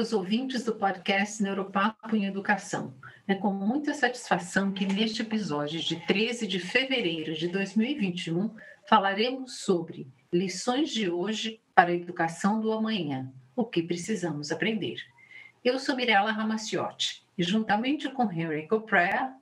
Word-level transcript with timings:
para 0.00 0.04
os 0.04 0.12
ouvintes 0.14 0.64
do 0.64 0.74
podcast 0.76 1.42
Neuropapo 1.42 2.16
em 2.16 2.24
Educação. 2.24 2.94
É 3.28 3.34
com 3.34 3.52
muita 3.52 3.92
satisfação 3.92 4.72
que 4.72 4.86
neste 4.86 5.20
episódio 5.20 5.78
de 5.78 5.96
13 6.06 6.46
de 6.46 6.58
fevereiro 6.58 7.34
de 7.34 7.48
2021 7.48 8.50
falaremos 8.88 9.58
sobre 9.58 10.08
lições 10.32 10.88
de 10.88 11.10
hoje 11.10 11.60
para 11.74 11.90
a 11.90 11.94
educação 11.94 12.62
do 12.62 12.72
amanhã, 12.72 13.30
o 13.54 13.62
que 13.62 13.82
precisamos 13.82 14.50
aprender. 14.50 14.96
Eu 15.62 15.78
sou 15.78 15.94
Mirella 15.94 16.32
Ramaciotti 16.32 17.22
e 17.36 17.42
juntamente 17.42 18.08
com 18.08 18.32
Henry 18.32 18.66
Coprea. 18.66 19.34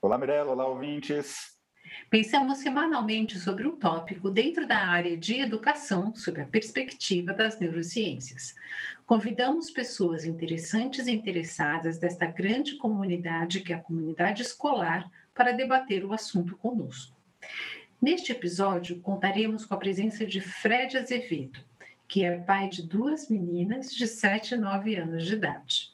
Olá, 0.00 0.16
Mirella, 0.16 0.52
olá, 0.52 0.68
ouvintes. 0.68 1.56
Pensamos 2.08 2.58
semanalmente 2.58 3.38
sobre 3.38 3.66
um 3.66 3.76
tópico 3.76 4.30
dentro 4.30 4.66
da 4.66 4.78
área 4.78 5.16
de 5.16 5.40
educação, 5.40 6.14
sob 6.14 6.40
a 6.40 6.46
perspectiva 6.46 7.32
das 7.32 7.58
neurociências. 7.58 8.54
Convidamos 9.06 9.70
pessoas 9.70 10.24
interessantes 10.24 11.06
e 11.06 11.12
interessadas 11.12 11.96
desta 11.96 12.26
grande 12.26 12.74
comunidade, 12.76 13.60
que 13.60 13.72
é 13.72 13.76
a 13.76 13.80
comunidade 13.80 14.42
escolar, 14.42 15.08
para 15.32 15.52
debater 15.52 16.04
o 16.04 16.12
assunto 16.12 16.56
conosco. 16.56 17.16
Neste 18.02 18.32
episódio, 18.32 19.00
contaremos 19.00 19.64
com 19.64 19.74
a 19.74 19.78
presença 19.78 20.26
de 20.26 20.40
Fred 20.40 20.98
Azevedo, 20.98 21.60
que 22.08 22.24
é 22.24 22.36
pai 22.38 22.68
de 22.68 22.82
duas 22.82 23.30
meninas 23.30 23.94
de 23.94 24.08
7 24.08 24.54
e 24.54 24.58
9 24.58 24.96
anos 24.96 25.24
de 25.24 25.34
idade. 25.34 25.92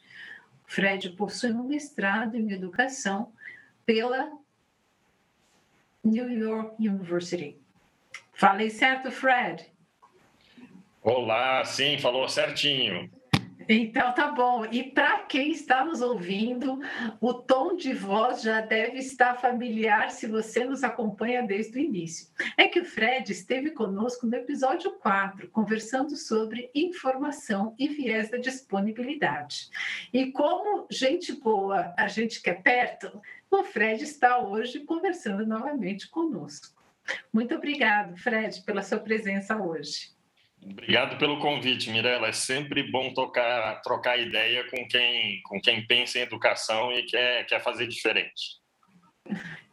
Fred 0.64 1.10
possui 1.10 1.52
um 1.52 1.64
mestrado 1.64 2.34
em 2.36 2.50
educação 2.50 3.30
pela 3.84 4.32
New 6.02 6.30
York 6.30 6.76
University. 6.78 7.58
Falei 8.32 8.70
certo, 8.70 9.10
Fred? 9.10 9.71
Olá, 11.04 11.64
sim, 11.64 11.98
falou 11.98 12.28
certinho. 12.28 13.10
Então 13.68 14.12
tá 14.12 14.30
bom. 14.30 14.64
E 14.66 14.84
para 14.84 15.18
quem 15.24 15.50
está 15.50 15.84
nos 15.84 16.00
ouvindo, 16.00 16.78
o 17.20 17.34
tom 17.34 17.74
de 17.74 17.92
voz 17.92 18.42
já 18.42 18.60
deve 18.60 18.98
estar 18.98 19.34
familiar 19.34 20.12
se 20.12 20.28
você 20.28 20.64
nos 20.64 20.84
acompanha 20.84 21.42
desde 21.42 21.76
o 21.76 21.80
início. 21.80 22.28
É 22.56 22.68
que 22.68 22.78
o 22.78 22.84
Fred 22.84 23.32
esteve 23.32 23.72
conosco 23.72 24.28
no 24.28 24.36
episódio 24.36 24.92
4, 24.92 25.50
conversando 25.50 26.14
sobre 26.14 26.70
informação 26.72 27.74
e 27.76 27.88
viés 27.88 28.30
da 28.30 28.38
disponibilidade. 28.38 29.70
E 30.12 30.30
como 30.30 30.86
gente 30.88 31.32
boa, 31.32 31.92
a 31.98 32.06
gente 32.06 32.40
quer 32.40 32.62
perto, 32.62 33.20
o 33.50 33.64
Fred 33.64 34.04
está 34.04 34.38
hoje 34.38 34.78
conversando 34.84 35.44
novamente 35.44 36.08
conosco. 36.08 36.80
Muito 37.32 37.56
obrigado, 37.56 38.16
Fred, 38.16 38.62
pela 38.62 38.82
sua 38.82 38.98
presença 38.98 39.56
hoje. 39.56 40.11
Obrigado 40.64 41.18
pelo 41.18 41.40
convite, 41.40 41.90
Mirella. 41.90 42.28
É 42.28 42.32
sempre 42.32 42.84
bom 42.90 43.12
tocar, 43.12 43.82
trocar 43.82 44.16
ideia 44.18 44.64
com 44.70 44.86
quem, 44.86 45.42
com 45.42 45.60
quem 45.60 45.84
pensa 45.86 46.18
em 46.18 46.22
educação 46.22 46.92
e 46.92 47.02
quer, 47.02 47.46
quer 47.46 47.60
fazer 47.60 47.88
diferente. 47.88 48.60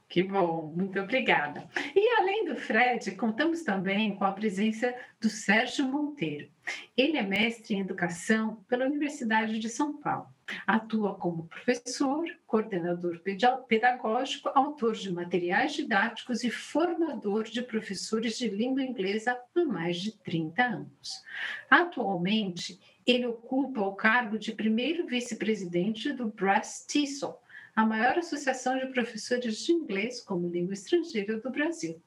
Que 0.10 0.24
bom, 0.24 0.74
muito 0.76 1.00
obrigada. 1.00 1.70
E 1.96 2.18
além 2.18 2.44
do 2.44 2.56
Fred, 2.56 3.12
contamos 3.12 3.62
também 3.62 4.16
com 4.16 4.26
a 4.26 4.32
presença 4.32 4.92
do 5.22 5.30
Sérgio 5.30 5.86
Monteiro. 5.86 6.50
Ele 6.98 7.16
é 7.16 7.22
mestre 7.22 7.76
em 7.76 7.82
educação 7.82 8.56
pela 8.68 8.88
Universidade 8.88 9.60
de 9.60 9.70
São 9.70 9.98
Paulo. 10.02 10.28
Atua 10.66 11.14
como 11.14 11.48
professor, 11.48 12.26
coordenador 12.48 13.22
pedagógico, 13.68 14.50
autor 14.56 14.96
de 14.96 15.14
materiais 15.14 15.74
didáticos 15.74 16.44
e 16.44 16.50
formador 16.50 17.44
de 17.44 17.62
professores 17.62 18.36
de 18.36 18.50
língua 18.50 18.82
inglesa 18.82 19.40
há 19.56 19.66
mais 19.66 19.98
de 19.98 20.18
30 20.24 20.64
anos. 20.64 21.24
Atualmente, 21.70 22.80
ele 23.06 23.28
ocupa 23.28 23.82
o 23.82 23.94
cargo 23.94 24.40
de 24.40 24.54
primeiro 24.54 25.06
vice-presidente 25.06 26.12
do 26.12 26.30
Brass 26.30 26.84
TESOL, 26.88 27.40
a 27.80 27.86
maior 27.86 28.18
associação 28.18 28.78
de 28.78 28.88
professores 28.88 29.64
de 29.64 29.72
inglês 29.72 30.20
como 30.20 30.50
língua 30.50 30.74
estrangeira 30.74 31.40
do 31.40 31.50
Brasil. 31.50 32.02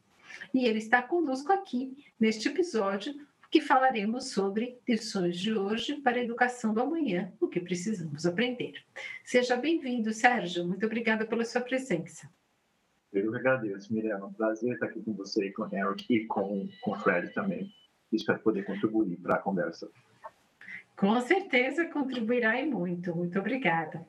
E 0.53 0.66
ele 0.66 0.77
está 0.77 1.00
conosco 1.00 1.50
aqui 1.50 1.97
neste 2.21 2.47
episódio 2.47 3.15
que 3.50 3.59
falaremos 3.59 4.32
sobre 4.32 4.78
lições 4.87 5.38
de 5.38 5.55
hoje 5.55 5.94
para 5.94 6.19
a 6.19 6.22
educação 6.22 6.75
do 6.75 6.82
amanhã, 6.82 7.32
o 7.41 7.49
que 7.49 7.59
precisamos 7.59 8.27
aprender. 8.27 8.84
Seja 9.25 9.56
bem-vindo, 9.56 10.12
Sérgio. 10.12 10.69
Muito 10.69 10.84
obrigada 10.84 11.25
pela 11.25 11.44
sua 11.44 11.62
presença. 11.62 12.28
Eu 13.11 13.34
agradeço. 13.34 13.99
É 13.99 14.16
um 14.16 14.32
prazer 14.34 14.75
estar 14.75 14.87
aqui 14.87 15.00
com 15.00 15.15
você, 15.15 15.50
com 15.53 15.62
o 15.62 15.75
Henry 15.75 16.05
e 16.11 16.27
com, 16.27 16.69
com 16.82 16.91
o 16.91 16.97
Fred 16.97 17.32
também. 17.32 17.72
Espero 18.12 18.41
poder 18.41 18.65
contribuir 18.66 19.16
para 19.16 19.37
a 19.37 19.38
conversa. 19.38 19.91
Com 20.97 21.19
certeza 21.22 21.87
contribuirá 21.87 22.61
e 22.61 22.66
muito. 22.66 23.16
Muito 23.16 23.38
obrigada. 23.38 24.06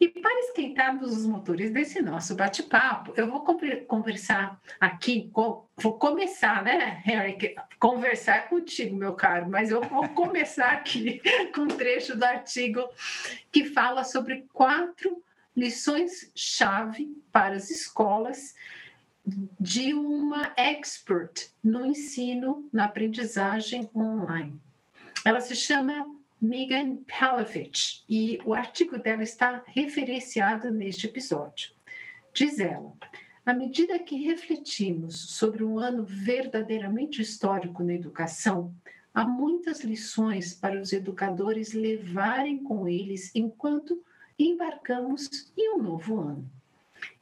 E 0.00 0.08
para 0.08 0.40
esquentarmos 0.40 1.14
os 1.14 1.26
motores 1.26 1.70
desse 1.70 2.00
nosso 2.00 2.34
bate-papo, 2.34 3.12
eu 3.18 3.30
vou 3.30 3.44
conversar 3.86 4.58
aqui, 4.80 5.30
vou 5.76 5.98
começar, 5.98 6.64
né, 6.64 7.02
Harry, 7.04 7.54
conversar 7.78 8.48
contigo, 8.48 8.96
meu 8.96 9.12
caro, 9.12 9.50
mas 9.50 9.70
eu 9.70 9.82
vou 9.82 10.08
começar 10.16 10.70
aqui 10.70 11.20
com 11.54 11.62
um 11.62 11.68
trecho 11.68 12.16
do 12.16 12.24
artigo 12.24 12.82
que 13.52 13.66
fala 13.66 14.02
sobre 14.02 14.46
quatro 14.54 15.22
lições-chave 15.54 17.14
para 17.30 17.56
as 17.56 17.68
escolas 17.68 18.54
de 19.60 19.92
uma 19.92 20.54
expert 20.56 21.50
no 21.62 21.84
ensino, 21.84 22.66
na 22.72 22.86
aprendizagem 22.86 23.90
online. 23.94 24.58
Ela 25.26 25.42
se 25.42 25.54
chama 25.54 26.06
Megan 26.40 26.96
Palovich, 27.06 28.02
e 28.08 28.38
o 28.46 28.54
artigo 28.54 28.98
dela 28.98 29.22
está 29.22 29.62
referenciado 29.66 30.70
neste 30.70 31.06
episódio. 31.06 31.72
Diz 32.32 32.58
ela: 32.58 32.94
à 33.44 33.52
medida 33.52 33.98
que 33.98 34.24
refletimos 34.24 35.36
sobre 35.36 35.62
um 35.62 35.78
ano 35.78 36.04
verdadeiramente 36.04 37.20
histórico 37.20 37.82
na 37.82 37.92
educação, 37.92 38.74
há 39.12 39.26
muitas 39.26 39.80
lições 39.82 40.54
para 40.54 40.80
os 40.80 40.92
educadores 40.94 41.74
levarem 41.74 42.62
com 42.62 42.88
eles 42.88 43.30
enquanto 43.34 44.02
embarcamos 44.38 45.52
em 45.58 45.74
um 45.74 45.82
novo 45.82 46.20
ano. 46.20 46.50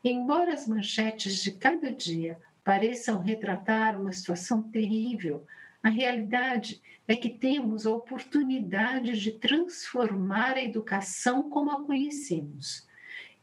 Embora 0.05 0.53
as 0.53 0.69
manchetes 0.69 1.43
de 1.43 1.53
cada 1.53 1.91
dia 1.91 2.39
pareçam 2.63 3.21
retratar 3.21 4.01
uma 4.01 4.13
situação 4.13 4.63
terrível, 4.63 5.45
a 5.83 5.89
realidade 5.89 6.83
é 7.07 7.15
que 7.17 7.31
temos 7.31 7.87
a 7.87 7.91
oportunidade 7.91 9.19
de 9.19 9.33
transformar 9.33 10.55
a 10.57 10.63
educação 10.63 11.49
como 11.49 11.71
a 11.71 11.85
conhecemos. 11.85 12.87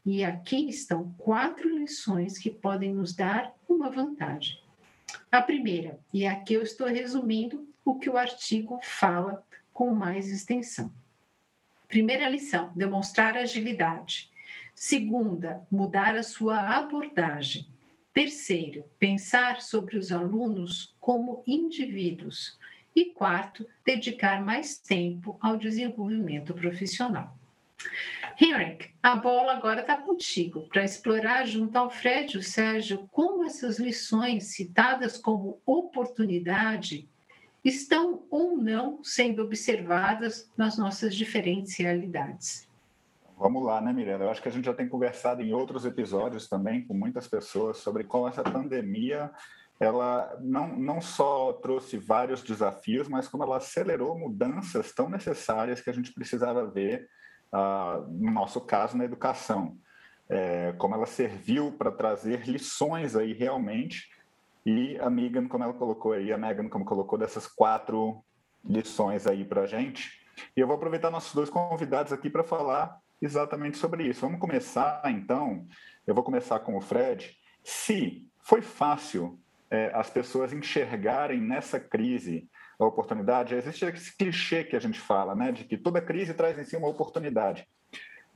E 0.04 0.22
aqui 0.22 0.68
estão 0.68 1.12
quatro 1.18 1.68
lições 1.76 2.38
que 2.38 2.50
podem 2.50 2.94
nos 2.94 3.14
dar 3.14 3.52
uma 3.68 3.90
vantagem. 3.90 4.60
A 5.32 5.42
primeira, 5.42 5.98
e 6.12 6.26
aqui 6.26 6.54
eu 6.54 6.62
estou 6.62 6.86
resumindo 6.86 7.68
o 7.84 7.98
que 7.98 8.08
o 8.08 8.16
artigo 8.16 8.78
fala 8.82 9.44
com 9.72 9.94
mais 9.94 10.28
extensão. 10.28 10.92
Primeira 11.88 12.28
lição: 12.28 12.72
demonstrar 12.74 13.36
agilidade. 13.36 14.30
Segunda, 14.74 15.66
mudar 15.70 16.14
a 16.16 16.22
sua 16.22 16.76
abordagem. 16.76 17.66
Terceiro, 18.16 18.82
pensar 18.98 19.60
sobre 19.60 19.98
os 19.98 20.10
alunos 20.10 20.96
como 20.98 21.44
indivíduos. 21.46 22.58
E 22.94 23.12
quarto, 23.12 23.68
dedicar 23.84 24.42
mais 24.42 24.78
tempo 24.78 25.36
ao 25.38 25.58
desenvolvimento 25.58 26.54
profissional. 26.54 27.36
Henrik, 28.40 28.94
a 29.02 29.16
bola 29.16 29.52
agora 29.52 29.82
está 29.82 29.98
contigo 29.98 30.66
para 30.68 30.82
explorar 30.82 31.46
junto 31.46 31.76
ao 31.76 31.90
Fred 31.90 32.34
e 32.34 32.38
o 32.38 32.42
Sérgio 32.42 33.06
como 33.12 33.44
essas 33.44 33.78
lições 33.78 34.44
citadas 34.44 35.18
como 35.18 35.60
oportunidade 35.66 37.06
estão 37.62 38.24
ou 38.30 38.56
não 38.56 39.04
sendo 39.04 39.42
observadas 39.42 40.50
nas 40.56 40.78
nossas 40.78 41.14
diferentes 41.14 41.76
realidades. 41.76 42.66
Vamos 43.38 43.62
lá, 43.64 43.82
né, 43.82 43.92
Miranda? 43.92 44.24
Eu 44.24 44.30
acho 44.30 44.40
que 44.40 44.48
a 44.48 44.52
gente 44.52 44.64
já 44.64 44.72
tem 44.72 44.88
conversado 44.88 45.42
em 45.42 45.52
outros 45.52 45.84
episódios 45.84 46.48
também 46.48 46.86
com 46.86 46.94
muitas 46.94 47.28
pessoas 47.28 47.76
sobre 47.76 48.04
como 48.04 48.26
essa 48.26 48.42
pandemia 48.42 49.30
ela 49.78 50.34
não, 50.40 50.68
não 50.68 51.00
só 51.02 51.52
trouxe 51.52 51.98
vários 51.98 52.42
desafios, 52.42 53.08
mas 53.08 53.28
como 53.28 53.44
ela 53.44 53.58
acelerou 53.58 54.18
mudanças 54.18 54.90
tão 54.92 55.10
necessárias 55.10 55.82
que 55.82 55.90
a 55.90 55.92
gente 55.92 56.14
precisava 56.14 56.66
ver, 56.66 57.10
uh, 57.52 58.10
no 58.10 58.30
nosso 58.30 58.58
caso, 58.62 58.96
na 58.96 59.04
educação. 59.04 59.76
É, 60.28 60.72
como 60.78 60.94
ela 60.94 61.06
serviu 61.06 61.72
para 61.72 61.92
trazer 61.92 62.48
lições 62.48 63.14
aí 63.14 63.34
realmente, 63.34 64.08
e 64.64 64.98
a 64.98 65.10
Megan, 65.10 65.46
como 65.46 65.62
ela 65.62 65.74
colocou 65.74 66.12
aí, 66.12 66.32
a 66.32 66.38
Megan, 66.38 66.68
como 66.68 66.84
colocou 66.84 67.18
dessas 67.18 67.46
quatro 67.46 68.24
lições 68.64 69.26
aí 69.26 69.44
para 69.44 69.60
a 69.60 69.66
gente. 69.66 70.24
E 70.56 70.60
eu 70.60 70.66
vou 70.66 70.76
aproveitar 70.76 71.10
nossos 71.10 71.34
dois 71.34 71.50
convidados 71.50 72.12
aqui 72.12 72.28
para 72.28 72.42
falar 72.42 72.98
exatamente 73.20 73.78
sobre 73.78 74.04
isso. 74.04 74.20
Vamos 74.20 74.40
começar, 74.40 75.02
então. 75.06 75.66
Eu 76.06 76.14
vou 76.14 76.24
começar 76.24 76.60
com 76.60 76.76
o 76.76 76.80
Fred. 76.80 77.36
Se 77.62 78.26
foi 78.42 78.62
fácil 78.62 79.40
é, 79.70 79.90
as 79.94 80.08
pessoas 80.08 80.52
enxergarem 80.52 81.40
nessa 81.40 81.80
crise 81.80 82.48
a 82.78 82.84
oportunidade. 82.84 83.54
Existe 83.54 83.84
esse 83.84 84.16
clichê 84.16 84.62
que 84.64 84.76
a 84.76 84.80
gente 84.80 85.00
fala, 85.00 85.34
né, 85.34 85.50
de 85.50 85.64
que 85.64 85.76
toda 85.76 86.00
crise 86.00 86.34
traz 86.34 86.58
em 86.58 86.64
si 86.64 86.76
uma 86.76 86.88
oportunidade. 86.88 87.66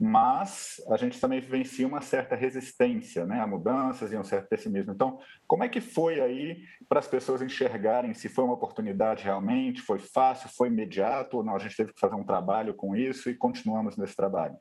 Mas 0.02 0.82
a 0.88 0.96
gente 0.96 1.20
também 1.20 1.40
vivencia 1.40 1.86
uma 1.86 2.00
certa 2.00 2.34
resistência 2.34 3.26
né, 3.26 3.38
a 3.38 3.46
mudanças 3.46 4.10
e 4.10 4.16
um 4.16 4.24
certo 4.24 4.48
pessimismo. 4.48 4.92
Então, 4.92 5.18
como 5.46 5.62
é 5.62 5.68
que 5.68 5.80
foi 5.80 6.20
aí 6.20 6.62
para 6.88 7.00
as 7.00 7.06
pessoas 7.06 7.42
enxergarem 7.42 8.14
se 8.14 8.26
foi 8.26 8.44
uma 8.44 8.54
oportunidade 8.54 9.24
realmente, 9.24 9.82
foi 9.82 9.98
fácil, 9.98 10.48
foi 10.48 10.68
imediato 10.68 11.36
ou 11.36 11.44
não? 11.44 11.54
A 11.54 11.58
gente 11.58 11.76
teve 11.76 11.92
que 11.92 12.00
fazer 12.00 12.14
um 12.14 12.24
trabalho 12.24 12.72
com 12.72 12.96
isso 12.96 13.28
e 13.28 13.34
continuamos 13.34 13.98
nesse 13.98 14.16
trabalho. 14.16 14.56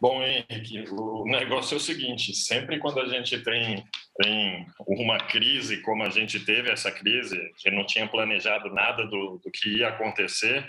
Bom, 0.00 0.22
Henrique, 0.22 0.82
o 0.90 1.24
negócio 1.26 1.74
é 1.74 1.76
o 1.76 1.80
seguinte: 1.80 2.32
sempre 2.34 2.78
quando 2.78 3.00
a 3.00 3.06
gente 3.06 3.38
tem, 3.40 3.84
tem 4.16 4.66
uma 4.86 5.18
crise, 5.18 5.82
como 5.82 6.02
a 6.02 6.08
gente 6.08 6.40
teve 6.40 6.70
essa 6.70 6.90
crise, 6.90 7.38
que 7.58 7.70
não 7.70 7.84
tinha 7.84 8.08
planejado 8.08 8.72
nada 8.72 9.04
do, 9.06 9.38
do 9.44 9.50
que 9.50 9.76
ia 9.76 9.88
acontecer, 9.88 10.66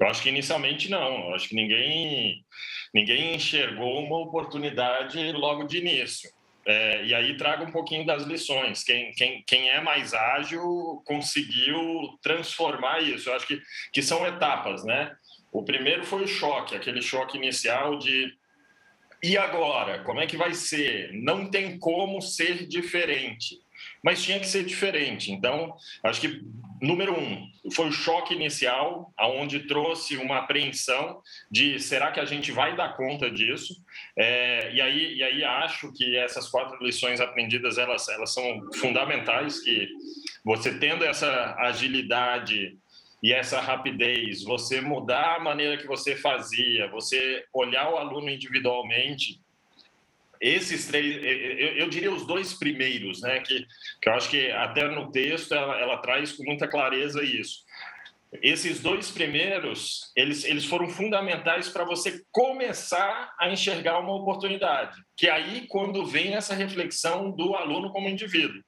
eu 0.00 0.08
acho 0.08 0.20
que 0.20 0.28
inicialmente 0.28 0.90
não. 0.90 1.28
Eu 1.28 1.34
acho 1.36 1.48
que 1.48 1.54
ninguém, 1.54 2.44
ninguém 2.92 3.36
enxergou 3.36 4.04
uma 4.04 4.18
oportunidade 4.18 5.30
logo 5.30 5.62
de 5.64 5.78
início. 5.78 6.28
É, 6.66 7.04
e 7.04 7.14
aí 7.14 7.36
traga 7.36 7.62
um 7.62 7.70
pouquinho 7.70 8.04
das 8.04 8.24
lições. 8.24 8.82
Quem, 8.82 9.12
quem, 9.12 9.44
quem 9.46 9.68
é 9.68 9.80
mais 9.80 10.14
ágil 10.14 11.00
conseguiu 11.04 12.18
transformar 12.20 13.02
isso. 13.02 13.28
Eu 13.28 13.36
acho 13.36 13.46
que, 13.46 13.62
que 13.92 14.02
são 14.02 14.26
etapas, 14.26 14.82
né? 14.84 15.14
O 15.52 15.62
primeiro 15.62 16.04
foi 16.04 16.24
o 16.24 16.26
choque, 16.26 16.74
aquele 16.74 17.00
choque 17.00 17.36
inicial 17.36 17.98
de 17.98 18.32
e 19.30 19.38
agora? 19.38 20.00
Como 20.00 20.20
é 20.20 20.26
que 20.26 20.36
vai 20.36 20.52
ser? 20.52 21.10
Não 21.14 21.50
tem 21.50 21.78
como 21.78 22.20
ser 22.20 22.66
diferente. 22.66 23.58
Mas 24.02 24.22
tinha 24.22 24.38
que 24.38 24.46
ser 24.46 24.64
diferente. 24.64 25.32
Então, 25.32 25.74
acho 26.04 26.20
que, 26.20 26.42
número 26.80 27.18
um, 27.18 27.50
foi 27.72 27.88
o 27.88 27.92
choque 27.92 28.34
inicial, 28.34 29.12
aonde 29.16 29.60
trouxe 29.60 30.18
uma 30.18 30.40
apreensão 30.40 31.22
de 31.50 31.80
será 31.80 32.12
que 32.12 32.20
a 32.20 32.26
gente 32.26 32.52
vai 32.52 32.76
dar 32.76 32.96
conta 32.96 33.30
disso? 33.30 33.74
É, 34.14 34.70
e, 34.74 34.80
aí, 34.82 35.14
e 35.14 35.22
aí 35.22 35.44
acho 35.44 35.90
que 35.94 36.16
essas 36.18 36.48
quatro 36.50 36.76
lições 36.84 37.18
aprendidas, 37.18 37.78
elas, 37.78 38.06
elas 38.10 38.32
são 38.34 38.60
fundamentais, 38.74 39.60
que 39.60 39.88
você 40.44 40.78
tendo 40.78 41.02
essa 41.02 41.54
agilidade 41.58 42.76
e 43.24 43.32
essa 43.32 43.58
rapidez, 43.58 44.44
você 44.44 44.82
mudar 44.82 45.36
a 45.36 45.40
maneira 45.40 45.78
que 45.78 45.86
você 45.86 46.14
fazia, 46.14 46.90
você 46.90 47.42
olhar 47.54 47.88
o 47.88 47.96
aluno 47.96 48.28
individualmente, 48.28 49.40
esses 50.38 50.86
três, 50.86 51.24
eu, 51.78 51.88
diria 51.88 52.12
os 52.12 52.26
dois 52.26 52.52
primeiros, 52.52 53.22
né, 53.22 53.40
que, 53.40 53.66
que 54.02 54.10
eu 54.10 54.12
acho 54.12 54.28
que 54.28 54.50
até 54.50 54.86
no 54.90 55.10
texto 55.10 55.54
ela, 55.54 55.80
ela 55.80 55.96
traz 55.96 56.32
com 56.32 56.44
muita 56.44 56.68
clareza 56.68 57.24
isso. 57.24 57.63
Esses 58.42 58.80
dois 58.80 59.10
primeiros, 59.10 60.12
eles, 60.16 60.44
eles 60.44 60.64
foram 60.64 60.88
fundamentais 60.88 61.68
para 61.68 61.84
você 61.84 62.20
começar 62.32 63.32
a 63.38 63.48
enxergar 63.48 64.00
uma 64.00 64.14
oportunidade, 64.14 65.00
que 65.16 65.28
é 65.28 65.30
aí 65.30 65.66
quando 65.68 66.04
vem 66.04 66.34
essa 66.34 66.54
reflexão 66.54 67.30
do 67.30 67.54
aluno 67.54 67.92
como 67.92 68.08
indivíduo. 68.08 68.60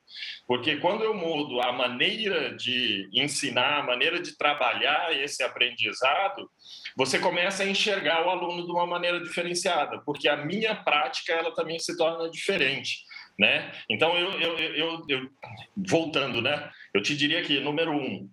Porque 0.47 0.77
quando 0.77 1.03
eu 1.03 1.15
mudo 1.15 1.61
a 1.61 1.73
maneira 1.73 2.55
de 2.55 3.09
ensinar, 3.13 3.81
a 3.81 3.83
maneira 3.83 4.21
de 4.21 4.37
trabalhar 4.37 5.13
esse 5.21 5.43
aprendizado, 5.43 6.49
você 6.97 7.19
começa 7.19 7.65
a 7.65 7.69
enxergar 7.69 8.25
o 8.27 8.31
aluno 8.31 8.65
de 8.65 8.71
uma 8.71 8.87
maneira 8.87 9.21
diferenciada, 9.21 10.01
porque 10.07 10.29
a 10.29 10.37
minha 10.37 10.77
prática 10.77 11.33
ela 11.33 11.53
também 11.53 11.79
se 11.79 11.97
torna 11.97 12.31
diferente. 12.31 13.05
Né? 13.39 13.71
Então, 13.91 14.17
eu, 14.17 14.31
eu, 14.41 14.59
eu, 14.59 15.05
eu 15.09 15.31
voltando, 15.77 16.41
né? 16.41 16.71
eu 16.95 17.03
te 17.03 17.15
diria 17.15 17.43
que, 17.43 17.61
número 17.61 17.93
um, 17.93 18.31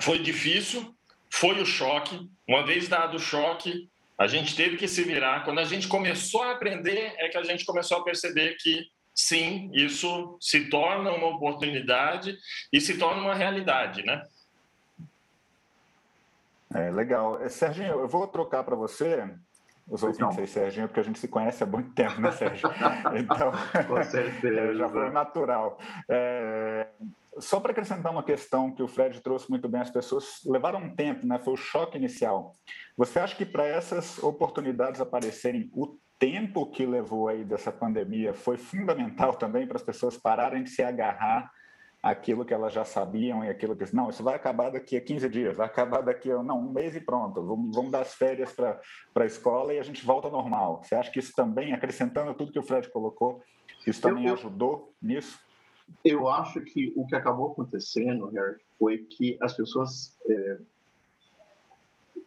foi 0.00 0.18
difícil, 0.18 0.94
foi 1.30 1.60
o 1.60 1.66
choque. 1.66 2.28
Uma 2.48 2.64
vez 2.64 2.88
dado 2.88 3.16
o 3.16 3.20
choque, 3.20 3.90
a 4.18 4.26
gente 4.26 4.54
teve 4.54 4.76
que 4.76 4.88
se 4.88 5.02
virar. 5.02 5.44
Quando 5.44 5.58
a 5.58 5.64
gente 5.64 5.88
começou 5.88 6.42
a 6.42 6.52
aprender, 6.52 7.14
é 7.18 7.28
que 7.28 7.38
a 7.38 7.42
gente 7.42 7.64
começou 7.64 7.98
a 7.98 8.04
perceber 8.04 8.56
que 8.58 8.86
sim, 9.14 9.70
isso 9.74 10.36
se 10.40 10.70
torna 10.70 11.12
uma 11.12 11.28
oportunidade 11.28 12.36
e 12.72 12.80
se 12.80 12.96
torna 12.96 13.22
uma 13.22 13.34
realidade, 13.34 14.02
né? 14.04 14.22
É, 16.74 16.90
legal. 16.90 17.42
É, 17.42 17.48
Serginho, 17.48 18.00
eu 18.00 18.08
vou 18.08 18.26
trocar 18.26 18.64
para 18.64 18.76
você 18.76 19.28
os 19.92 20.02
ouvintes 20.02 20.38
aí, 20.38 20.46
Serginho, 20.46 20.88
porque 20.88 21.00
a 21.00 21.02
gente 21.02 21.18
se 21.18 21.28
conhece 21.28 21.62
há 21.62 21.66
muito 21.66 21.92
tempo, 21.92 22.18
né, 22.18 22.32
Sérgio? 22.32 22.66
Então, 23.14 23.52
Com 23.86 24.02
certeza. 24.02 24.72
já 24.74 24.88
foi 24.88 25.10
natural. 25.10 25.78
É, 26.08 26.88
só 27.38 27.60
para 27.60 27.72
acrescentar 27.72 28.10
uma 28.10 28.22
questão 28.22 28.72
que 28.72 28.82
o 28.82 28.88
Fred 28.88 29.20
trouxe 29.20 29.50
muito 29.50 29.68
bem, 29.68 29.82
as 29.82 29.90
pessoas 29.90 30.40
levaram 30.46 30.80
um 30.80 30.96
tempo, 30.96 31.26
né? 31.26 31.38
Foi 31.38 31.52
o 31.52 31.58
choque 31.58 31.98
inicial. 31.98 32.54
Você 32.96 33.18
acha 33.18 33.36
que 33.36 33.44
para 33.44 33.66
essas 33.66 34.18
oportunidades 34.22 34.98
aparecerem, 34.98 35.70
o 35.74 35.98
tempo 36.18 36.70
que 36.70 36.86
levou 36.86 37.28
aí 37.28 37.44
dessa 37.44 37.70
pandemia 37.70 38.32
foi 38.32 38.56
fundamental 38.56 39.34
também 39.34 39.66
para 39.66 39.76
as 39.76 39.82
pessoas 39.82 40.16
pararem 40.16 40.62
de 40.62 40.70
se 40.70 40.82
agarrar 40.82 41.50
aquilo 42.02 42.44
que 42.44 42.52
elas 42.52 42.72
já 42.72 42.84
sabiam 42.84 43.44
e 43.44 43.48
aquilo 43.48 43.76
que 43.76 43.94
não, 43.94 44.10
isso 44.10 44.24
vai 44.24 44.34
acabar 44.34 44.70
daqui 44.70 44.96
a 44.96 45.00
15 45.00 45.28
dias, 45.28 45.56
vai 45.56 45.66
acabar 45.66 46.02
daqui 46.02 46.30
a 46.32 46.42
não, 46.42 46.58
um 46.58 46.72
mês 46.72 46.96
e 46.96 47.00
pronto, 47.00 47.40
vamos, 47.40 47.74
vamos 47.74 47.92
dar 47.92 48.00
as 48.00 48.14
férias 48.14 48.52
para 48.52 48.80
a 49.14 49.24
escola 49.24 49.72
e 49.72 49.78
a 49.78 49.82
gente 49.84 50.04
volta 50.04 50.26
ao 50.26 50.32
normal. 50.32 50.82
Você 50.82 50.96
acha 50.96 51.10
que 51.12 51.20
isso 51.20 51.32
também, 51.34 51.72
acrescentando 51.72 52.34
tudo 52.34 52.50
que 52.50 52.58
o 52.58 52.62
Fred 52.62 52.90
colocou, 52.90 53.40
isso 53.86 54.02
também 54.02 54.26
eu, 54.26 54.34
ajudou 54.34 54.92
nisso? 55.00 55.38
Eu 56.04 56.28
acho 56.28 56.60
que 56.62 56.92
o 56.96 57.06
que 57.06 57.14
acabou 57.14 57.52
acontecendo, 57.52 58.26
Harry, 58.30 58.56
foi 58.78 58.98
que 58.98 59.38
as 59.40 59.54
pessoas 59.54 60.18
é, 60.28 60.58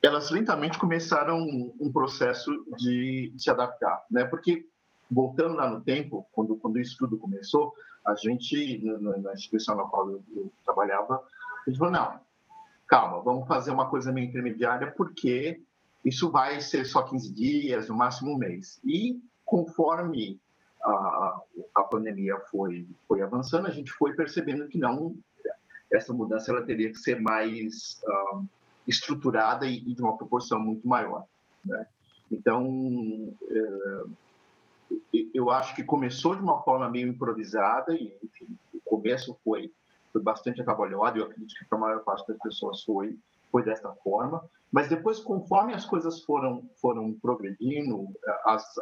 elas 0.01 0.30
lentamente 0.30 0.78
começaram 0.78 1.39
um, 1.39 1.92
processo 1.92 2.51
de, 2.78 3.31
de, 3.33 3.44
se 3.44 3.50
adaptar, 3.50 4.06
né? 4.10 4.24
Porque 4.24 4.66
voltando 5.12 5.56
lá 5.56 5.69
no 5.69 5.81
tempo, 5.81 6.25
quando 6.31 6.56
quando 6.56 6.80
isso 6.80 6.95
tudo 6.98 7.18
começou, 7.18 7.74
a 8.06 8.16
gente 8.16 8.81
na, 8.84 9.34
instituição 9.34 9.75
na 9.75 9.84
qual 9.84 10.10
eu, 10.10 10.24
eu, 10.36 10.52
trabalhava, 10.63 11.16
a 11.66 11.69
gente 11.69 11.80
falou 11.80 11.94
não, 11.94 12.19
calma, 12.88 13.22
vamos 13.22 13.48
fazer 13.48 13.72
uma 13.72 13.90
coisa 13.90 14.12
meio 14.12 14.28
intermediária 14.28 14.92
porque 14.92 15.62
isso 16.04 16.30
vai 16.30 16.62
ser 16.62 16.86
só 16.86 17.02
15 17.02 17.34
dias, 17.34 17.90
no 17.90 17.96
máximo 17.96 18.31
um 18.31 18.38
mês. 18.38 18.80
E 18.86 19.19
conforme 19.44 20.40
a, 20.83 21.42
a 21.74 21.83
pandemia 21.83 22.38
foi, 22.52 22.88
foi 23.07 23.24
avançando, 23.24 23.66
a 23.66 23.71
gente 23.71 23.92
foi 23.92 24.14
percebendo 24.14 24.68
que 24.68 24.78
não, 24.78 25.16
essa 25.92 26.14
mudança 26.14 26.52
ela 26.52 26.64
teria 26.64 26.92
que 26.92 27.00
ser 27.00 27.19
mais 27.19 28.00
uh, 28.04 28.45
estruturada 28.88 29.66
e, 29.66 29.78
e, 29.78 29.95
de 29.95 30.02
uma 30.02 30.16
proporção 30.16 30.59
muito 30.59 30.88
maior. 30.88 31.26
Né? 31.66 31.88
Então, 32.31 32.68
uh, 32.68 34.12
eu 35.33 35.49
acho 35.49 35.75
que 35.75 35.83
começou 35.83 36.35
de 36.35 36.42
uma 36.42 36.61
forma 36.61 36.89
meio 36.89 37.07
improvisada 37.07 37.94
e, 37.94 38.18
enfim, 38.23 38.57
o 38.73 38.80
começo 38.83 39.37
foi, 39.44 39.71
foi 40.11 40.21
bastante 40.21 40.61
atabalhado, 40.61 41.19
eu 41.19 41.25
acredito 41.25 41.56
que 41.56 41.65
para 41.65 41.77
a 41.77 41.81
maior 41.81 42.04
parte 42.04 42.27
das 42.27 42.37
pessoas 42.39 42.83
foi, 42.83 43.18
foi 43.51 43.63
dessa 43.63 43.92
forma, 44.04 44.44
mas 44.71 44.89
depois, 44.89 45.19
conforme 45.19 45.73
as 45.73 45.85
coisas 45.85 46.21
foram, 46.23 46.63
foram 46.81 47.13
progredindo, 47.13 48.07
as, 48.45 48.75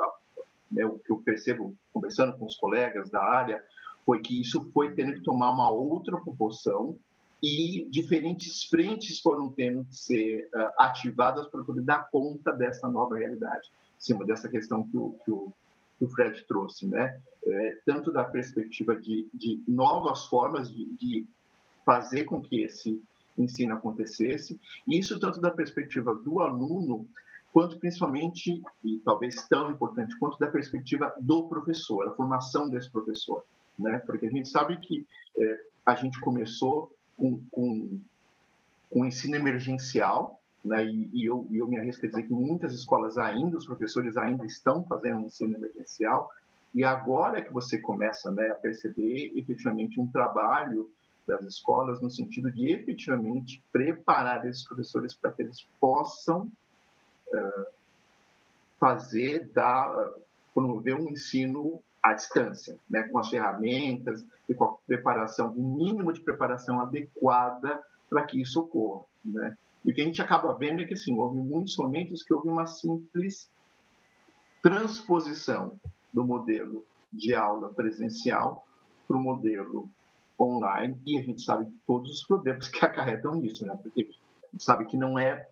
né, 0.71 0.85
o 0.85 0.97
que 0.99 1.11
eu 1.11 1.17
percebo 1.17 1.75
conversando 1.93 2.37
com 2.37 2.45
os 2.45 2.55
colegas 2.55 3.09
da 3.09 3.23
área 3.23 3.63
foi 4.05 4.19
que 4.19 4.41
isso 4.41 4.69
foi 4.73 4.93
tendo 4.93 5.13
que 5.13 5.21
tomar 5.21 5.51
uma 5.51 5.69
outra 5.69 6.19
proporção 6.19 6.97
e 7.41 7.85
diferentes 7.89 8.63
frentes 8.63 9.19
foram 9.19 9.49
tendo 9.51 9.85
que 9.85 9.95
ser 9.95 10.49
uh, 10.55 10.69
ativadas 10.79 11.47
para 11.47 11.63
poder 11.63 11.81
dar 11.81 12.09
conta 12.09 12.51
dessa 12.53 12.87
nova 12.87 13.17
realidade, 13.17 13.69
em 13.97 14.01
cima 14.01 14.25
dessa 14.25 14.49
questão 14.49 14.87
que 14.87 14.97
o, 14.97 15.15
que 15.23 15.31
o, 15.31 15.53
que 15.97 16.05
o 16.05 16.09
Fred 16.09 16.43
trouxe, 16.47 16.87
né? 16.87 17.19
É, 17.45 17.77
tanto 17.85 18.11
da 18.11 18.23
perspectiva 18.23 18.95
de, 18.95 19.27
de 19.33 19.61
novas 19.67 20.25
formas 20.25 20.71
de, 20.71 20.85
de, 20.95 21.27
fazer 21.85 22.23
com 22.23 22.41
que 22.41 22.61
esse 22.61 23.01
ensino 23.37 23.73
acontecesse, 23.73 24.57
isso 24.87 25.19
tanto 25.19 25.41
da 25.41 25.51
perspectiva 25.51 26.15
do 26.15 26.39
aluno 26.39 27.05
quanto 27.51 27.77
principalmente, 27.77 28.63
e 28.83 28.99
talvez 28.99 29.47
tão 29.47 29.69
importante 29.69 30.17
quanto 30.17 30.39
da 30.39 30.47
perspectiva 30.47 31.13
do 31.19 31.47
professor, 31.47 32.07
a 32.07 32.15
formação 32.15 32.69
desse 32.69 32.89
professor, 32.89 33.43
né? 33.77 33.99
Porque 33.99 34.25
a 34.25 34.29
gente 34.29 34.47
sabe 34.47 34.77
que 34.77 35.05
é, 35.37 35.59
a 35.85 35.95
gente 35.95 36.19
começou 36.19 36.95
com, 37.17 37.41
com, 37.51 37.99
com 38.89 39.05
ensino 39.05 39.35
emergencial, 39.35 40.39
né? 40.63 40.85
E, 40.85 41.09
e, 41.13 41.25
eu, 41.25 41.47
eu 41.51 41.67
me 41.67 41.77
arrisco 41.77 42.05
a 42.05 42.09
dizer 42.09 42.23
que 42.23 42.33
muitas 42.33 42.73
escolas 42.73 43.17
ainda, 43.17 43.57
os 43.57 43.65
professores 43.65 44.17
ainda 44.17 44.45
estão 44.45 44.83
fazendo 44.85 45.17
um 45.17 45.25
ensino 45.25 45.55
emergencial, 45.55 46.29
e 46.73 46.83
agora 46.83 47.39
é 47.39 47.41
que 47.41 47.53
você 47.53 47.77
começa 47.77 48.31
né, 48.31 48.49
a 48.49 48.55
perceber 48.55 49.31
efetivamente 49.35 49.99
um 49.99 50.07
trabalho 50.07 50.89
das 51.27 51.43
escolas 51.43 52.01
no 52.01 52.09
sentido 52.09 52.51
de 52.51 52.71
efetivamente 52.71 53.63
preparar 53.71 54.45
esses 54.45 54.65
professores 54.65 55.13
para 55.13 55.31
que 55.31 55.43
eles 55.43 55.65
possam 55.79 56.51
fazer, 58.83 59.49
dar, 59.53 60.11
promover 60.53 60.95
um 60.95 61.09
ensino 61.09 61.81
à 62.01 62.13
distância, 62.13 62.77
né, 62.89 63.03
com 63.03 63.17
as 63.17 63.29
ferramentas 63.29 64.25
e 64.49 64.53
com 64.53 64.65
a 64.65 64.73
preparação, 64.85 65.53
o 65.53 65.77
mínimo 65.77 66.11
de 66.11 66.19
preparação 66.19 66.81
adequada 66.81 67.81
para 68.09 68.23
que 68.25 68.41
isso 68.41 68.59
ocorra. 68.59 69.05
Né? 69.23 69.57
E 69.85 69.91
o 69.91 69.93
que 69.93 70.01
a 70.01 70.05
gente 70.05 70.21
acaba 70.21 70.53
vendo 70.53 70.81
é 70.81 70.85
que 70.85 70.93
assim, 70.93 71.13
houve 71.17 71.37
muitos 71.37 71.75
momentos 71.77 72.23
que 72.23 72.33
houve 72.33 72.47
uma 72.47 72.65
simples 72.65 73.49
transposição 74.61 75.79
do 76.13 76.23
modelo 76.23 76.85
de 77.11 77.35
aula 77.35 77.73
presencial 77.73 78.65
para 79.07 79.17
o 79.17 79.21
modelo 79.21 79.89
online 80.39 80.99
e 81.05 81.19
a 81.19 81.21
gente 81.21 81.41
sabe 81.41 81.71
todos 81.85 82.11
os 82.11 82.23
problemas 82.25 82.67
que 82.67 82.79
acarretam 82.85 83.35
nisso, 83.35 83.65
né? 83.65 83.77
Porque 83.81 84.01
a 84.01 84.51
gente 84.51 84.63
sabe 84.63 84.85
que 84.85 84.97
não 84.97 85.19
é, 85.19 85.47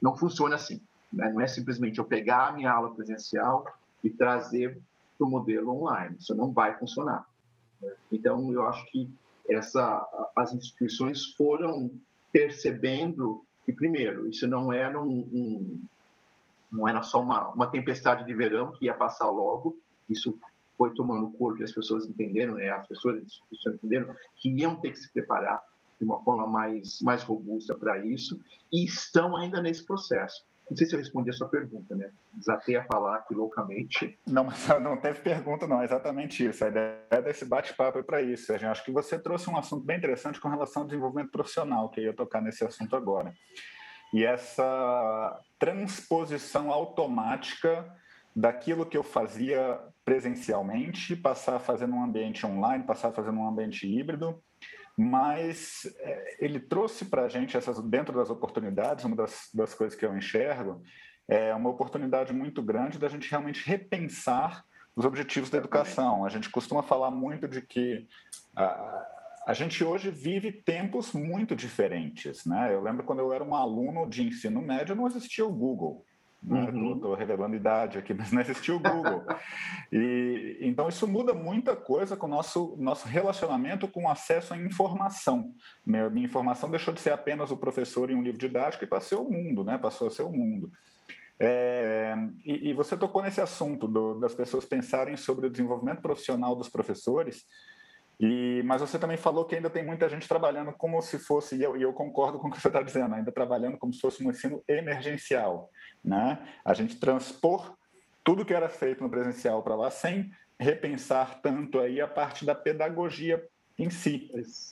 não 0.00 0.16
funciona 0.16 0.54
assim. 0.54 0.80
Né? 1.12 1.30
Não 1.32 1.40
é 1.40 1.46
simplesmente 1.46 1.98
eu 1.98 2.04
pegar 2.04 2.48
a 2.48 2.52
minha 2.52 2.72
aula 2.72 2.94
presencial 2.94 3.66
e 4.02 4.10
trazer 4.10 4.80
para 5.16 5.26
o 5.26 5.30
modelo 5.30 5.70
online. 5.70 6.16
Isso 6.18 6.34
não 6.34 6.52
vai 6.52 6.78
funcionar. 6.78 7.26
Então, 8.10 8.52
eu 8.52 8.66
acho 8.66 8.84
que 8.86 9.10
essa, 9.48 10.30
as 10.36 10.52
instituições 10.52 11.32
foram 11.34 11.90
percebendo 12.32 13.44
que, 13.68 13.72
primeiro, 13.74 14.26
isso 14.26 14.48
não 14.48 14.72
era 14.72 14.98
um, 14.98 15.28
um 15.30 15.82
não 16.72 16.88
era 16.88 17.02
só 17.02 17.20
uma, 17.20 17.50
uma 17.50 17.66
tempestade 17.66 18.24
de 18.24 18.34
verão 18.34 18.72
que 18.72 18.86
ia 18.86 18.94
passar 18.94 19.28
logo, 19.28 19.78
isso 20.08 20.38
foi 20.78 20.94
tomando 20.94 21.30
corpo 21.32 21.60
e 21.60 21.64
as 21.64 21.72
pessoas 21.72 22.06
entenderam, 22.06 22.54
né, 22.54 22.70
as 22.70 22.86
pessoas 22.86 23.22
entenderam 23.66 24.14
que 24.36 24.48
iam 24.48 24.74
ter 24.76 24.92
que 24.92 24.98
se 24.98 25.12
preparar 25.12 25.62
de 25.98 26.04
uma 26.06 26.18
forma 26.22 26.46
mais, 26.46 27.02
mais 27.02 27.22
robusta 27.22 27.74
para 27.74 28.02
isso 28.06 28.40
e 28.72 28.86
estão 28.86 29.36
ainda 29.36 29.60
nesse 29.60 29.84
processo. 29.84 30.46
Não 30.70 30.76
sei 30.76 30.86
se 30.86 30.94
eu 30.94 30.98
respondi 30.98 31.30
a 31.30 31.32
sua 31.32 31.48
pergunta, 31.48 31.94
né? 31.96 32.10
Desatei 32.34 32.76
a 32.76 32.84
falar 32.84 33.16
aqui 33.16 33.34
loucamente. 33.34 34.18
Não, 34.26 34.46
não 34.82 34.96
teve 34.96 35.20
pergunta, 35.20 35.66
não. 35.66 35.80
É 35.80 35.84
exatamente 35.84 36.44
isso. 36.46 36.64
A 36.64 36.68
ideia 36.68 37.22
desse 37.24 37.44
bate-papo 37.44 37.98
é 37.98 38.02
para 38.02 38.20
isso. 38.20 38.52
Eu 38.52 38.70
acho 38.70 38.84
que 38.84 38.92
você 38.92 39.18
trouxe 39.18 39.48
um 39.48 39.56
assunto 39.56 39.84
bem 39.84 39.96
interessante 39.96 40.40
com 40.40 40.48
relação 40.48 40.82
ao 40.82 40.88
desenvolvimento 40.88 41.30
profissional, 41.30 41.88
que 41.90 42.00
eu 42.00 42.04
ia 42.04 42.14
tocar 42.14 42.42
nesse 42.42 42.64
assunto 42.64 42.94
agora. 42.94 43.32
E 44.12 44.24
essa 44.24 45.40
transposição 45.58 46.70
automática 46.70 47.90
daquilo 48.34 48.86
que 48.86 48.96
eu 48.96 49.02
fazia 49.02 49.80
presencialmente, 50.04 51.16
passar 51.16 51.56
a 51.56 51.60
fazer 51.60 51.86
num 51.86 52.02
ambiente 52.02 52.46
online, 52.46 52.84
passar 52.84 53.08
a 53.08 53.12
fazer 53.12 53.32
num 53.32 53.46
ambiente 53.46 53.86
híbrido, 53.86 54.42
mas 55.00 55.86
é, 56.00 56.44
ele 56.44 56.58
trouxe 56.58 57.04
para 57.04 57.22
a 57.22 57.28
gente, 57.28 57.56
essas, 57.56 57.80
dentro 57.80 58.16
das 58.16 58.30
oportunidades, 58.30 59.04
uma 59.04 59.14
das, 59.14 59.48
das 59.54 59.72
coisas 59.72 59.96
que 59.96 60.04
eu 60.04 60.16
enxergo, 60.16 60.82
é 61.28 61.54
uma 61.54 61.70
oportunidade 61.70 62.32
muito 62.32 62.60
grande 62.60 62.98
da 62.98 63.08
gente 63.08 63.30
realmente 63.30 63.64
repensar 63.64 64.64
os 64.96 65.04
objetivos 65.04 65.50
da 65.50 65.58
educação. 65.58 66.24
A 66.24 66.28
gente 66.28 66.50
costuma 66.50 66.82
falar 66.82 67.12
muito 67.12 67.46
de 67.46 67.62
que 67.62 68.08
a, 68.56 69.06
a 69.46 69.54
gente 69.54 69.84
hoje 69.84 70.10
vive 70.10 70.50
tempos 70.50 71.12
muito 71.12 71.54
diferentes. 71.54 72.44
Né? 72.44 72.74
Eu 72.74 72.82
lembro 72.82 73.04
quando 73.04 73.20
eu 73.20 73.32
era 73.32 73.44
um 73.44 73.54
aluno 73.54 74.04
de 74.10 74.26
ensino 74.26 74.60
médio, 74.60 74.96
não 74.96 75.06
existia 75.06 75.46
o 75.46 75.52
Google. 75.52 76.04
Estou 76.42 77.10
uhum. 77.10 77.14
revelando 77.14 77.56
idade 77.56 77.98
aqui, 77.98 78.14
mas 78.14 78.30
não 78.30 78.40
existiu 78.40 78.76
o 78.76 78.80
Google. 78.80 79.24
e, 79.92 80.58
então, 80.60 80.88
isso 80.88 81.06
muda 81.06 81.34
muita 81.34 81.74
coisa 81.74 82.16
com 82.16 82.26
o 82.26 82.30
nosso, 82.30 82.76
nosso 82.78 83.08
relacionamento 83.08 83.88
com 83.88 84.08
acesso 84.08 84.54
à 84.54 84.56
informação. 84.56 85.52
Minha, 85.84 86.08
minha 86.08 86.26
informação 86.26 86.70
deixou 86.70 86.94
de 86.94 87.00
ser 87.00 87.10
apenas 87.10 87.50
o 87.50 87.56
professor 87.56 88.10
em 88.10 88.14
um 88.14 88.22
livro 88.22 88.38
didático 88.38 88.84
e 88.84 88.86
passou 88.86 89.26
o 89.26 89.32
mundo, 89.32 89.64
né? 89.64 89.76
passou 89.76 90.06
a 90.06 90.10
ser 90.10 90.22
o 90.22 90.32
mundo. 90.32 90.70
É, 91.40 92.14
e, 92.44 92.70
e, 92.70 92.72
você 92.72 92.96
tocou 92.96 93.22
nesse 93.22 93.40
assunto 93.40 93.86
do, 93.86 94.18
das 94.18 94.34
pessoas 94.34 94.64
pensarem 94.64 95.16
sobre 95.16 95.46
o 95.46 95.50
desenvolvimento 95.50 96.02
profissional 96.02 96.56
dos 96.56 96.68
professores 96.68 97.44
e, 98.20 98.62
mas 98.64 98.80
você 98.80 98.98
também 98.98 99.16
falou 99.16 99.44
que 99.44 99.54
ainda 99.54 99.70
tem 99.70 99.84
muita 99.84 100.08
gente 100.08 100.26
trabalhando 100.26 100.72
como 100.72 101.00
se 101.00 101.18
fosse, 101.18 101.56
e 101.56 101.62
eu, 101.62 101.76
e 101.76 101.82
eu 101.82 101.92
concordo 101.92 102.38
com 102.38 102.48
o 102.48 102.50
que 102.50 102.60
você 102.60 102.68
está 102.68 102.82
dizendo, 102.82 103.14
ainda 103.14 103.30
trabalhando 103.30 103.78
como 103.78 103.92
se 103.92 104.00
fosse 104.00 104.24
um 104.24 104.30
ensino 104.30 104.62
emergencial. 104.66 105.70
Né? 106.04 106.38
A 106.64 106.74
gente 106.74 106.98
transpor 106.98 107.76
tudo 108.24 108.44
que 108.44 108.54
era 108.54 108.68
feito 108.68 109.02
no 109.02 109.10
presencial 109.10 109.62
para 109.62 109.76
lá 109.76 109.90
sem 109.90 110.30
repensar 110.58 111.40
tanto 111.40 111.78
aí 111.78 112.00
a 112.00 112.08
parte 112.08 112.44
da 112.44 112.54
pedagogia 112.54 113.42
em 113.78 113.88
si. 113.88 114.28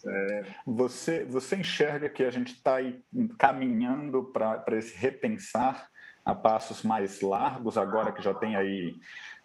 É. 0.07 0.45
Você, 0.67 1.25
você 1.25 1.57
enxerga 1.57 2.09
que 2.09 2.25
a 2.25 2.31
gente 2.31 2.55
está 2.55 2.79
caminhando 3.39 4.25
para 4.25 4.77
esse 4.77 4.97
repensar 4.97 5.89
a 6.25 6.35
passos 6.35 6.83
mais 6.83 7.21
largos, 7.21 7.79
agora 7.79 8.11
que 8.11 8.21
já 8.21 8.35
tem 8.35 8.57
aí 8.57 8.97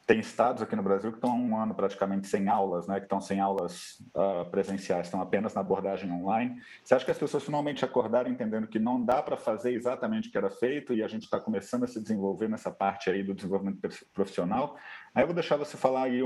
tem 0.05 0.19
estados 0.19 0.61
aqui 0.61 0.75
no 0.75 0.83
Brasil 0.83 1.11
que 1.11 1.17
estão 1.17 1.31
há 1.31 1.35
um 1.35 1.57
ano 1.57 1.73
praticamente 1.73 2.27
sem 2.27 2.49
aulas, 2.49 2.87
né? 2.87 2.99
que 2.99 3.05
estão 3.05 3.21
sem 3.21 3.39
aulas 3.39 4.01
uh, 4.15 4.49
presenciais, 4.49 5.07
estão 5.07 5.21
apenas 5.21 5.53
na 5.53 5.61
abordagem 5.61 6.11
online. 6.11 6.61
Você 6.83 6.95
acha 6.95 7.05
que 7.05 7.11
as 7.11 7.17
pessoas 7.17 7.43
finalmente 7.43 7.85
acordaram 7.85 8.29
entendendo 8.29 8.67
que 8.67 8.79
não 8.79 9.03
dá 9.03 9.21
para 9.21 9.37
fazer 9.37 9.73
exatamente 9.73 10.29
o 10.29 10.31
que 10.31 10.37
era 10.37 10.49
feito 10.49 10.93
e 10.93 11.03
a 11.03 11.07
gente 11.07 11.23
está 11.23 11.39
começando 11.39 11.83
a 11.83 11.87
se 11.87 12.01
desenvolver 12.01 12.49
nessa 12.49 12.71
parte 12.71 13.09
aí 13.09 13.23
do 13.23 13.33
desenvolvimento 13.33 13.79
profissional? 14.13 14.75
Aí 15.13 15.23
eu 15.23 15.27
vou 15.27 15.35
deixar 15.35 15.57
você 15.57 15.77
falar 15.77 16.03
aí, 16.03 16.21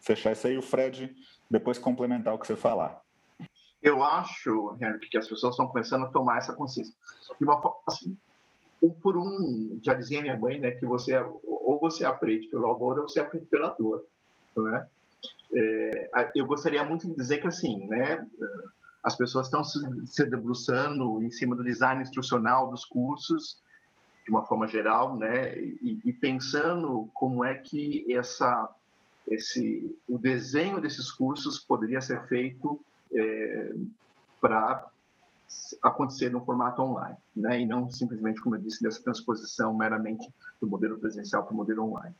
fechar 0.00 0.32
isso 0.32 0.46
aí, 0.46 0.56
o 0.56 0.62
Fred 0.62 1.14
depois 1.50 1.78
complementar 1.78 2.34
o 2.34 2.38
que 2.38 2.46
você 2.46 2.56
falar. 2.56 3.00
Eu 3.82 4.02
acho, 4.02 4.76
Henrique, 4.80 5.08
que 5.08 5.18
as 5.18 5.26
pessoas 5.26 5.54
estão 5.54 5.66
começando 5.66 6.04
a 6.04 6.08
tomar 6.08 6.38
essa 6.38 6.54
consciência. 6.54 6.94
De 7.38 7.44
uma 7.44 7.60
forma, 7.62 7.78
assim, 7.86 8.16
um 8.82 8.90
por 8.90 9.16
um, 9.16 9.78
já 9.82 9.94
dizia 9.94 10.22
minha 10.22 10.38
mãe, 10.38 10.58
né, 10.58 10.70
que 10.70 10.86
você 10.86 11.16
ou 11.44 11.78
você 11.80 12.04
aprende 12.04 12.48
pelo 12.48 12.70
amor 12.70 12.98
ou 12.98 13.08
você 13.08 13.20
aprende 13.20 13.46
pela 13.46 13.70
dor, 13.70 14.04
não 14.56 14.74
é? 14.74 14.88
é 15.54 16.30
eu 16.34 16.46
gostaria 16.46 16.82
muito 16.84 17.06
de 17.06 17.14
dizer 17.14 17.38
que 17.38 17.46
assim, 17.46 17.86
né, 17.86 18.26
as 19.02 19.16
pessoas 19.16 19.46
estão 19.46 19.62
se, 19.62 19.78
se 20.06 20.24
debruçando 20.24 21.22
em 21.22 21.30
cima 21.30 21.54
do 21.54 21.64
design 21.64 22.02
instrucional 22.02 22.70
dos 22.70 22.84
cursos 22.84 23.62
de 24.24 24.30
uma 24.30 24.44
forma 24.44 24.66
geral, 24.66 25.16
né, 25.16 25.58
e, 25.58 26.00
e 26.04 26.12
pensando 26.12 27.08
como 27.14 27.44
é 27.44 27.54
que 27.54 28.04
essa 28.12 28.68
esse 29.28 29.96
o 30.08 30.18
desenho 30.18 30.80
desses 30.80 31.10
cursos 31.10 31.58
poderia 31.58 32.00
ser 32.00 32.26
feito 32.26 32.80
é, 33.12 33.74
para 34.40 34.90
acontecer 35.82 36.30
no 36.30 36.44
formato 36.44 36.82
online, 36.82 37.16
né? 37.34 37.60
E 37.60 37.66
não 37.66 37.90
simplesmente, 37.90 38.40
como 38.40 38.56
eu 38.56 38.60
disse, 38.60 38.82
dessa 38.82 39.02
transposição 39.02 39.74
meramente 39.74 40.32
do 40.60 40.68
modelo 40.68 40.98
presencial 40.98 41.44
para 41.44 41.52
o 41.52 41.56
modelo 41.56 41.84
online. 41.84 42.14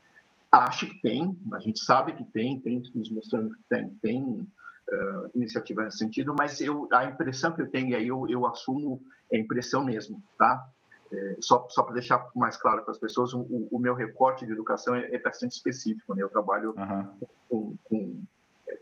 Acho 0.51 0.87
que 0.87 1.01
tem, 1.01 1.39
a 1.53 1.59
gente 1.59 1.81
sabe 1.81 2.13
que 2.13 2.25
tem, 2.25 2.59
tem 2.61 2.83
nos 2.95 3.11
mostrando 3.11 3.55
que 3.55 3.63
tem, 3.69 3.89
tem 4.03 4.25
uh, 4.25 5.31
iniciativa 5.35 5.85
nesse 5.85 5.99
sentido, 5.99 6.35
mas 6.37 6.61
eu, 6.61 6.89
a 6.93 7.05
impressão 7.05 7.53
que 7.53 7.63
eu 7.63 7.71
tenho, 7.71 7.91
e 7.91 7.95
aí 7.95 8.09
eu, 8.09 8.29
eu 8.29 8.47
assumo 8.47 9.01
é 9.31 9.39
impressão 9.39 9.85
mesmo, 9.85 10.21
tá? 10.37 10.69
É, 11.13 11.37
só 11.41 11.67
só 11.69 11.83
para 11.83 11.95
deixar 11.95 12.29
mais 12.37 12.57
claro 12.57 12.83
para 12.83 12.93
as 12.93 12.99
pessoas, 12.99 13.35
o, 13.35 13.69
o, 13.71 13.79
meu 13.81 13.95
recorte 13.95 14.47
de 14.47 14.53
educação 14.53 14.95
é, 14.95 15.13
é 15.13 15.19
bastante 15.19 15.53
específico, 15.53 16.15
né? 16.15 16.23
Eu 16.23 16.29
trabalho 16.29 16.73
uhum. 16.77 17.29
com, 17.49 17.77
com, 17.85 18.23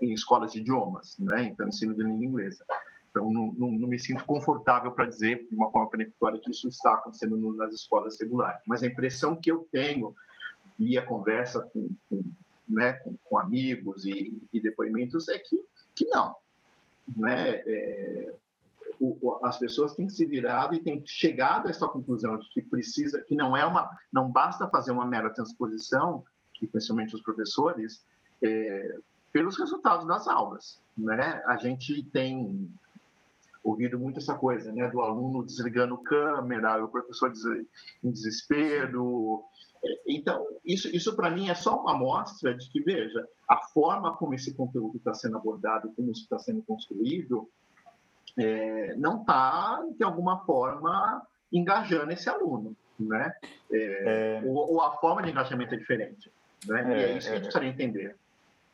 em 0.00 0.12
escolas 0.12 0.52
de 0.52 0.60
idiomas, 0.60 1.16
né? 1.18 1.44
Então, 1.44 1.66
ensino 1.66 1.94
de 1.94 2.02
língua 2.02 2.24
inglesa. 2.24 2.64
Então, 3.10 3.30
não, 3.30 3.52
não, 3.52 3.70
não 3.70 3.88
me 3.88 3.98
sinto 3.98 4.24
confortável 4.24 4.92
para 4.92 5.06
dizer, 5.06 5.46
de 5.48 5.54
uma 5.54 5.70
forma 5.70 5.90
peremptória, 5.90 6.40
que 6.40 6.50
isso 6.50 6.68
está 6.68 6.94
acontecendo 6.94 7.36
nas 7.54 7.74
escolas 7.74 8.18
regulares. 8.20 8.60
Mas 8.66 8.82
a 8.82 8.86
impressão 8.86 9.36
que 9.36 9.50
eu 9.50 9.66
tenho, 9.72 10.14
via 10.78 11.02
conversa 11.02 11.60
com, 11.72 11.88
com, 12.08 12.22
né, 12.68 12.92
com, 12.94 13.16
com 13.24 13.38
amigos 13.38 14.04
e, 14.04 14.40
e, 14.52 14.60
depoimentos, 14.60 15.28
é 15.28 15.38
que, 15.38 15.64
que 15.94 16.06
não. 16.06 16.36
Né? 17.16 17.62
É, 17.66 18.34
o, 19.00 19.38
as 19.42 19.58
pessoas 19.58 19.94
têm 19.94 20.08
se 20.08 20.24
virado 20.26 20.74
e 20.74 20.80
têm 20.80 21.02
chegado 21.06 21.66
a 21.66 21.70
essa 21.70 21.88
conclusão 21.88 22.38
de 22.38 22.48
que 22.50 22.62
precisa, 22.62 23.22
que 23.22 23.34
não 23.34 23.56
é 23.56 23.64
uma, 23.64 23.90
não 24.12 24.30
basta 24.30 24.68
fazer 24.68 24.92
uma 24.92 25.06
mera 25.06 25.30
transposição, 25.30 26.24
que 26.54 26.66
principalmente 26.66 27.14
os 27.14 27.22
professores, 27.22 28.04
é, 28.42 28.98
pelos 29.32 29.58
resultados 29.58 30.06
das 30.06 30.26
aulas, 30.26 30.80
né? 30.96 31.42
A 31.46 31.56
gente 31.56 32.02
tem 32.04 32.68
ouvido 33.62 33.98
muito 33.98 34.18
essa 34.18 34.34
coisa, 34.34 34.72
né, 34.72 34.88
do 34.88 35.00
aluno 35.00 35.44
desligando 35.44 35.98
câmera, 35.98 36.82
o 36.84 36.88
professor 36.88 37.32
em 38.02 38.10
desespero. 38.10 39.44
Então, 40.06 40.44
isso, 40.64 40.88
isso 40.94 41.14
para 41.14 41.30
mim 41.30 41.48
é 41.48 41.54
só 41.54 41.80
uma 41.80 41.92
amostra 41.92 42.54
de 42.54 42.68
que, 42.70 42.80
veja, 42.80 43.26
a 43.48 43.58
forma 43.58 44.16
como 44.16 44.34
esse 44.34 44.54
conteúdo 44.54 44.96
está 44.96 45.14
sendo 45.14 45.36
abordado, 45.36 45.92
como 45.94 46.10
isso 46.10 46.22
está 46.22 46.38
sendo 46.38 46.62
construído, 46.62 47.48
é, 48.36 48.94
não 48.96 49.20
está, 49.20 49.84
de 49.96 50.04
alguma 50.04 50.44
forma, 50.44 51.22
engajando 51.52 52.12
esse 52.12 52.28
aluno, 52.28 52.76
né? 52.98 53.32
É, 53.72 54.40
é... 54.40 54.42
Ou, 54.44 54.74
ou, 54.74 54.82
a 54.82 54.96
forma 54.98 55.22
de 55.22 55.30
engajamento 55.30 55.74
é 55.74 55.78
diferente, 55.78 56.30
né? 56.66 56.84
e 56.88 56.92
é, 56.92 57.02
é 57.02 57.16
isso 57.16 57.28
que 57.28 57.34
a 57.34 57.36
gente 57.36 57.48
é. 57.48 57.50
precisa 57.50 57.64
entender. 57.64 58.16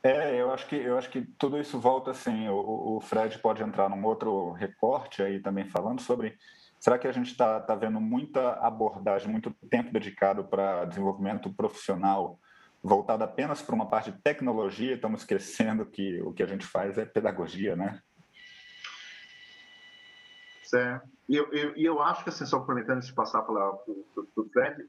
É, 0.05 0.39
eu 0.39 0.53
acho 0.53 0.67
que 0.67 0.77
eu 0.77 0.99
acho 0.99 1.09
que 1.09 1.23
tudo 1.39 1.59
isso 1.59 1.81
volta 1.81 2.11
assim. 2.11 2.47
O, 2.49 2.97
o 2.97 3.01
Fred 3.01 3.39
pode 3.39 3.63
entrar 3.63 3.89
num 3.89 4.05
outro 4.05 4.53
recorte 4.53 5.23
aí 5.23 5.41
também 5.41 5.65
falando 5.65 6.01
sobre 6.01 6.37
será 6.79 6.99
que 6.99 7.09
a 7.09 7.13
gente 7.13 7.31
está 7.31 7.59
tá 7.59 7.75
vendo 7.75 7.99
muita 7.99 8.53
abordagem, 8.61 9.31
muito 9.31 9.51
tempo 9.71 9.91
dedicado 9.91 10.45
para 10.45 10.85
desenvolvimento 10.85 11.51
profissional 11.55 12.39
voltado 12.83 13.25
apenas 13.25 13.63
para 13.63 13.75
uma 13.75 13.89
parte 13.89 14.13
de 14.13 14.19
tecnologia, 14.21 14.95
estamos 14.95 15.23
esquecendo 15.23 15.87
que 15.87 16.21
o 16.21 16.35
que 16.35 16.43
a 16.43 16.47
gente 16.47 16.67
faz 16.67 16.99
é 16.99 17.07
pedagogia, 17.07 17.75
né? 17.75 17.99
Certo. 20.63 21.09
E 21.27 21.35
eu, 21.35 21.51
eu, 21.51 21.75
eu 21.77 22.03
acho 22.03 22.23
que, 22.23 22.29
assim, 22.29 22.45
só 22.45 22.59
aproveitando 22.59 23.01
de 23.01 23.15
passar 23.15 23.41
para 23.41 23.71
o 23.73 24.51
Fred, 24.53 24.85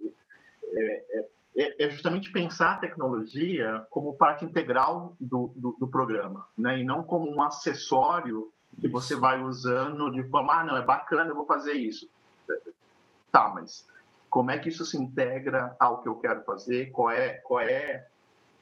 é, 0.74 1.20
é, 1.20 1.28
é, 1.58 1.90
justamente 1.90 2.32
pensar 2.32 2.74
a 2.74 2.78
tecnologia 2.78 3.86
como 3.90 4.16
parte 4.16 4.44
integral 4.44 5.16
do, 5.20 5.54
do, 5.56 5.78
do, 5.80 5.88
programa, 5.88 6.46
né? 6.58 6.80
e 6.80 6.84
não 6.84 7.04
como 7.04 7.34
um 7.34 7.42
acessório 7.42 8.52
que 8.80 8.90
você 8.90 9.16
vai 9.16 9.42
usando 9.42 10.12
de 10.12 10.24
forma, 10.30 10.54
ah, 10.54 10.64
não, 10.66 10.76
é 10.76 10.84
bacana, 10.84 11.30
eu 11.30 11.36
vou 11.36 11.46
fazer 11.46 11.74
isso. 11.74 12.10
Tá, 13.32 13.50
mas 13.54 13.88
como 14.30 14.52
é 14.52 14.60
que 14.60 14.68
isso 14.68 14.86
se 14.86 14.98
integra 14.98 15.76
ao 15.80 16.02
que 16.02 16.10
eu 16.10 16.16
quero 16.16 16.44
fazer? 16.44 16.92
Qual 16.92 17.10
é, 17.10 17.36
qual 17.36 17.62
é, 17.62 18.06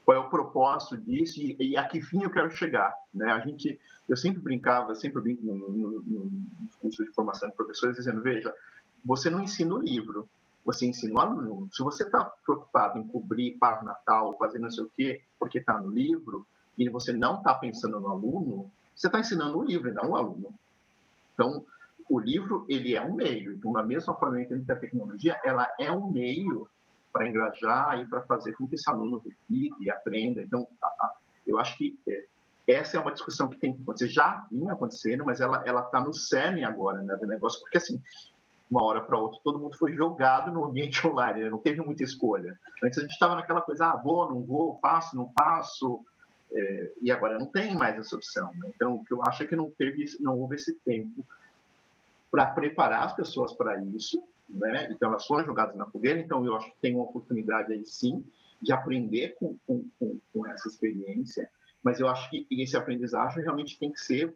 qual 0.06 0.18
é 0.18 0.20
o 0.20 0.30
propósito 0.30 0.96
disso 0.98 1.42
e, 1.42 1.58
e 1.60 1.78
a 1.78 1.88
que 1.88 2.00
fim 2.00 2.22
eu 2.22 2.30
quero 2.30 2.52
chegar? 2.52 2.94
Né? 3.12 3.32
A 3.32 3.40
gente, 3.40 3.80
eu 4.08 4.16
sempre 4.16 4.40
brincava, 4.40 4.94
sempre 4.94 5.20
brinco 5.20 5.44
no, 5.44 5.56
no, 5.56 6.02
no 6.02 6.70
curso 6.80 7.04
de 7.04 7.12
formação 7.12 7.50
de 7.50 7.56
professores, 7.56 7.96
dizendo, 7.96 8.22
veja, 8.22 8.54
você 9.04 9.32
não 9.32 9.42
ensina 9.42 9.74
o 9.74 9.82
livro, 9.82 10.30
você 10.65 10.86
ensina 10.86 11.13
o 11.13 11.20
aluno. 11.20 11.70
Se 11.72 11.84
você 11.84 12.03
está 12.03 12.24
preocupado 12.24 13.00
em 13.00 13.08
cobrir 13.08 13.58
para 13.58 13.82
o 13.82 13.86
Natal, 13.86 14.38
fazer 14.38 14.60
não 14.60 14.72
sei 14.72 14.84
o 14.84 14.91
quê, 14.96 15.22
porque 15.39 15.60
está 15.60 15.79
no 15.79 15.89
livro, 15.89 16.48
e 16.77 16.89
você 16.89 17.12
não 17.13 17.38
está 17.38 17.53
pensando 17.53 18.00
no 18.00 18.10
aluno, 18.10 18.72
você 18.96 19.08
está 19.08 19.20
ensinando 19.20 19.58
o 19.58 19.63
livro 19.63 19.89
e 19.89 19.93
não 19.93 20.12
o 20.12 20.15
aluno. 20.15 20.53
Então, 21.34 21.65
o 22.10 22.20
livro, 22.20 22.65
ele 22.70 22.96
é 22.96 23.01
um 23.01 23.13
meio. 23.13 23.53
Então, 23.53 23.72
da 23.74 23.84
mesma 23.84 24.13
forma 24.15 24.43
que 24.43 24.53
a 24.53 24.75
tecnologia, 24.75 25.39
ela 25.43 25.72
é 25.79 25.91
um 25.91 26.12
meio 26.12 26.67
para 27.12 27.27
engajar 27.27 28.00
e 28.00 28.08
para 28.08 28.22
fazer 28.24 28.53
com 28.53 28.67
que 28.67 28.75
esse 28.75 28.89
aluno 28.89 29.17
repita 29.24 29.77
e 29.79 29.89
aprenda. 29.89 30.41
Então, 30.41 30.67
eu 31.46 31.60
acho 31.60 31.77
que 31.77 31.98
é, 32.08 32.25
essa 32.67 32.98
é 32.98 33.00
uma 33.00 33.12
discussão 33.12 33.50
que 33.50 33.58
tem 33.58 33.74
que 33.74 33.82
acontecer, 33.82 34.10
já 34.10 34.48
vinha 34.51 34.74
acontecendo, 34.74 35.25
mas 35.25 35.41
ela 35.41 35.82
está 35.82 36.00
no 36.00 36.13
cerne 36.13 36.63
agora 36.63 37.01
né, 37.01 37.15
do 37.15 37.27
negócio, 37.27 37.60
porque 37.60 37.77
assim, 37.77 38.01
uma 38.74 38.84
hora 38.84 39.01
para 39.01 39.20
outra, 39.20 39.39
todo 39.44 39.60
mundo 39.60 39.77
foi 39.77 39.94
jogado 39.94 40.51
no 40.51 40.65
ambiente 40.65 41.06
online, 41.08 41.44
né? 41.44 41.50
não 41.50 41.60
teve 41.60 41.80
muita 41.82 42.03
escolha. 42.03 42.60
Antes 42.84 42.98
a 42.98 43.01
gente 43.01 43.12
estava 43.12 43.36
naquela 43.36 43.62
coisa, 43.62 43.86
ah, 43.86 43.96
vou, 43.96 44.27
não 44.30 44.42
vou, 44.42 44.80
faço, 44.82 45.15
não 45.15 45.32
faço, 45.38 46.03
é, 46.51 46.92
e 47.01 47.12
agora 47.12 47.38
não 47.38 47.46
tem 47.46 47.75
mais 47.75 47.98
essa 47.98 48.15
opção. 48.15 48.51
Né? 48.56 48.72
Então, 48.75 48.96
o 48.96 49.06
que 49.06 49.13
eu 49.13 49.22
acho 49.24 49.44
é 49.44 49.48
que 49.48 49.56
não, 49.56 49.70
teve, 49.70 50.06
não 50.20 50.39
houve 50.39 50.56
esse 50.56 50.74
tempo 50.80 51.24
para 52.32 52.48
preparar 52.48 53.03
as 53.03 53.13
pessoas 53.13 53.53
para 53.53 53.80
isso, 53.80 54.24
né? 54.50 54.88
então 54.92 55.10
elas 55.10 55.25
foram 55.27 55.46
jogadas 55.46 55.75
na 55.75 55.86
fogueira, 55.86 56.20
então 56.20 56.44
eu 56.44 56.56
acho 56.56 56.72
que 56.72 56.77
tem 56.82 56.96
uma 56.96 57.03
oportunidade 57.03 57.72
aí 57.72 57.86
sim 57.86 58.25
de 58.60 58.74
aprender 58.74 59.36
com, 59.36 59.56
com, 59.68 59.86
com, 60.00 60.20
com 60.32 60.48
essa 60.48 60.68
experiência, 60.68 61.48
mas 61.84 62.00
eu 62.00 62.08
acho 62.08 62.27
que 62.32 62.48
esse 62.50 62.75
aprendizagem 62.75 63.44
realmente 63.44 63.77
tem 63.77 63.92
que 63.92 64.00
ser 64.00 64.34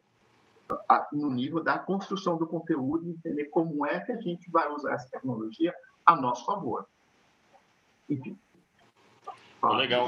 no 1.11 1.29
nível 1.29 1.63
da 1.63 1.77
construção 1.79 2.37
do 2.37 2.47
conteúdo, 2.47 3.09
entender 3.09 3.45
como 3.45 3.85
é 3.85 3.99
que 3.99 4.11
a 4.11 4.19
gente 4.19 4.49
vai 4.51 4.69
usar 4.71 4.93
essa 4.93 5.09
tecnologia 5.09 5.73
a 6.05 6.15
nosso 6.15 6.45
favor. 6.45 6.87
Enfim. 8.09 8.37
Legal. 9.63 10.07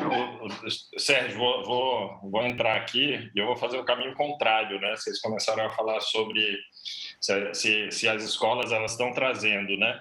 Sérgio, 0.98 1.38
vou, 1.38 1.64
vou, 1.66 2.20
vou 2.30 2.44
entrar 2.46 2.76
aqui 2.78 3.32
e 3.36 3.40
eu 3.40 3.48
vou 3.48 3.56
fazer 3.56 3.78
o 3.78 3.84
caminho 3.84 4.14
contrário, 4.14 4.80
né? 4.80 4.96
Vocês 4.96 5.20
começaram 5.20 5.66
a 5.66 5.70
falar 5.70 6.00
sobre 6.02 6.58
se, 6.80 7.92
se 7.92 8.08
as 8.08 8.24
escolas 8.24 8.72
elas 8.72 8.92
estão 8.92 9.12
trazendo, 9.12 9.76
né? 9.76 10.00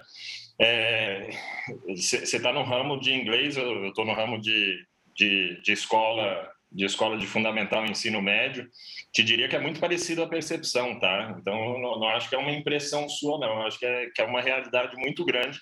Você 1.87 2.17
é, 2.17 2.37
está 2.37 2.53
no 2.53 2.63
ramo 2.63 2.99
de 2.99 3.13
inglês, 3.13 3.57
eu 3.57 3.87
estou 3.87 4.05
no 4.05 4.13
ramo 4.13 4.39
de, 4.39 4.85
de, 5.15 5.61
de 5.61 5.71
escola 5.71 6.49
de 6.71 6.85
escola 6.85 7.17
de 7.17 7.25
fundamental 7.25 7.85
ensino 7.85 8.21
médio, 8.21 8.69
te 9.11 9.23
diria 9.23 9.47
que 9.47 9.55
é 9.55 9.59
muito 9.59 9.79
parecido 9.79 10.21
a 10.21 10.27
percepção, 10.27 10.99
tá? 10.99 11.35
Então, 11.39 11.79
não, 11.79 11.99
não, 11.99 12.09
acho 12.09 12.29
que 12.29 12.35
é 12.35 12.37
uma 12.37 12.51
impressão 12.51 13.09
sua, 13.09 13.39
não. 13.39 13.65
Acho 13.65 13.79
que 13.79 13.85
é, 13.85 14.09
que 14.09 14.21
é 14.21 14.25
uma 14.25 14.41
realidade 14.41 14.95
muito 14.97 15.25
grande 15.25 15.59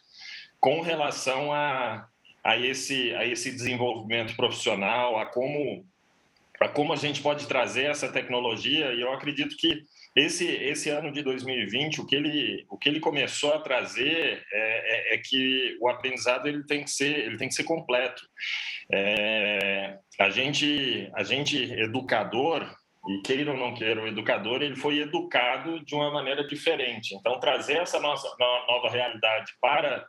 com 0.59 0.81
relação 0.81 1.53
a, 1.53 2.07
a, 2.43 2.57
esse, 2.57 3.13
a 3.15 3.25
esse 3.25 3.51
desenvolvimento 3.51 4.35
profissional, 4.35 5.17
a 5.17 5.25
como, 5.25 5.85
a 6.59 6.67
como 6.67 6.93
a 6.93 6.95
gente 6.95 7.21
pode 7.21 7.47
trazer 7.47 7.83
essa 7.83 8.11
tecnologia. 8.11 8.93
E 8.93 9.01
eu 9.01 9.11
acredito 9.13 9.55
que 9.57 9.83
esse, 10.15 10.47
esse 10.47 10.89
ano 10.89 11.11
de 11.11 11.21
2020, 11.21 12.01
o 12.01 12.05
que 12.05 12.15
ele, 12.15 12.65
o 12.69 12.77
que 12.77 12.89
ele 12.89 12.99
começou 12.99 13.53
a 13.53 13.59
trazer 13.59 14.43
é, 14.51 15.13
é, 15.13 15.15
é 15.15 15.17
que 15.17 15.77
o 15.79 15.87
aprendizado 15.87 16.47
ele 16.47 16.63
tem 16.65 16.83
que 16.83 16.89
ser, 16.89 17.25
ele 17.25 17.37
tem 17.37 17.47
que 17.47 17.53
ser 17.53 17.63
completo. 17.63 18.23
É, 18.91 19.97
a 20.19 20.29
gente, 20.29 21.09
a 21.13 21.23
gente 21.23 21.71
educador 21.73 22.67
e 23.07 23.21
queira 23.21 23.51
ou 23.51 23.57
não 23.57 23.73
queira, 23.73 24.01
o 24.01 24.07
educador 24.07 24.61
ele 24.61 24.75
foi 24.75 24.99
educado 24.99 25.83
de 25.85 25.95
uma 25.95 26.11
maneira 26.11 26.45
diferente. 26.45 27.15
Então 27.15 27.39
trazer 27.39 27.77
essa 27.77 27.99
nossa 27.99 28.27
nova 28.39 28.89
realidade 28.89 29.53
para 29.61 30.05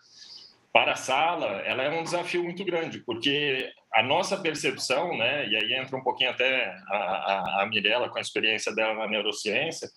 para 0.78 0.92
a 0.92 0.96
sala, 0.96 1.60
ela 1.66 1.82
é 1.82 1.90
um 1.90 2.04
desafio 2.04 2.44
muito 2.44 2.64
grande, 2.64 3.00
porque 3.00 3.68
a 3.92 4.00
nossa 4.00 4.36
percepção, 4.36 5.18
né, 5.18 5.48
e 5.48 5.56
aí 5.56 5.74
entra 5.74 5.96
um 5.96 6.04
pouquinho 6.04 6.30
até 6.30 6.66
a, 6.88 6.96
a, 6.96 7.62
a 7.62 7.66
Mirella 7.66 8.08
com 8.08 8.16
a 8.16 8.20
experiência 8.20 8.72
dela 8.72 8.94
na 8.94 9.08
neurociência, 9.08 9.88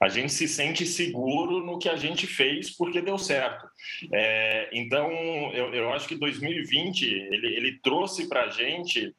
a 0.00 0.08
gente 0.08 0.32
se 0.32 0.48
sente 0.48 0.86
seguro 0.86 1.62
no 1.62 1.78
que 1.78 1.86
a 1.86 1.96
gente 1.96 2.26
fez 2.26 2.74
porque 2.74 3.02
deu 3.02 3.18
certo. 3.18 3.66
É, 4.10 4.70
então, 4.72 5.10
eu, 5.52 5.74
eu 5.74 5.92
acho 5.92 6.08
que 6.08 6.14
2020 6.14 7.04
ele, 7.04 7.54
ele 7.54 7.78
trouxe 7.82 8.26
para 8.26 8.44
a 8.44 8.48
gente 8.48 9.14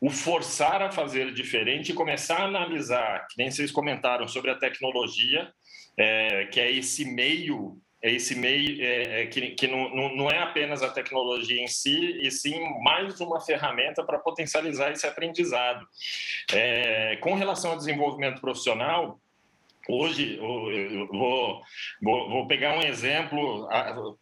o 0.00 0.10
forçar 0.10 0.82
a 0.82 0.90
fazer 0.90 1.32
diferente 1.32 1.92
e 1.92 1.94
começar 1.94 2.38
a 2.38 2.46
analisar, 2.46 3.28
que 3.28 3.38
nem 3.38 3.48
vocês 3.48 3.70
comentaram 3.70 4.26
sobre 4.26 4.50
a 4.50 4.56
tecnologia, 4.56 5.52
é, 5.96 6.46
que 6.46 6.58
é 6.58 6.68
esse 6.72 7.04
meio 7.04 7.80
é 8.02 8.12
esse 8.12 8.34
meio 8.34 8.82
é, 8.82 9.22
é, 9.22 9.26
que, 9.26 9.50
que 9.50 9.66
não, 9.66 10.14
não 10.14 10.30
é 10.30 10.38
apenas 10.38 10.82
a 10.82 10.90
tecnologia 10.90 11.60
em 11.60 11.66
si, 11.66 12.18
e 12.20 12.30
sim 12.30 12.58
mais 12.82 13.20
uma 13.20 13.40
ferramenta 13.40 14.04
para 14.04 14.18
potencializar 14.18 14.92
esse 14.92 15.06
aprendizado. 15.06 15.86
É, 16.52 17.16
com 17.16 17.34
relação 17.34 17.72
ao 17.72 17.76
desenvolvimento 17.76 18.40
profissional, 18.40 19.20
Hoje, 19.90 20.36
eu 20.36 21.08
vou, 21.10 21.62
vou, 22.02 22.28
vou, 22.28 22.46
pegar 22.46 22.76
um 22.76 22.82
exemplo, 22.82 23.66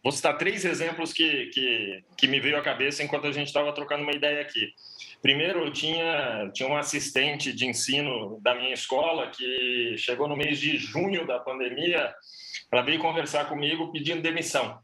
vou 0.01 0.13
citar 0.13 0.37
três 0.37 0.63
exemplos 0.63 1.11
que, 1.11 1.47
que, 1.47 2.05
que 2.17 2.25
me 2.25 2.39
veio 2.39 2.57
à 2.57 2.61
cabeça 2.61 3.03
enquanto 3.03 3.27
a 3.27 3.33
gente 3.33 3.47
estava 3.47 3.73
trocando 3.73 4.03
uma 4.03 4.13
ideia 4.13 4.39
aqui. 4.39 4.69
Primeiro, 5.21 5.65
eu 5.65 5.73
tinha, 5.73 6.49
tinha 6.53 6.69
um 6.69 6.77
assistente 6.77 7.51
de 7.51 7.65
ensino 7.65 8.39
da 8.41 8.55
minha 8.55 8.73
escola 8.73 9.29
que 9.29 9.95
chegou 9.97 10.29
no 10.29 10.37
mês 10.37 10.57
de 10.57 10.77
junho 10.77 11.27
da 11.27 11.37
pandemia 11.37 12.15
ela 12.71 12.81
veio 12.81 12.99
conversar 12.99 13.45
comigo 13.45 13.91
pedindo 13.91 14.21
demissão. 14.21 14.79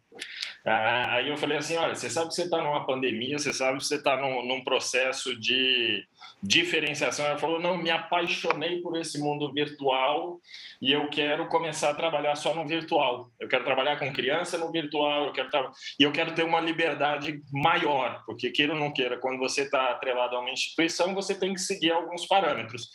Ah, 0.66 1.16
aí 1.16 1.30
eu 1.30 1.36
falei 1.36 1.58
assim, 1.58 1.76
olha, 1.76 1.94
você 1.94 2.10
sabe 2.10 2.30
que 2.30 2.36
você 2.36 2.44
está 2.44 2.62
numa 2.62 2.86
pandemia, 2.86 3.38
você 3.38 3.52
sabe 3.52 3.80
que 3.80 3.86
você 3.86 3.96
está 3.96 4.16
num, 4.16 4.46
num, 4.46 4.64
processo 4.64 5.38
de 5.38 6.06
diferenciação. 6.44 7.26
Ela 7.26 7.38
falou, 7.38 7.60
não, 7.60 7.78
me 7.78 7.90
apaixonei 7.90 8.82
por 8.82 8.98
esse 8.98 9.18
mundo 9.18 9.52
virtual 9.54 10.42
e 10.82 10.92
eu 10.92 11.08
quero 11.08 11.48
começar 11.48 11.92
a 11.92 11.96
trabalhar 11.96 12.36
só 12.36 12.54
no 12.54 12.68
virtual. 12.68 13.32
Eu 13.40 13.48
quero 13.48 13.64
trabalhar 13.64 13.98
com 13.98 14.12
criança 14.12 14.58
no 14.58 14.70
virtual, 14.70 15.28
eu 15.28 15.32
quero 15.32 15.50
e 15.98 16.04
eu 16.04 16.12
quero 16.12 16.36
ter 16.36 16.44
uma 16.44 16.60
liberdade 16.60 17.42
maior, 17.50 18.24
porque 18.26 18.52
queira 18.52 18.74
ou 18.74 18.80
não 18.80 18.92
queira, 18.92 19.18
quando 19.18 19.40
você 19.40 19.62
está 19.62 19.92
atrelado 19.92 20.36
a 20.36 20.42
uma 20.42 20.52
instituição, 20.52 21.16
você 21.16 21.34
tem 21.34 21.54
que 21.54 21.62
seguir 21.62 21.92
alguns 21.92 22.26
parâmetros. 22.26 22.90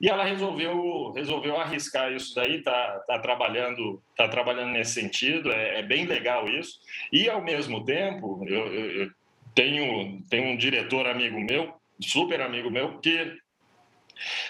E 0.00 0.08
ela 0.08 0.24
resolveu 0.24 1.10
resolveu 1.12 1.56
arriscar 1.56 2.12
isso 2.12 2.32
daí, 2.34 2.62
tá, 2.62 3.02
tá 3.08 3.18
trabalhando 3.18 4.00
tá 4.16 4.28
trabalhando 4.28 4.70
nesse 4.70 4.92
sentido, 4.92 5.50
é, 5.50 5.80
é 5.80 5.82
bem 5.82 6.06
legal 6.06 6.48
isso. 6.48 6.78
E 7.12 7.28
ao 7.28 7.42
mesmo 7.42 7.84
tempo, 7.84 8.44
eu, 8.46 8.72
eu, 8.72 8.90
eu 9.02 9.10
tenho 9.52 10.22
tenho 10.30 10.52
um 10.52 10.56
diretor 10.56 11.08
amigo 11.08 11.40
meu, 11.40 11.74
super 12.00 12.40
amigo 12.40 12.70
meu, 12.70 12.98
que 12.98 13.36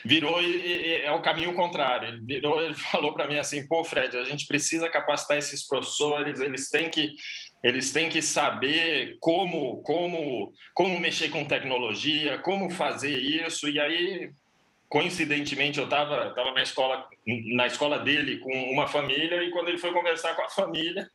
virou 0.05 0.43
e, 0.43 0.57
e, 0.57 0.97
é 1.03 1.13
o 1.13 1.23
caminho 1.23 1.55
contrário. 1.55 2.09
Ele 2.09 2.21
virou, 2.25 2.63
ele 2.63 2.75
falou 2.93 3.13
para 3.13 3.27
mim 3.27 3.39
assim, 3.39 3.67
pô, 3.67 3.85
Fred, 3.85 4.17
a 4.17 4.25
gente 4.25 4.47
precisa 4.47 4.89
capacitar 4.89 5.39
esses 5.39 5.67
professores, 5.67 6.41
eles 6.41 6.71
têm 6.71 6.91
que 6.91 7.13
eles 7.63 7.93
têm 7.93 8.11
que 8.11 8.21
saber 8.21 9.17
como 9.21 9.83
como 9.83 10.53
como 10.75 11.01
mexer 11.01 11.31
com 11.31 11.45
tecnologia, 11.45 12.39
como 12.39 12.71
fazer 12.71 13.19
isso. 13.19 13.69
E 13.69 13.81
aí 13.81 14.31
coincidentemente 14.89 15.79
eu 15.79 15.85
estava 15.85 16.31
tava 16.35 16.53
na 16.53 16.63
escola 16.63 17.09
na 17.55 17.67
escola 17.67 17.99
dele 17.99 18.39
com 18.39 18.53
uma 18.71 18.87
família 18.87 19.43
e 19.43 19.51
quando 19.51 19.69
ele 19.69 19.79
foi 19.79 19.93
conversar 19.93 20.35
com 20.37 20.43
a 20.43 20.51
família 20.51 21.09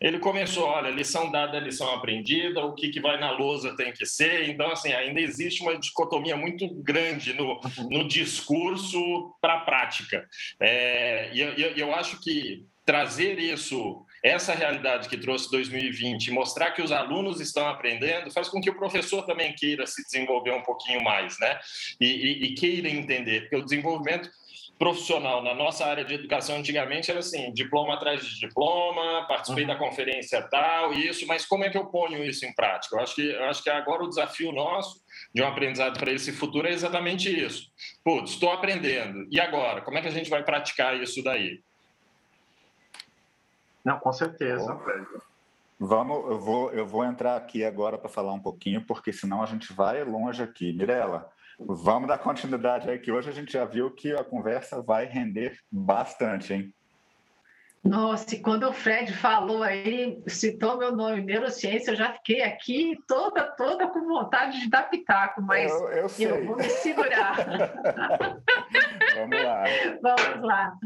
ele 0.00 0.18
começou 0.18 0.64
olha 0.64 0.90
lição 0.90 1.30
dada 1.30 1.58
lição 1.58 1.92
aprendida 1.94 2.64
o 2.64 2.74
que 2.74 2.88
que 2.88 3.00
vai 3.00 3.18
na 3.18 3.30
lousa 3.30 3.76
tem 3.76 3.92
que 3.92 4.04
ser. 4.04 4.48
Então 4.48 4.70
assim 4.70 4.92
ainda 4.92 5.20
existe 5.20 5.62
uma 5.62 5.78
dicotomia 5.78 6.36
muito 6.36 6.68
grande 6.82 7.32
no, 7.32 7.60
no 7.90 8.06
discurso 8.06 9.34
para 9.40 9.54
a 9.54 9.60
prática. 9.60 10.26
É, 10.60 11.30
e 11.32 11.40
eu, 11.40 11.52
eu 11.52 11.94
acho 11.94 12.20
que 12.20 12.64
trazer 12.84 13.38
isso 13.40 14.04
essa 14.22 14.54
realidade 14.54 15.08
que 15.08 15.18
trouxe 15.18 15.50
2020 15.50 16.26
e 16.26 16.30
mostrar 16.32 16.70
que 16.70 16.82
os 16.82 16.90
alunos 16.90 17.40
estão 17.40 17.68
aprendendo, 17.68 18.30
faz 18.32 18.48
com 18.48 18.60
que 18.60 18.70
o 18.70 18.76
professor 18.76 19.24
também 19.24 19.52
queira 19.54 19.86
se 19.86 20.02
desenvolver 20.04 20.52
um 20.52 20.62
pouquinho 20.62 21.02
mais, 21.02 21.38
né? 21.38 21.58
E, 22.00 22.06
e, 22.06 22.44
e 22.44 22.54
queira 22.54 22.88
entender, 22.88 23.42
porque 23.42 23.56
o 23.56 23.64
desenvolvimento 23.64 24.30
profissional 24.78 25.42
na 25.42 25.54
nossa 25.54 25.86
área 25.86 26.04
de 26.04 26.14
educação 26.14 26.56
antigamente 26.56 27.10
era 27.10 27.20
assim, 27.20 27.52
diploma 27.52 27.94
atrás 27.94 28.24
de 28.24 28.38
diploma, 28.38 29.26
participei 29.26 29.64
uhum. 29.64 29.68
da 29.68 29.76
conferência 29.76 30.42
tal, 30.42 30.92
isso, 30.92 31.26
mas 31.26 31.46
como 31.46 31.64
é 31.64 31.70
que 31.70 31.78
eu 31.78 31.86
ponho 31.86 32.22
isso 32.22 32.44
em 32.44 32.54
prática? 32.54 32.96
Eu 32.96 33.00
acho 33.00 33.14
que, 33.14 33.30
eu 33.30 33.44
acho 33.44 33.62
que 33.62 33.70
agora 33.70 34.04
o 34.04 34.08
desafio 34.08 34.52
nosso 34.52 35.00
de 35.34 35.42
um 35.42 35.46
aprendizado 35.46 35.98
para 35.98 36.12
esse 36.12 36.32
futuro 36.32 36.68
é 36.68 36.72
exatamente 36.72 37.28
isso. 37.28 37.70
Putz, 38.04 38.32
estou 38.32 38.50
aprendendo, 38.50 39.26
e 39.30 39.40
agora? 39.40 39.80
Como 39.80 39.96
é 39.96 40.02
que 40.02 40.08
a 40.08 40.12
gente 40.12 40.28
vai 40.28 40.42
praticar 40.44 41.00
isso 41.00 41.22
daí? 41.22 41.60
Não, 43.84 43.98
com 43.98 44.12
certeza, 44.12 44.78
Vamos, 45.78 46.30
eu 46.30 46.40
vou, 46.40 46.72
eu 46.72 46.86
vou 46.86 47.04
entrar 47.04 47.36
aqui 47.36 47.62
agora 47.62 47.98
para 47.98 48.08
falar 48.08 48.32
um 48.32 48.40
pouquinho, 48.40 48.80
porque 48.86 49.12
senão 49.12 49.42
a 49.42 49.46
gente 49.46 49.74
vai 49.74 50.02
longe 50.04 50.42
aqui. 50.42 50.72
Mirela, 50.72 51.30
vamos 51.58 52.08
dar 52.08 52.18
continuidade 52.18 52.88
aí, 52.88 52.98
que 52.98 53.12
hoje 53.12 53.28
a 53.30 53.32
gente 53.32 53.52
já 53.52 53.64
viu 53.64 53.90
que 53.90 54.12
a 54.12 54.24
conversa 54.24 54.82
vai 54.82 55.06
render 55.06 55.58
bastante, 55.70 56.52
hein? 56.52 56.74
Nossa, 57.86 58.34
e 58.34 58.40
quando 58.40 58.68
o 58.68 58.72
Fred 58.72 59.12
falou 59.12 59.62
aí, 59.62 60.20
citou 60.26 60.76
meu 60.76 60.94
nome, 60.94 61.22
neurociência, 61.22 61.92
eu 61.92 61.96
já 61.96 62.12
fiquei 62.14 62.42
aqui 62.42 62.98
toda, 63.06 63.44
toda 63.44 63.86
com 63.86 64.04
vontade 64.04 64.60
de 64.60 64.68
dar 64.68 64.90
pitaco, 64.90 65.40
mas 65.40 65.70
eu, 65.70 65.88
eu, 65.90 66.10
eu 66.18 66.46
vou 66.46 66.56
me 66.56 66.64
segurar. 66.64 67.36
Vamos 69.14 69.42
lá. 69.42 69.64
Vamos 70.02 70.46
lá. 70.46 70.76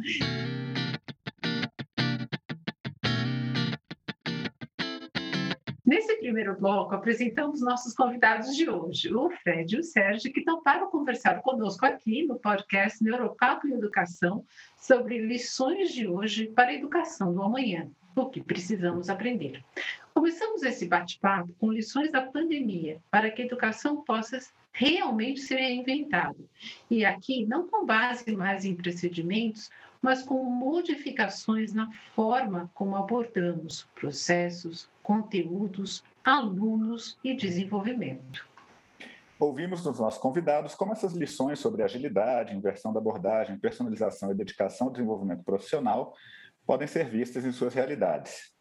Nesse 5.90 6.14
primeiro 6.18 6.56
bloco, 6.56 6.94
apresentamos 6.94 7.60
nossos 7.60 7.94
convidados 7.94 8.54
de 8.54 8.70
hoje, 8.70 9.12
o 9.12 9.28
Fred 9.28 9.74
e 9.74 9.80
o 9.80 9.82
Sérgio, 9.82 10.32
que 10.32 10.44
toparam 10.44 10.88
conversar 10.88 11.42
conosco 11.42 11.84
aqui 11.84 12.24
no 12.24 12.38
podcast 12.38 13.02
Neuropapo 13.02 13.66
e 13.66 13.72
Educação 13.72 14.44
sobre 14.78 15.18
lições 15.18 15.92
de 15.92 16.06
hoje 16.06 16.46
para 16.46 16.68
a 16.68 16.74
educação 16.74 17.34
do 17.34 17.42
amanhã, 17.42 17.90
o 18.14 18.26
que 18.26 18.40
precisamos 18.40 19.10
aprender. 19.10 19.64
Começamos 20.14 20.62
esse 20.62 20.86
bate-papo 20.86 21.52
com 21.58 21.72
lições 21.72 22.12
da 22.12 22.22
pandemia, 22.22 23.00
para 23.10 23.28
que 23.28 23.42
a 23.42 23.46
educação 23.46 24.00
possa 24.04 24.38
realmente 24.72 25.40
ser 25.40 25.56
reinventada. 25.56 26.38
E 26.88 27.04
aqui, 27.04 27.44
não 27.46 27.66
com 27.66 27.84
base 27.84 28.30
mais 28.36 28.64
em 28.64 28.76
procedimentos, 28.76 29.68
mas 30.00 30.22
com 30.22 30.44
modificações 30.44 31.72
na 31.72 31.90
forma 32.14 32.70
como 32.74 32.96
abordamos 32.96 33.88
processos, 33.94 34.88
conteúdos, 35.02 36.02
alunos 36.24 37.18
e 37.22 37.34
desenvolvimento. 37.34 38.48
Ouvimos 39.38 39.82
dos 39.82 39.98
nossos 39.98 40.20
convidados 40.20 40.74
como 40.74 40.92
essas 40.92 41.14
lições 41.14 41.58
sobre 41.58 41.82
agilidade, 41.82 42.54
inversão 42.54 42.92
da 42.92 43.00
abordagem, 43.00 43.58
personalização 43.58 44.30
e 44.30 44.34
dedicação 44.34 44.88
ao 44.88 44.92
desenvolvimento 44.92 45.42
profissional 45.42 46.14
podem 46.66 46.86
ser 46.86 47.08
vistas 47.08 47.44
em 47.44 47.52
suas 47.52 47.74
realidades. 47.74 48.52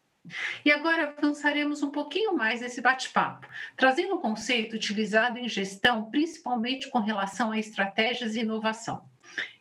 E 0.64 0.70
agora 0.70 1.14
avançaremos 1.16 1.82
um 1.82 1.90
pouquinho 1.90 2.34
mais 2.36 2.60
nesse 2.60 2.80
bate-papo, 2.80 3.46
trazendo 3.76 4.14
um 4.14 4.20
conceito 4.20 4.74
utilizado 4.76 5.38
em 5.38 5.48
gestão, 5.48 6.10
principalmente 6.10 6.90
com 6.90 6.98
relação 6.98 7.52
a 7.52 7.58
estratégias 7.58 8.34
e 8.34 8.40
inovação. 8.40 9.09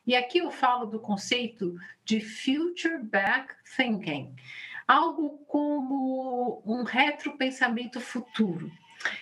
E 0.09 0.15
aqui 0.15 0.39
eu 0.39 0.49
falo 0.49 0.87
do 0.87 0.99
conceito 0.99 1.75
de 2.03 2.19
Future 2.19 2.97
Back 2.97 3.53
Thinking, 3.75 4.35
algo 4.87 5.37
como 5.45 6.63
um 6.65 6.81
retropensamento 6.81 8.01
futuro. 8.01 8.71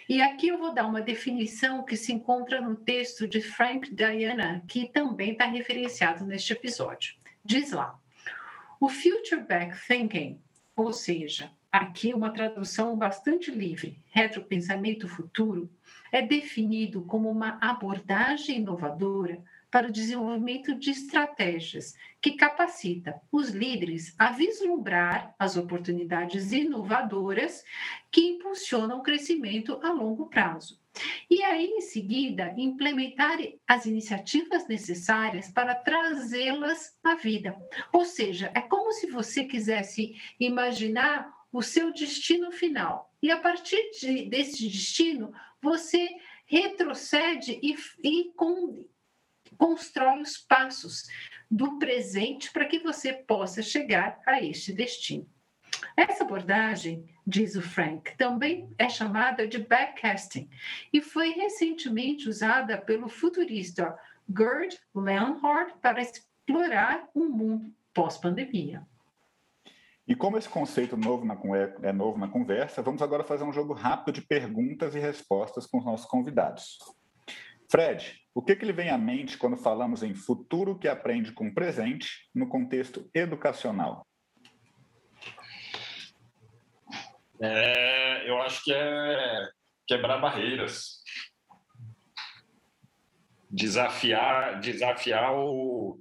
E 0.08 0.22
aqui 0.22 0.48
eu 0.48 0.58
vou 0.58 0.74
dar 0.74 0.88
uma 0.88 1.02
definição 1.02 1.84
que 1.84 1.98
se 1.98 2.14
encontra 2.14 2.62
no 2.62 2.74
texto 2.74 3.28
de 3.28 3.42
Frank 3.42 3.94
Diana, 3.94 4.64
que 4.66 4.88
também 4.88 5.34
está 5.34 5.44
referenciado 5.44 6.26
neste 6.26 6.54
episódio. 6.54 7.16
Diz 7.44 7.74
lá: 7.74 8.00
o 8.80 8.88
Future 8.88 9.42
Back 9.42 9.78
Thinking, 9.86 10.40
ou 10.74 10.94
seja, 10.94 11.52
aqui 11.70 12.14
uma 12.14 12.32
tradução 12.32 12.96
bastante 12.96 13.52
livre, 13.52 14.00
retropensamento 14.10 15.06
futuro, 15.10 15.70
é 16.14 16.22
definido 16.22 17.02
como 17.04 17.30
uma 17.30 17.58
abordagem 17.62 18.60
inovadora 18.60 19.44
para 19.70 19.88
o 19.88 19.92
desenvolvimento 19.92 20.74
de 20.76 20.92
estratégias 20.92 21.96
que 22.22 22.32
capacita 22.32 23.22
os 23.32 23.50
líderes 23.50 24.16
a 24.18 24.32
vislumbrar 24.32 25.36
as 25.38 25.58
oportunidades 25.58 26.52
inovadoras 26.52 27.64
que 28.12 28.22
impulsionam 28.22 29.00
o 29.00 29.04
crescimento 29.04 29.80
a 29.84 29.92
longo 29.92 30.28
prazo. 30.28 30.80
E 31.30 31.44
aí, 31.44 31.66
em 31.66 31.82
seguida, 31.82 32.54
implementar 32.58 33.38
as 33.68 33.86
iniciativas 33.86 34.68
necessárias 34.68 35.50
para 35.52 35.76
trazê-las 35.76 36.98
à 37.04 37.16
vida. 37.16 37.56
Ou 37.94 38.04
seja, 38.04 38.52
é 38.56 38.62
como 38.62 38.92
se 38.92 39.08
você 39.08 39.44
quisesse 39.44 40.16
imaginar 40.40 41.32
o 41.52 41.62
seu 41.62 41.94
destino 41.94 42.52
final. 42.52 43.14
E 43.22 43.32
a 43.32 43.38
partir 43.38 43.92
de, 44.00 44.26
desse 44.26 44.68
destino, 44.68 45.34
você 45.62 46.10
retrocede 46.46 47.60
e, 47.62 47.76
e 48.04 48.32
com, 48.36 48.86
constrói 49.58 50.22
os 50.22 50.38
passos 50.38 51.08
do 51.50 51.80
presente 51.80 52.52
para 52.52 52.66
que 52.66 52.80
você 52.80 53.14
possa 53.14 53.62
chegar 53.62 54.20
a 54.26 54.42
este 54.42 54.74
destino. 54.74 55.28
Essa 55.96 56.24
abordagem, 56.24 57.06
diz 57.26 57.56
o 57.56 57.62
Frank, 57.62 58.16
também 58.18 58.70
é 58.78 58.90
chamada 58.90 59.48
de 59.48 59.60
backcasting 59.60 60.50
e 60.92 61.02
foi 61.02 61.32
recentemente 61.32 62.30
usada 62.30 62.78
pelo 62.78 63.08
futurista 63.08 63.98
Gerd 64.30 64.78
Leonhard 64.94 65.74
para 65.82 66.02
explorar 66.02 67.08
um 67.16 67.30
mundo 67.30 67.74
pós-pandemia. 67.94 68.86
E 70.08 70.16
como 70.16 70.38
esse 70.38 70.48
conceito 70.48 70.96
novo 70.96 71.26
na, 71.26 71.34
é, 71.58 71.90
é 71.90 71.92
novo 71.92 72.18
na 72.18 72.30
conversa, 72.30 72.82
vamos 72.82 73.02
agora 73.02 73.24
fazer 73.24 73.44
um 73.44 73.52
jogo 73.52 73.74
rápido 73.74 74.16
de 74.16 74.22
perguntas 74.22 74.96
e 74.96 75.00
respostas 75.00 75.66
com 75.66 75.80
os 75.80 75.86
nossos 75.86 76.06
convidados. 76.06 76.78
Fred, 77.70 78.16
o 78.38 78.42
que, 78.44 78.56
que 78.56 78.66
lhe 78.66 78.72
vem 78.72 78.92
à 78.92 79.00
mente 79.00 79.36
quando 79.36 79.58
falamos 79.58 80.04
em 80.04 80.14
futuro 80.14 80.78
que 80.78 80.88
aprende 80.88 81.32
com 81.32 81.52
presente 81.52 82.30
no 82.36 82.48
contexto 82.48 83.10
educacional? 83.12 84.06
É, 87.42 88.30
eu 88.30 88.40
acho 88.44 88.64
que 88.64 88.72
é 88.72 89.50
quebrar 89.88 90.20
barreiras, 90.20 91.02
desafiar, 93.50 94.60
desafiar 94.60 95.34
o, 95.34 96.00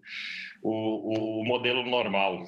o, 0.63 1.41
o 1.41 1.45
modelo 1.47 1.87
normal. 1.87 2.45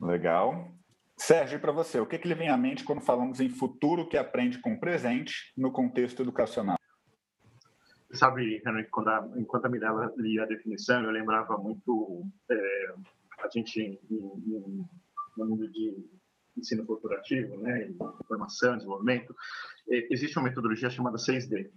Legal. 0.00 0.72
Sérgio, 1.18 1.60
para 1.60 1.72
você, 1.72 2.00
o 2.00 2.06
que, 2.06 2.18
que 2.18 2.26
lhe 2.26 2.34
vem 2.34 2.48
à 2.48 2.56
mente 2.56 2.84
quando 2.84 3.02
falamos 3.02 3.38
em 3.38 3.50
futuro 3.50 4.08
que 4.08 4.16
aprende 4.16 4.58
com 4.62 4.80
presente 4.80 5.52
no 5.54 5.70
contexto 5.70 6.22
educacional? 6.22 6.78
Sabe, 8.12 8.42
Henrique, 8.42 8.90
quando 8.90 9.08
a, 9.08 9.30
enquanto 9.36 9.64
a 9.64 9.68
Mirella 9.68 10.12
lia 10.16 10.42
a 10.42 10.46
definição, 10.46 11.02
eu 11.02 11.10
lembrava 11.10 11.56
muito 11.56 12.24
é, 12.50 12.94
a 13.38 13.48
gente 13.48 13.98
no 15.36 15.46
mundo 15.46 15.70
de 15.70 15.96
ensino 16.56 16.84
corporativo, 16.84 17.56
né, 17.58 17.90
formação, 18.26 18.76
desenvolvimento, 18.76 19.34
é, 19.88 20.12
existe 20.12 20.38
uma 20.38 20.48
metodologia 20.48 20.90
chamada 20.90 21.16
6D. 21.16 21.70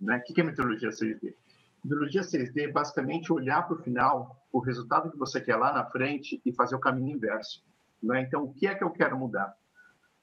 Né? 0.00 0.16
O 0.18 0.22
que 0.22 0.40
é 0.40 0.44
metodologia 0.44 0.90
6D? 0.90 1.34
A 1.34 1.86
metodologia 1.86 2.22
6D 2.22 2.68
é 2.68 2.68
basicamente 2.68 3.32
olhar 3.32 3.62
para 3.62 3.76
o 3.76 3.82
final, 3.82 4.46
o 4.52 4.60
resultado 4.60 5.10
que 5.10 5.18
você 5.18 5.40
quer 5.40 5.56
lá 5.56 5.72
na 5.72 5.84
frente 5.84 6.40
e 6.44 6.52
fazer 6.52 6.76
o 6.76 6.80
caminho 6.80 7.16
inverso. 7.16 7.64
Né? 8.02 8.22
Então, 8.22 8.44
o 8.44 8.54
que 8.54 8.66
é 8.66 8.74
que 8.74 8.84
eu 8.84 8.90
quero 8.90 9.18
mudar? 9.18 9.54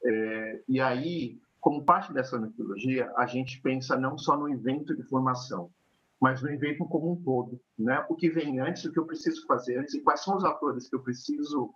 É, 0.03 0.63
e 0.67 0.79
aí, 0.79 1.39
como 1.61 1.85
parte 1.85 2.11
dessa 2.11 2.39
metodologia, 2.39 3.13
a 3.15 3.27
gente 3.27 3.61
pensa 3.61 3.95
não 3.95 4.17
só 4.17 4.35
no 4.35 4.49
evento 4.49 4.95
de 4.95 5.03
formação, 5.03 5.71
mas 6.19 6.41
no 6.41 6.49
evento 6.49 6.85
como 6.85 7.11
um 7.11 7.15
todo, 7.15 7.61
né? 7.77 8.03
O 8.09 8.15
que 8.15 8.29
vem 8.31 8.59
antes, 8.59 8.83
o 8.83 8.91
que 8.91 8.97
eu 8.97 9.05
preciso 9.05 9.45
fazer 9.45 9.77
antes 9.77 9.93
e 9.93 10.01
quais 10.01 10.23
são 10.23 10.35
os 10.35 10.43
atores 10.43 10.89
que 10.89 10.95
eu 10.95 11.01
preciso 11.01 11.71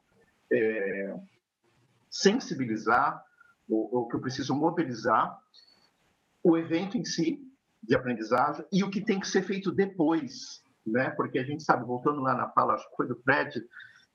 é, 0.52 1.15
sensibilizar, 2.10 3.24
ou, 3.69 4.08
que 4.08 4.15
eu 4.15 4.21
preciso 4.21 4.56
mobilizar, 4.56 5.39
o 6.43 6.58
evento 6.58 6.98
em 6.98 7.06
si 7.06 7.39
de 7.82 7.95
aprendizagem 7.95 8.65
e 8.71 8.84
o 8.84 8.89
que 8.89 9.02
tem 9.02 9.19
que 9.19 9.28
ser 9.28 9.43
feito 9.43 9.71
depois, 9.71 10.63
né? 10.86 11.12
Porque 11.12 11.38
a 11.38 11.43
gente 11.43 11.63
sabe, 11.63 11.86
voltando 11.86 12.21
lá 12.21 12.36
na 12.36 12.50
fala, 12.50 12.74
acho 12.74 12.89
que 12.89 12.95
foi 12.95 13.08
do 13.08 13.15
Fred, 13.17 13.63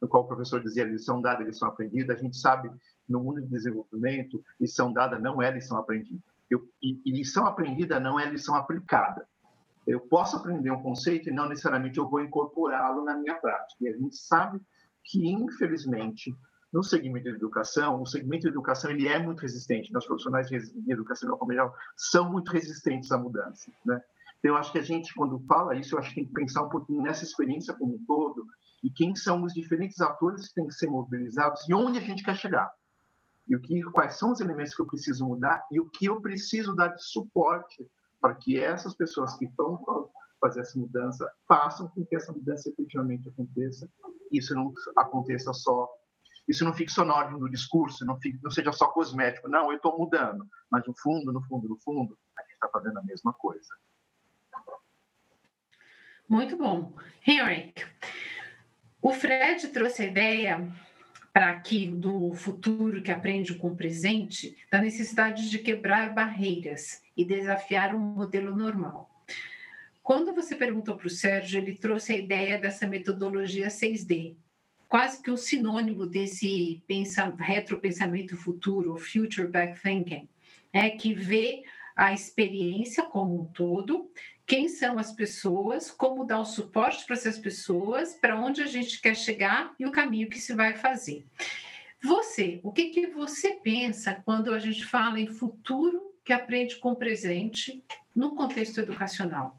no 0.00 0.08
qual 0.08 0.24
o 0.24 0.26
professor 0.26 0.60
dizia 0.60 0.84
lição 0.84 1.20
dada, 1.20 1.44
lição 1.44 1.68
aprendida, 1.68 2.12
a 2.12 2.16
gente 2.16 2.36
sabe 2.36 2.70
no 3.10 3.20
mundo 3.20 3.42
de 3.42 3.48
desenvolvimento, 3.48 4.42
lição 4.60 4.92
dada 4.92 5.18
não 5.18 5.42
é 5.42 5.50
lição 5.50 5.76
aprendida. 5.76 6.22
Eu, 6.48 6.68
e, 6.82 7.00
e 7.04 7.10
lição 7.10 7.46
aprendida 7.46 8.00
não 8.00 8.18
é 8.18 8.28
lição 8.28 8.54
aplicada. 8.54 9.26
Eu 9.86 10.00
posso 10.00 10.36
aprender 10.36 10.70
um 10.70 10.82
conceito 10.82 11.28
e 11.28 11.32
não 11.32 11.48
necessariamente 11.48 11.98
eu 11.98 12.08
vou 12.08 12.22
incorporá-lo 12.22 13.04
na 13.04 13.16
minha 13.16 13.34
prática. 13.34 13.76
E 13.84 13.88
a 13.88 13.96
gente 13.96 14.16
sabe 14.16 14.60
que, 15.04 15.28
infelizmente, 15.28 16.34
no 16.72 16.82
segmento 16.82 17.28
de 17.28 17.36
educação, 17.36 18.00
o 18.00 18.06
segmento 18.06 18.42
de 18.42 18.48
educação 18.48 18.90
ele 18.90 19.08
é 19.08 19.18
muito 19.18 19.40
resistente, 19.40 19.92
nós 19.92 20.06
profissionais 20.06 20.48
de 20.48 20.56
educação 20.88 21.36
geral 21.50 21.74
são 21.96 22.30
muito 22.30 22.52
resistentes 22.52 23.10
à 23.10 23.18
mudança, 23.18 23.72
né? 23.84 24.00
Então, 24.38 24.52
eu 24.52 24.56
acho 24.56 24.72
que 24.72 24.78
a 24.78 24.82
gente, 24.82 25.12
quando 25.14 25.38
fala 25.40 25.76
isso, 25.76 25.94
eu 25.94 25.98
acho 25.98 26.10
que 26.10 26.14
tem 26.14 26.26
que 26.26 26.32
pensar 26.32 26.62
um 26.62 26.68
pouquinho 26.68 27.02
nessa 27.02 27.24
experiência 27.24 27.74
como 27.74 27.94
um 27.94 28.04
todo 28.06 28.46
e 28.82 28.88
quem 28.88 29.14
são 29.14 29.42
os 29.42 29.52
diferentes 29.52 30.00
atores 30.00 30.48
que 30.48 30.54
têm 30.54 30.66
que 30.66 30.72
ser 30.72 30.88
mobilizados 30.88 31.68
e 31.68 31.74
onde 31.74 31.98
a 31.98 32.00
gente 32.00 32.22
quer 32.22 32.36
chegar. 32.36 32.70
E 33.50 33.56
o 33.56 33.60
que, 33.60 33.82
quais 33.90 34.14
são 34.14 34.30
os 34.30 34.40
elementos 34.40 34.74
que 34.74 34.80
eu 34.80 34.86
preciso 34.86 35.26
mudar 35.26 35.66
e 35.72 35.80
o 35.80 35.90
que 35.90 36.06
eu 36.06 36.20
preciso 36.20 36.74
dar 36.74 36.88
de 36.88 37.02
suporte 37.02 37.84
para 38.20 38.34
que 38.34 38.58
essas 38.58 38.94
pessoas 38.94 39.36
que 39.36 39.44
estão 39.44 39.82
fazer 40.40 40.60
essa 40.60 40.78
mudança 40.78 41.30
façam 41.46 41.88
com 41.88 42.06
que 42.06 42.16
essa 42.16 42.32
mudança 42.32 42.70
efetivamente 42.70 43.28
aconteça. 43.28 43.90
Isso 44.32 44.54
não 44.54 44.72
aconteça 44.96 45.52
só 45.52 45.88
isso 46.50 46.64
não 46.64 46.74
fique 46.74 46.90
só 46.90 47.04
na 47.04 47.14
ordem 47.14 47.38
do 47.38 47.48
discurso, 47.48 48.04
não, 48.04 48.20
fique, 48.20 48.42
não 48.42 48.50
seja 48.50 48.72
só 48.72 48.88
cosmético. 48.88 49.48
Não, 49.48 49.70
eu 49.70 49.76
estou 49.76 49.96
mudando, 49.96 50.44
mas 50.68 50.84
no 50.84 50.92
fundo, 50.96 51.32
no 51.32 51.40
fundo, 51.42 51.68
no 51.68 51.78
fundo, 51.78 52.18
a 52.36 52.42
gente 52.42 52.54
está 52.54 52.68
fazendo 52.68 52.98
a 52.98 53.04
mesma 53.04 53.32
coisa. 53.32 53.68
Muito 56.28 56.56
bom. 56.56 56.92
Henrique, 57.24 57.86
o 59.00 59.12
Fred 59.12 59.68
trouxe 59.68 60.02
a 60.02 60.06
ideia 60.06 60.72
para 61.32 61.50
aqui 61.50 61.86
do 61.86 62.34
futuro 62.34 63.02
que 63.02 63.10
aprende 63.10 63.54
com 63.54 63.68
o 63.68 63.76
presente, 63.76 64.56
da 64.70 64.80
necessidade 64.80 65.48
de 65.48 65.58
quebrar 65.58 66.12
barreiras 66.12 67.02
e 67.16 67.24
desafiar 67.24 67.94
um 67.94 67.98
modelo 67.98 68.56
normal. 68.56 69.08
Quando 70.02 70.34
você 70.34 70.56
perguntou 70.56 70.96
para 70.96 71.06
o 71.06 71.10
Sérgio, 71.10 71.60
ele 71.60 71.76
trouxe 71.76 72.12
a 72.12 72.16
ideia 72.16 72.58
dessa 72.58 72.86
metodologia 72.86 73.68
6D, 73.68 74.34
quase 74.88 75.22
que 75.22 75.30
um 75.30 75.36
sinônimo 75.36 76.04
desse 76.04 76.82
pensa, 76.88 77.32
retropensamento 77.38 78.36
futuro, 78.36 78.96
future 78.96 79.46
back 79.46 79.80
thinking, 79.80 80.28
é 80.72 80.90
que 80.90 81.14
vê 81.14 81.62
a 81.94 82.12
experiência 82.12 83.04
como 83.04 83.42
um 83.42 83.44
todo, 83.44 84.10
quem 84.50 84.68
são 84.68 84.98
as 84.98 85.12
pessoas, 85.12 85.92
como 85.92 86.24
dar 86.24 86.40
o 86.40 86.44
suporte 86.44 87.06
para 87.06 87.14
essas 87.14 87.38
pessoas, 87.38 88.14
para 88.14 88.34
onde 88.34 88.60
a 88.60 88.66
gente 88.66 89.00
quer 89.00 89.14
chegar 89.14 89.72
e 89.78 89.86
o 89.86 89.92
caminho 89.92 90.28
que 90.28 90.40
se 90.40 90.52
vai 90.52 90.74
fazer. 90.74 91.24
Você, 92.02 92.58
o 92.64 92.72
que, 92.72 92.88
que 92.88 93.06
você 93.06 93.60
pensa 93.62 94.20
quando 94.24 94.52
a 94.52 94.58
gente 94.58 94.84
fala 94.84 95.20
em 95.20 95.28
futuro 95.28 96.12
que 96.24 96.32
aprende 96.32 96.74
com 96.80 96.90
o 96.90 96.96
presente 96.96 97.84
no 98.12 98.34
contexto 98.34 98.80
educacional? 98.80 99.56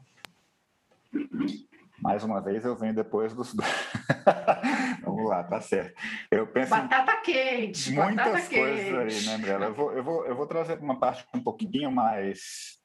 Mais 1.98 2.22
uma 2.22 2.42
vez, 2.42 2.62
eu 2.62 2.76
venho 2.76 2.94
depois 2.94 3.32
dos. 3.32 3.54
Vamos 5.02 5.26
lá, 5.26 5.42
tá 5.42 5.58
certo. 5.62 5.98
Eu 6.30 6.46
penso 6.46 6.68
batata 6.68 7.16
quente, 7.22 7.92
muitas 7.92 8.16
batata 8.16 8.54
coisas 8.54 8.84
quente. 8.84 9.30
aí, 9.30 9.38
né, 9.38 9.52
André? 9.54 9.68
Eu 9.68 9.74
vou, 9.74 9.92
eu, 9.94 10.04
vou, 10.04 10.26
eu 10.26 10.36
vou 10.36 10.46
trazer 10.46 10.78
uma 10.80 10.98
parte 11.00 11.24
um 11.32 11.42
pouquinho 11.42 11.90
mais. 11.90 12.81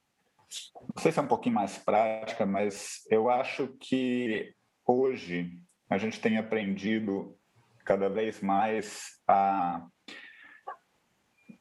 Não 0.95 1.01
sei 1.01 1.12
se 1.12 1.19
é 1.19 1.21
um 1.21 1.27
pouquinho 1.27 1.55
mais 1.55 1.77
prática, 1.77 2.45
mas 2.45 3.01
eu 3.10 3.29
acho 3.29 3.67
que 3.79 4.53
hoje 4.86 5.51
a 5.89 5.97
gente 5.97 6.19
tem 6.19 6.38
aprendido 6.38 7.38
cada 7.86 8.10
vez 8.10 8.41
mais 8.41 9.03
a 9.27 9.86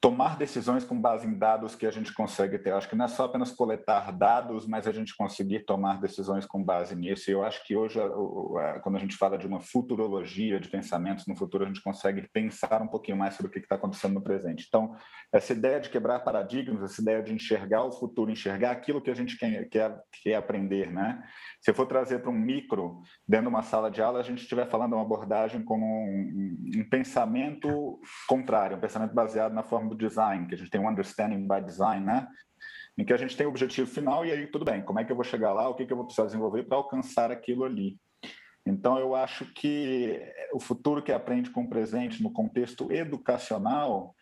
tomar 0.01 0.37
decisões 0.37 0.85
com 0.85 1.01
base 1.01 1.27
em 1.27 1.39
dados 1.39 1.75
que 1.75 1.87
a 1.87 1.91
gente 1.91 2.13
consegue 2.13 2.59
ter. 2.59 2.71
Eu 2.71 2.77
acho 2.77 2.89
que 2.89 2.97
não 2.97 3.05
é 3.05 3.09
só 3.09 3.25
apenas 3.25 3.53
coletar 3.53 4.13
dados, 4.13 4.67
mas 4.67 4.87
a 4.87 4.93
gente 4.93 5.17
conseguir 5.17 5.65
tomar 5.65 6.01
decisões 6.01 6.45
com 6.45 6.63
base 6.63 6.95
nisso. 6.95 7.31
E 7.31 7.33
eu 7.33 7.45
acho 7.45 7.65
que 7.65 7.77
hoje, 7.77 7.99
quando 8.83 8.97
a 8.97 8.99
gente 9.01 9.17
fala 9.17 9.39
de 9.39 9.47
uma 9.47 9.61
futurologia 9.61 10.61
de 10.61 10.69
pensamentos 10.69 11.27
no 11.27 11.37
futuro, 11.37 11.65
a 11.65 11.67
gente 11.67 11.83
consegue 11.83 12.29
pensar 12.33 12.83
um 12.83 12.89
pouquinho 12.89 13.17
mais 13.17 13.35
sobre 13.35 13.49
o 13.49 13.53
que 13.53 13.59
está 13.59 13.77
acontecendo 13.77 14.15
no 14.15 14.23
presente. 14.23 14.65
Então, 14.69 14.95
essa 15.33 15.53
ideia 15.53 15.81
de 15.81 15.89
quebrar 15.89 16.21
paradigmas, 16.21 16.83
essa 16.83 17.01
ideia 17.01 17.23
de 17.23 17.33
enxergar 17.33 17.85
o 17.85 17.93
futuro, 17.93 18.31
enxergar 18.31 18.73
aquilo 18.73 19.01
que 19.01 19.11
a 19.11 19.15
gente 19.15 19.37
quer, 19.39 19.69
quer, 19.69 19.99
quer 20.23 20.35
aprender, 20.35 20.93
né? 20.93 21.23
Se 21.61 21.71
eu 21.71 21.75
for 21.75 21.87
trazer 21.87 22.21
para 22.21 22.31
um 22.31 22.39
micro, 22.39 23.03
dentro 23.27 23.47
de 23.47 23.55
uma 23.55 23.63
sala 23.63 23.91
de 23.91 24.03
aula, 24.03 24.21
a 24.21 24.23
gente 24.23 24.43
estiver 24.43 24.69
falando 24.69 24.93
uma 24.93 25.03
abordagem 25.03 25.63
como 25.65 25.85
um, 25.85 26.57
um 26.77 26.89
pensamento 26.89 28.01
contrário, 28.29 28.77
um 28.77 28.81
pensamento 28.81 29.15
baseado 29.15 29.53
na 29.53 29.63
forma 29.63 29.86
do 29.89 29.97
design, 29.97 30.47
que 30.47 30.55
a 30.55 30.59
gente 30.59 30.71
tem 30.71 30.81
um 30.81 30.89
understanding 30.89 31.47
by 31.47 31.61
design, 31.65 32.05
né? 32.05 32.29
Em 32.99 33.05
que 33.05 33.13
a 33.13 33.17
gente 33.17 33.37
tem 33.37 33.47
o 33.47 33.51
objetivo 33.51 33.91
final 33.91 34.25
e 34.25 34.33
aí 34.33 34.47
tudo 34.47 34.65
bem, 34.65 34.83
como 34.83 34.99
é 34.99 35.05
que 35.05 35.13
eu 35.13 35.17
vou 35.17 35.25
chegar 35.25 35.53
lá, 35.53 35.69
o 35.69 35.75
que, 35.75 35.87
que 35.87 35.93
eu 35.93 35.97
vou 35.97 36.07
precisar 36.07 36.27
desenvolver 36.27 36.65
para 36.65 36.79
alcançar 36.79 37.31
aquilo 37.31 37.65
ali. 37.65 37.99
Então, 38.67 38.99
eu 38.99 39.15
acho 39.15 39.45
que 39.53 40.21
o 40.53 40.59
futuro 40.59 41.01
que 41.01 41.13
aprende 41.13 41.51
com 41.51 41.63
o 41.63 41.69
presente 41.69 42.21
no 42.21 42.33
contexto 42.33 42.91
educacional, 42.91 44.13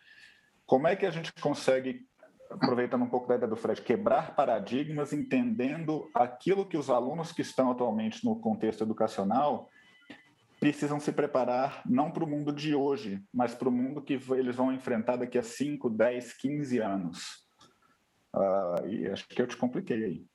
como 0.67 0.87
é 0.87 0.95
que 0.95 1.05
a 1.05 1.09
gente 1.09 1.33
consegue, 1.41 2.05
aproveitando 2.51 3.03
um 3.03 3.09
pouco 3.09 3.27
da 3.27 3.35
ideia 3.35 3.49
do 3.49 3.55
Fred, 3.55 3.81
quebrar 3.81 4.35
paradigmas, 4.35 5.11
entendendo 5.11 6.07
aquilo 6.13 6.67
que 6.67 6.77
os 6.77 6.91
alunos 6.91 7.31
que 7.31 7.41
estão 7.41 7.71
atualmente 7.71 8.23
no 8.23 8.39
contexto 8.39 8.83
educacional 8.83 9.67
precisam 10.71 10.99
se 10.99 11.11
preparar 11.11 11.83
não 11.85 12.09
para 12.09 12.23
o 12.23 12.27
mundo 12.27 12.51
de 12.51 12.73
hoje, 12.73 13.23
mas 13.31 13.53
para 13.53 13.69
o 13.69 13.71
mundo 13.71 14.01
que 14.01 14.19
eles 14.31 14.55
vão 14.55 14.73
enfrentar 14.73 15.15
daqui 15.15 15.37
a 15.37 15.43
5, 15.43 15.91
10, 15.91 16.33
15 16.37 16.79
anos. 16.79 17.45
Uh, 18.35 18.87
e 18.87 19.07
acho 19.07 19.27
que 19.27 19.39
eu 19.39 19.45
te 19.45 19.55
compliquei 19.55 20.03
aí. 20.03 20.25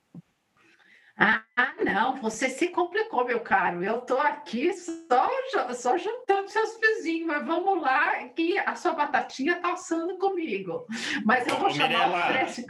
Ah, 1.17 1.43
não, 1.83 2.15
você 2.21 2.49
se 2.49 2.69
complicou, 2.69 3.25
meu 3.25 3.39
caro. 3.41 3.83
Eu 3.83 3.99
estou 3.99 4.19
aqui 4.19 4.71
só, 4.73 5.29
só 5.73 5.97
juntando 5.97 6.49
seus 6.49 6.79
vizinhos, 6.79 7.27
mas 7.27 7.45
vamos 7.45 7.81
lá, 7.81 8.27
que 8.29 8.57
a 8.57 8.75
sua 8.75 8.93
batatinha 8.93 9.55
está 9.55 9.73
assando 9.73 10.17
comigo. 10.17 10.85
Mas 11.25 11.47
eu 11.47 11.57
vou 11.57 11.67
Ô, 11.67 11.71
chamar 11.71 11.89
Mirela, 11.89 12.17
o 12.17 12.27
Fred. 12.27 12.65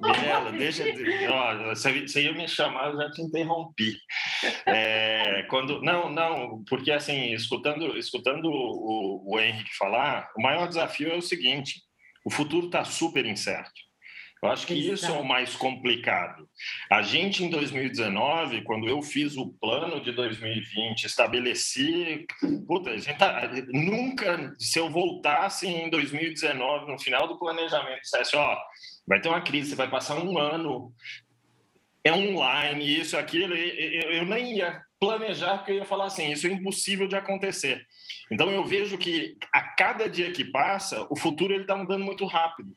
Mirela, 0.00 0.52
deixa. 0.56 0.84
Ó, 1.30 1.74
você 1.74 2.22
ia 2.22 2.32
me 2.32 2.48
chamar, 2.48 2.90
eu 2.90 2.96
já 2.96 3.10
te 3.10 3.22
interrompi. 3.22 3.96
É, 4.66 5.42
quando, 5.50 5.82
não, 5.82 6.10
não, 6.10 6.64
porque 6.68 6.92
assim, 6.92 7.32
escutando, 7.32 7.96
escutando 7.98 8.46
o, 8.46 9.34
o 9.34 9.40
Henrique 9.40 9.76
falar, 9.76 10.30
o 10.36 10.42
maior 10.42 10.68
desafio 10.68 11.12
é 11.12 11.16
o 11.16 11.22
seguinte: 11.22 11.80
o 12.24 12.30
futuro 12.30 12.66
está 12.66 12.84
super 12.84 13.26
incerto. 13.26 13.91
Eu 14.42 14.50
acho 14.50 14.66
que 14.66 14.74
isso 14.74 15.06
é 15.06 15.12
o 15.12 15.24
mais 15.24 15.54
complicado. 15.54 16.48
A 16.90 17.00
gente, 17.00 17.44
em 17.44 17.48
2019, 17.48 18.62
quando 18.62 18.88
eu 18.88 19.00
fiz 19.00 19.36
o 19.36 19.52
plano 19.52 20.00
de 20.00 20.10
2020, 20.10 21.04
estabeleci. 21.04 22.26
Puta, 22.66 22.90
a 22.90 22.96
gente 22.96 23.16
tá, 23.16 23.48
nunca, 23.68 24.52
se 24.58 24.80
eu 24.80 24.90
voltasse 24.90 25.68
em 25.68 25.88
2019, 25.88 26.90
no 26.90 26.98
final 26.98 27.28
do 27.28 27.38
planejamento, 27.38 28.00
dissesse: 28.00 28.36
ó, 28.36 28.58
vai 29.06 29.20
ter 29.20 29.28
uma 29.28 29.40
crise, 29.40 29.70
você 29.70 29.76
vai 29.76 29.88
passar 29.88 30.16
um 30.16 30.36
ano, 30.36 30.92
é 32.02 32.12
online, 32.12 32.98
isso, 32.98 33.16
aquilo, 33.16 33.54
eu, 33.54 34.10
eu 34.10 34.26
nem 34.26 34.56
ia 34.56 34.82
planejar, 34.98 35.58
porque 35.58 35.70
eu 35.70 35.76
ia 35.76 35.84
falar 35.84 36.06
assim: 36.06 36.32
isso 36.32 36.48
é 36.48 36.50
impossível 36.50 37.06
de 37.06 37.14
acontecer. 37.14 37.86
Então 38.32 38.50
eu 38.50 38.64
vejo 38.64 38.96
que 38.96 39.36
a 39.52 39.60
cada 39.60 40.08
dia 40.08 40.32
que 40.32 40.44
passa, 40.44 41.06
o 41.10 41.16
futuro 41.16 41.52
ele 41.52 41.62
está 41.62 41.76
mudando 41.76 42.02
muito 42.04 42.24
rápido. 42.24 42.72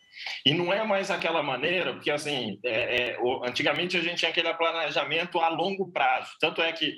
E 0.46 0.54
não 0.54 0.74
é 0.74 0.84
mais 0.84 1.10
aquela 1.10 1.42
maneira, 1.42 1.94
porque 1.94 2.12
assim, 2.12 2.60
é, 2.64 3.12
é, 3.14 3.18
antigamente 3.44 3.96
a 3.96 4.02
gente 4.02 4.18
tinha 4.18 4.32
aquele 4.32 4.54
planejamento 4.54 5.40
a 5.40 5.48
longo 5.48 5.92
prazo. 5.92 6.32
Tanto 6.40 6.62
é 6.62 6.72
que 6.74 6.98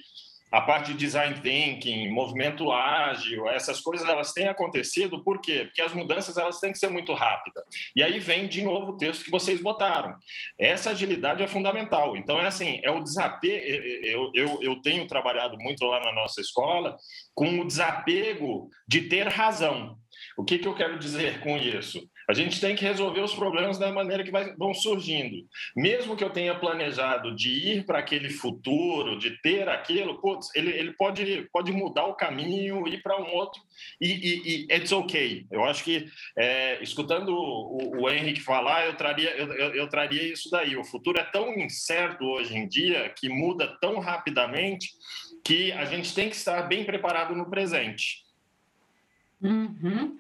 a 0.52 0.62
parte 0.62 0.94
de 0.94 0.98
design 0.98 1.40
thinking, 1.42 2.10
movimento 2.10 2.72
ágil, 2.72 3.50
essas 3.50 3.82
coisas 3.82 4.08
elas 4.08 4.32
têm 4.32 4.48
acontecido, 4.48 5.24
por 5.24 5.42
quê? 5.42 5.66
Porque 5.66 5.82
as 5.82 5.94
mudanças 5.94 6.38
elas 6.38 6.60
têm 6.60 6.72
que 6.72 6.80
ser 6.80 6.90
muito 6.90 7.14
rápidas. 7.14 7.64
E 7.96 8.02
aí 8.02 8.20
vem 8.20 8.48
de 8.48 8.62
novo 8.62 8.94
o 8.94 8.98
texto 8.98 9.26
que 9.26 9.32
vocês 9.32 9.62
botaram. 9.62 10.16
Essa 10.58 10.92
agilidade 10.92 11.44
é 11.44 11.48
fundamental. 11.48 12.16
Então 12.16 12.40
é 12.40 12.48
assim, 12.48 12.80
é 12.84 12.92
o 12.92 13.04
desapego. 13.04 13.58
Eu, 14.04 14.32
eu, 14.34 14.60
eu 14.62 14.82
tenho 14.82 15.08
trabalhado 15.08 15.58
muito 15.58 15.86
lá 15.86 16.00
na 16.00 16.14
nossa 16.14 16.40
escola 16.40 16.98
com 17.34 17.60
o 17.60 17.68
desapego 17.68 18.70
de 18.88 19.02
ter 19.02 19.28
razão. 19.28 19.98
O 20.38 20.44
que, 20.44 20.58
que 20.58 20.68
eu 20.68 20.76
quero 20.76 20.98
dizer 20.98 21.42
com 21.42 21.58
isso? 21.58 22.10
A 22.28 22.34
gente 22.34 22.60
tem 22.60 22.76
que 22.76 22.84
resolver 22.84 23.22
os 23.22 23.34
problemas 23.34 23.78
da 23.78 23.92
maneira 23.92 24.22
que 24.22 24.32
vai, 24.32 24.54
vão 24.56 24.74
surgindo. 24.74 25.48
Mesmo 25.76 26.16
que 26.16 26.24
eu 26.24 26.30
tenha 26.30 26.54
planejado 26.54 27.34
de 27.34 27.50
ir 27.50 27.86
para 27.86 28.00
aquele 28.00 28.30
futuro, 28.30 29.18
de 29.18 29.42
ter 29.42 29.70
aquilo, 29.70 30.20
putz, 30.20 30.54
ele, 30.54 30.72
ele 30.72 30.92
pode, 30.92 31.48
pode 31.54 31.72
mudar 31.72 32.06
o 32.06 32.16
caminho, 32.16 32.86
ir 32.86 33.02
para 33.02 33.18
um 33.18 33.34
outro, 33.34 33.62
e, 34.02 34.12
e, 34.12 34.68
e 34.70 34.76
it's 34.76 34.92
okay. 34.92 35.46
Eu 35.50 35.64
acho 35.64 35.84
que, 35.86 36.06
é, 36.38 36.84
escutando 36.84 37.30
o, 37.30 38.02
o 38.02 38.10
Henrique 38.10 38.42
falar, 38.42 38.86
eu 38.86 38.98
traria, 38.98 39.30
eu, 39.38 39.54
eu, 39.54 39.76
eu 39.76 39.88
traria 39.88 40.24
isso 40.24 40.50
daí. 40.50 40.76
O 40.76 40.84
futuro 40.84 41.18
é 41.18 41.24
tão 41.24 41.58
incerto 41.58 42.26
hoje 42.26 42.58
em 42.58 42.68
dia, 42.68 43.10
que 43.18 43.30
muda 43.30 43.78
tão 43.80 44.00
rapidamente, 44.00 44.90
que 45.46 45.72
a 45.72 45.86
gente 45.86 46.14
tem 46.14 46.30
que 46.30 46.36
estar 46.36 46.64
bem 46.64 46.84
preparado 46.84 47.34
no 47.34 47.50
presente. 47.50 48.27
Uhum. 49.42 50.18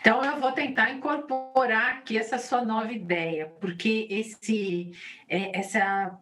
Então, 0.00 0.24
eu 0.24 0.40
vou 0.40 0.52
tentar 0.52 0.90
incorporar 0.92 1.96
aqui 1.96 2.16
essa 2.16 2.38
sua 2.38 2.64
nova 2.64 2.92
ideia, 2.92 3.48
porque 3.60 4.06
esse, 4.10 4.92
é, 5.28 5.58
essa, 5.58 6.18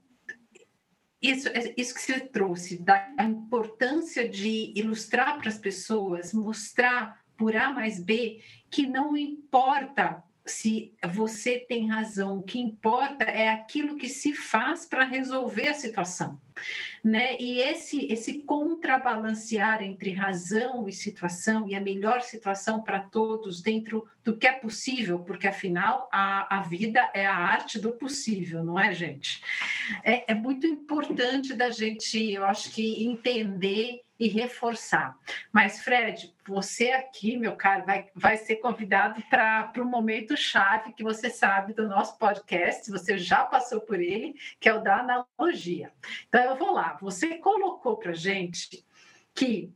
isso, 1.21 1.49
é, 1.49 1.75
isso 1.77 1.95
que 1.95 2.01
você 2.01 2.21
trouxe, 2.21 2.83
da 2.83 3.15
importância 3.21 4.29
de 4.29 4.73
ilustrar 4.75 5.39
para 5.39 5.49
as 5.49 5.59
pessoas, 5.59 6.33
mostrar 6.33 7.23
por 7.37 7.55
A 7.55 7.71
mais 7.71 8.03
B 8.03 8.43
que 8.71 8.87
não 8.87 9.17
importa 9.17 10.23
se 10.49 10.93
você 11.13 11.59
tem 11.59 11.89
razão, 11.89 12.39
o 12.39 12.43
que 12.43 12.59
importa 12.59 13.25
é 13.25 13.49
aquilo 13.49 13.97
que 13.97 14.09
se 14.09 14.33
faz 14.33 14.87
para 14.87 15.05
resolver 15.05 15.69
a 15.69 15.75
situação 15.75 16.41
né? 17.03 17.37
E 17.39 17.61
esse 17.61 18.07
esse 18.11 18.41
contrabalancear 18.41 19.83
entre 19.83 20.13
razão 20.13 20.89
e 20.89 20.93
situação 20.93 21.69
e 21.69 21.75
a 21.75 21.81
melhor 21.81 22.23
situação 22.23 22.83
para 22.83 23.01
todos 23.01 23.63
dentro 23.63 24.07
do 24.25 24.37
que 24.37 24.47
é 24.47 24.53
possível, 24.53 25.21
porque 25.21 25.47
afinal 25.47 26.09
a, 26.13 26.59
a 26.59 26.63
vida 26.63 27.11
é 27.15 27.27
a 27.27 27.35
arte 27.35 27.79
do 27.79 27.93
possível, 27.93 28.65
não 28.65 28.79
é, 28.79 28.93
gente? 28.93 29.43
É, 30.03 30.33
é 30.33 30.35
muito 30.35 30.67
importante 30.67 31.55
da 31.55 31.71
gente, 31.71 32.33
eu 32.33 32.45
acho 32.45 32.71
que 32.73 33.05
entender 33.05 34.03
e 34.19 34.29
reforçar. 34.29 35.17
Mas, 35.53 35.81
Fred, 35.81 36.35
você 36.47 36.91
aqui, 36.91 37.37
meu 37.37 37.55
caro, 37.57 37.87
vai, 37.87 38.07
vai 38.15 38.37
ser 38.37 38.57
convidado 38.57 39.23
para 39.31 39.73
o 39.79 39.85
momento 39.85 40.37
chave 40.37 40.93
que 40.93 41.03
você 41.03 41.31
sabe 41.31 41.73
do 41.73 41.89
nosso 41.89 42.19
podcast, 42.19 42.91
você 42.91 43.17
já 43.17 43.45
passou 43.45 43.81
por 43.81 44.01
ele, 44.01 44.35
que 44.59 44.69
é 44.69 44.75
o 44.75 44.83
da 44.83 44.99
analogia. 44.99 45.93
Então, 46.29 46.43
eu 46.43 46.57
vou 46.57 46.73
lá. 46.73 46.99
Você 47.01 47.39
colocou 47.39 47.97
para 47.97 48.13
gente 48.13 48.85
que 49.35 49.73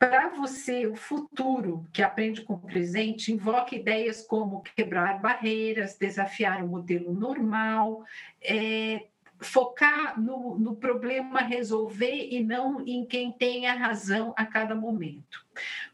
para 0.00 0.30
você, 0.30 0.86
o 0.86 0.96
futuro 0.96 1.86
que 1.92 2.02
aprende 2.02 2.40
com 2.40 2.54
o 2.54 2.58
presente 2.58 3.30
invoca 3.30 3.74
ideias 3.74 4.22
como 4.26 4.62
quebrar 4.62 5.20
barreiras, 5.20 5.94
desafiar 5.98 6.64
o 6.64 6.68
modelo 6.68 7.12
normal, 7.12 8.02
é, 8.40 9.04
focar 9.40 10.20
no, 10.20 10.58
no 10.58 10.76
problema 10.76 11.40
resolver 11.40 12.28
e 12.30 12.42
não 12.42 12.84
em 12.86 13.04
quem 13.06 13.32
tem 13.32 13.66
a 13.66 13.74
razão 13.74 14.34
a 14.36 14.44
cada 14.44 14.74
momento. 14.74 15.44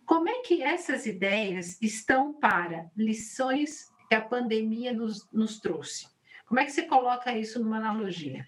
Como 0.05 0.29
é 0.29 0.41
que 0.43 0.63
essas 0.63 1.07
ideias 1.07 1.81
estão 1.81 2.33
para 2.33 2.91
lições 2.97 3.91
que 4.09 4.15
a 4.15 4.21
pandemia 4.21 4.93
nos, 4.93 5.31
nos 5.33 5.61
trouxe? 5.61 6.09
Como 6.47 6.61
é 6.61 6.65
que 6.65 6.73
você 6.73 6.83
coloca 6.83 7.37
isso 7.37 7.63
numa 7.63 7.79
analogia? 7.79 8.47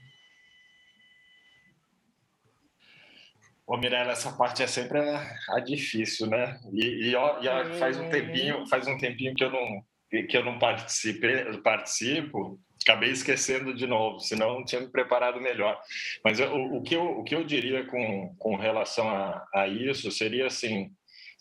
Ô, 3.67 3.77
Mirella, 3.77 4.13
essa 4.13 4.33
parte 4.33 4.63
é 4.63 4.67
sempre 4.67 4.99
a, 4.99 5.37
a 5.51 5.61
difícil, 5.61 6.27
né? 6.27 6.59
E, 6.73 7.11
e, 7.11 7.15
ó, 7.15 7.41
e 7.43 7.49
ó, 7.49 7.75
faz 7.75 7.99
um 7.99 8.05
é. 8.05 8.09
tempinho, 8.09 8.67
faz 8.67 8.87
um 8.87 8.97
tempinho 8.97 9.35
que 9.35 9.45
eu 9.45 9.51
não 9.51 9.85
que 10.11 10.35
eu 10.35 10.43
não 10.43 10.59
participe, 10.59 11.29
participo, 11.63 12.59
acabei 12.83 13.11
esquecendo 13.11 13.75
de 13.75 13.87
novo, 13.87 14.21
senão 14.21 14.55
não 14.55 14.65
tinha 14.65 14.81
me 14.81 14.89
preparado 14.89 15.41
melhor. 15.41 15.81
Mas 16.25 16.41
eu, 16.41 16.55
o, 16.55 16.83
que 16.83 16.95
eu, 16.95 17.19
o 17.19 17.25
que 17.25 17.35
eu 17.35 17.45
diria 17.45 17.85
com, 17.87 18.35
com 18.39 18.57
relação 18.57 19.09
a, 19.09 19.47
a 19.55 19.69
isso 19.69 20.11
seria 20.11 20.47
assim: 20.47 20.91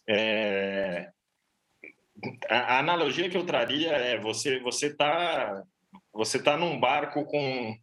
é, 0.08 1.10
a, 2.50 2.76
a, 2.76 2.80
analogia 2.80 3.30
que 3.30 3.38
eu 3.38 3.46
traria 3.46 3.92
é 3.92 4.18
você 4.20 4.60
você 4.60 4.88
está 4.88 5.64
você 6.14 6.42
tá 6.42 6.58
num 6.58 6.80
barco 6.80 7.26
com 7.26 7.78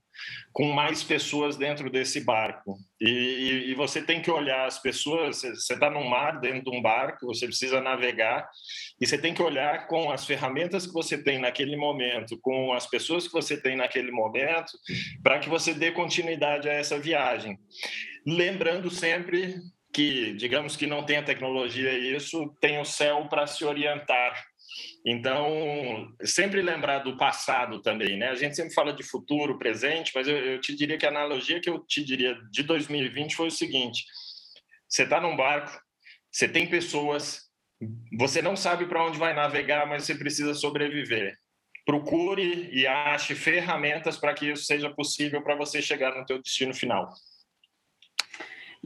com 0.53 0.73
mais 0.73 1.03
pessoas 1.03 1.57
dentro 1.57 1.91
desse 1.91 2.21
barco. 2.21 2.79
E, 3.01 3.67
e, 3.69 3.75
você 3.75 4.01
tem 4.01 4.23
que 4.23 4.31
olhar 4.31 4.67
as 4.67 4.79
pessoas. 4.79 5.43
Você 5.43 5.75
está 5.75 5.91
num 5.91 6.09
mar, 6.09 6.41
dentro 6.41 6.71
de 6.71 6.77
um 6.77 6.81
barco, 6.81 7.27
você 7.27 7.47
precisa 7.47 7.81
navegar, 7.81 8.49
e 9.01 9.07
você 9.07 9.19
tem 9.19 9.35
que 9.35 9.43
olhar 9.43 9.87
com 9.87 10.11
as 10.11 10.25
ferramentas 10.25 10.87
que 10.87 10.93
você 10.93 11.19
tem 11.19 11.39
naquele 11.39 11.77
momento, 11.77 12.39
com 12.41 12.73
as 12.73 12.87
pessoas 12.87 13.27
que 13.27 13.33
você 13.33 13.61
tem 13.61 13.77
naquele 13.77 14.11
momento, 14.11 14.73
para 15.23 15.39
que 15.39 15.49
você 15.49 15.75
dê 15.75 15.91
continuidade 15.91 16.69
a 16.69 16.73
essa 16.73 16.99
viagem. 16.99 17.59
Lembrando 18.27 18.91
sempre 18.91 19.57
que, 19.93 20.35
digamos 20.35 20.77
que 20.77 20.87
não 20.87 21.05
tem 21.05 21.19
a 21.19 21.23
tecnologia 21.23 21.93
isso, 21.93 22.53
tem 22.61 22.81
o 22.81 22.85
céu 22.85 23.27
para 23.29 23.47
se 23.47 23.65
orientar 23.65 24.45
então, 25.07 26.09
sempre 26.23 26.63
lembrar 26.63 27.01
do 27.01 27.17
passado 27.17 27.81
também, 27.83 28.17
né? 28.17 28.29
A 28.29 28.35
gente 28.35 28.57
sempre 28.57 28.73
fala 28.73 28.93
de 28.93 29.03
futuro, 29.03 29.59
presente, 29.59 30.13
mas 30.15 30.27
eu, 30.27 30.37
eu 30.37 30.61
te 30.61 30.75
diria 30.75 30.97
que 30.97 31.07
a 31.07 31.11
analogia 31.11 31.61
que 31.61 31.69
eu 31.69 31.79
te 31.81 32.03
diria 32.03 32.35
de 32.51 32.63
2020 32.63 33.37
foi 33.37 33.49
o 33.49 33.51
seguinte: 33.51 34.05
você 34.89 35.03
está 35.03 35.21
num 35.21 35.37
barco, 35.37 35.79
você 36.31 36.49
tem 36.49 36.67
pessoas, 36.67 37.43
você 38.17 38.41
não 38.41 38.57
sabe 38.57 38.87
para 38.87 39.05
onde 39.05 39.19
vai 39.19 39.35
navegar, 39.35 39.87
mas 39.87 40.05
você 40.05 40.15
precisa 40.15 40.55
sobreviver. 40.55 41.37
Procure 41.85 42.71
e 42.73 42.87
ache 42.87 43.35
ferramentas 43.35 44.17
para 44.17 44.33
que 44.33 44.51
isso 44.51 44.65
seja 44.65 44.89
possível 44.89 45.43
para 45.43 45.55
você 45.55 45.83
chegar 45.83 46.15
no 46.19 46.25
teu 46.25 46.41
destino 46.41 46.73
final. 46.73 47.13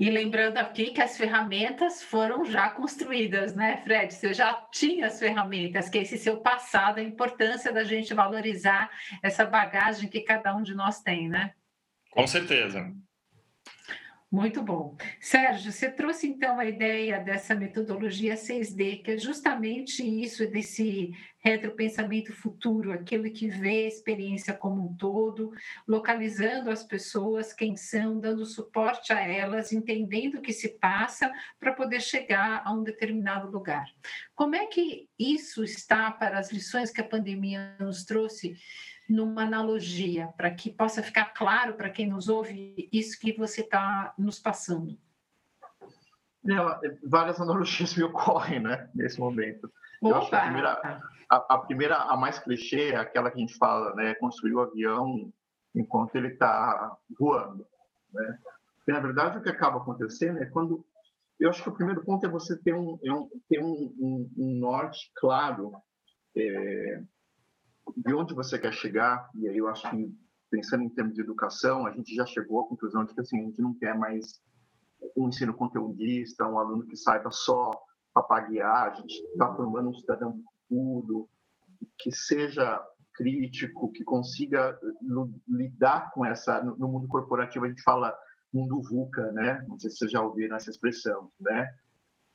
E 0.00 0.08
lembrando 0.11 0.58
aqui 0.58 0.92
que 0.92 1.02
as 1.02 1.16
ferramentas 1.16 2.00
foram 2.00 2.44
já 2.44 2.70
construídas, 2.70 3.56
né, 3.56 3.78
Fred? 3.78 4.14
Você 4.14 4.32
já 4.32 4.54
tinha 4.70 5.08
as 5.08 5.18
ferramentas, 5.18 5.88
que 5.88 5.98
esse 5.98 6.16
seu 6.16 6.37
passado, 6.37 6.98
a 6.98 7.02
importância 7.02 7.72
da 7.72 7.82
gente 7.82 8.14
valorizar 8.14 8.88
essa 9.20 9.44
bagagem 9.44 10.08
que 10.08 10.20
cada 10.20 10.54
um 10.54 10.62
de 10.62 10.72
nós 10.72 11.00
tem, 11.00 11.28
né? 11.28 11.52
Com 12.12 12.28
certeza. 12.28 12.94
Muito 14.30 14.62
bom. 14.62 14.94
Sérgio, 15.18 15.72
você 15.72 15.90
trouxe 15.90 16.26
então 16.26 16.60
a 16.60 16.66
ideia 16.66 17.18
dessa 17.18 17.54
metodologia 17.54 18.34
6D, 18.34 19.02
que 19.02 19.12
é 19.12 19.18
justamente 19.18 20.02
isso, 20.02 20.46
desse 20.50 21.12
retropensamento 21.38 22.34
futuro, 22.34 22.92
aquilo 22.92 23.32
que 23.32 23.48
vê 23.48 23.84
a 23.84 23.88
experiência 23.88 24.52
como 24.52 24.84
um 24.84 24.94
todo, 24.96 25.50
localizando 25.86 26.70
as 26.70 26.84
pessoas, 26.84 27.54
quem 27.54 27.74
são, 27.74 28.20
dando 28.20 28.44
suporte 28.44 29.14
a 29.14 29.20
elas, 29.20 29.72
entendendo 29.72 30.34
o 30.34 30.42
que 30.42 30.52
se 30.52 30.78
passa 30.78 31.32
para 31.58 31.72
poder 31.72 32.02
chegar 32.02 32.60
a 32.66 32.72
um 32.74 32.82
determinado 32.82 33.50
lugar. 33.50 33.86
Como 34.34 34.54
é 34.54 34.66
que 34.66 35.08
isso 35.18 35.64
está 35.64 36.10
para 36.10 36.38
as 36.38 36.52
lições 36.52 36.90
que 36.90 37.00
a 37.00 37.08
pandemia 37.08 37.76
nos 37.80 38.04
trouxe? 38.04 38.58
Numa 39.09 39.44
analogia, 39.44 40.29
para 40.37 40.51
que 40.51 40.71
possa 40.71 41.03
ficar 41.03 41.33
claro 41.33 41.75
para 41.75 41.88
quem 41.88 42.07
nos 42.07 42.29
ouve 42.29 42.88
isso 42.92 43.18
que 43.18 43.33
você 43.33 43.62
está 43.62 44.12
nos 44.18 44.38
passando? 44.38 44.99
É, 46.47 46.99
várias 47.05 47.40
analogias 47.40 47.97
me 47.97 48.05
ocorrem 48.05 48.61
né, 48.61 48.90
nesse 48.94 49.18
momento. 49.18 49.71
Opa. 50.01 50.09
Eu 50.09 50.16
acho 50.16 50.29
que 50.29 50.37
a 50.37 50.42
primeira, 50.42 51.03
a, 51.31 51.55
a, 51.55 51.59
primeira, 51.59 51.97
a 51.97 52.16
mais 52.16 52.38
clichê, 52.38 52.90
é 52.90 52.97
aquela 52.97 53.31
que 53.31 53.38
a 53.38 53.40
gente 53.40 53.57
fala, 53.57 53.94
né, 53.94 54.14
construir 54.14 54.55
o 54.55 54.61
avião 54.61 55.33
enquanto 55.75 56.14
ele 56.16 56.29
está 56.29 56.97
voando. 57.18 57.66
Né? 58.12 58.38
E, 58.87 58.92
na 58.92 59.01
verdade, 59.01 59.38
o 59.38 59.42
que 59.42 59.51
acaba 59.51 59.79
acontecendo 59.79 60.38
é 60.38 60.47
quando. 60.47 60.85
Eu 61.38 61.51
acho 61.51 61.62
que 61.62 61.68
o 61.68 61.75
primeiro 61.75 62.03
ponto 62.05 62.27
é 62.27 62.29
você 62.29 62.57
ter 62.57 62.75
um, 62.75 62.99
é 63.05 63.12
um 63.12 63.29
ter 63.49 63.62
um, 63.62 63.94
um, 63.99 64.31
um 64.37 64.55
norte 64.59 65.12
claro 65.14 65.73
é, 66.37 67.03
de 67.96 68.14
onde 68.14 68.35
você 68.35 68.59
quer 68.59 68.72
chegar, 68.72 69.29
e 69.35 69.48
aí 69.48 69.59
eu 69.59 69.68
acho 69.68 69.88
que, 69.90 70.14
pensando 70.51 70.85
em 70.85 70.88
termos 70.88 71.14
de 71.14 71.20
educação, 71.20 71.87
a 71.87 71.92
gente 71.92 72.14
já 72.14 72.24
chegou 72.27 72.61
à 72.61 72.68
conclusão 72.68 73.05
de 73.05 73.14
que 73.14 73.20
assim, 73.20 73.40
a 73.40 73.44
gente 73.44 73.61
não 73.61 73.74
quer 73.74 73.96
mais 73.96 74.40
um 75.16 75.29
ensino 75.29 75.55
conteudista, 75.55 76.46
um 76.46 76.59
aluno 76.59 76.87
que 76.87 76.96
saiba 76.96 77.31
só 77.31 77.70
papaguear, 78.14 78.90
a 78.90 78.94
gente 78.94 79.14
está 79.14 79.55
formando 79.55 79.90
um 79.90 79.94
cidadão 79.94 80.40
tudo, 80.68 81.29
que 81.98 82.11
seja 82.12 82.83
crítico, 83.14 83.90
que 83.92 84.05
consiga 84.05 84.79
lidar 85.48 86.12
com 86.12 86.24
essa. 86.24 86.62
No 86.62 86.88
mundo 86.88 87.09
corporativo, 87.09 87.64
a 87.64 87.68
gente 87.68 87.83
fala 87.83 88.16
mundo 88.53 88.81
VUCA, 88.83 89.33
né? 89.33 89.64
Não 89.68 89.79
sei 89.79 89.90
se 89.90 89.98
vocês 89.98 90.11
já 90.11 90.22
ouviram 90.22 90.57
essa 90.57 90.70
expressão, 90.70 91.31
né? 91.40 91.68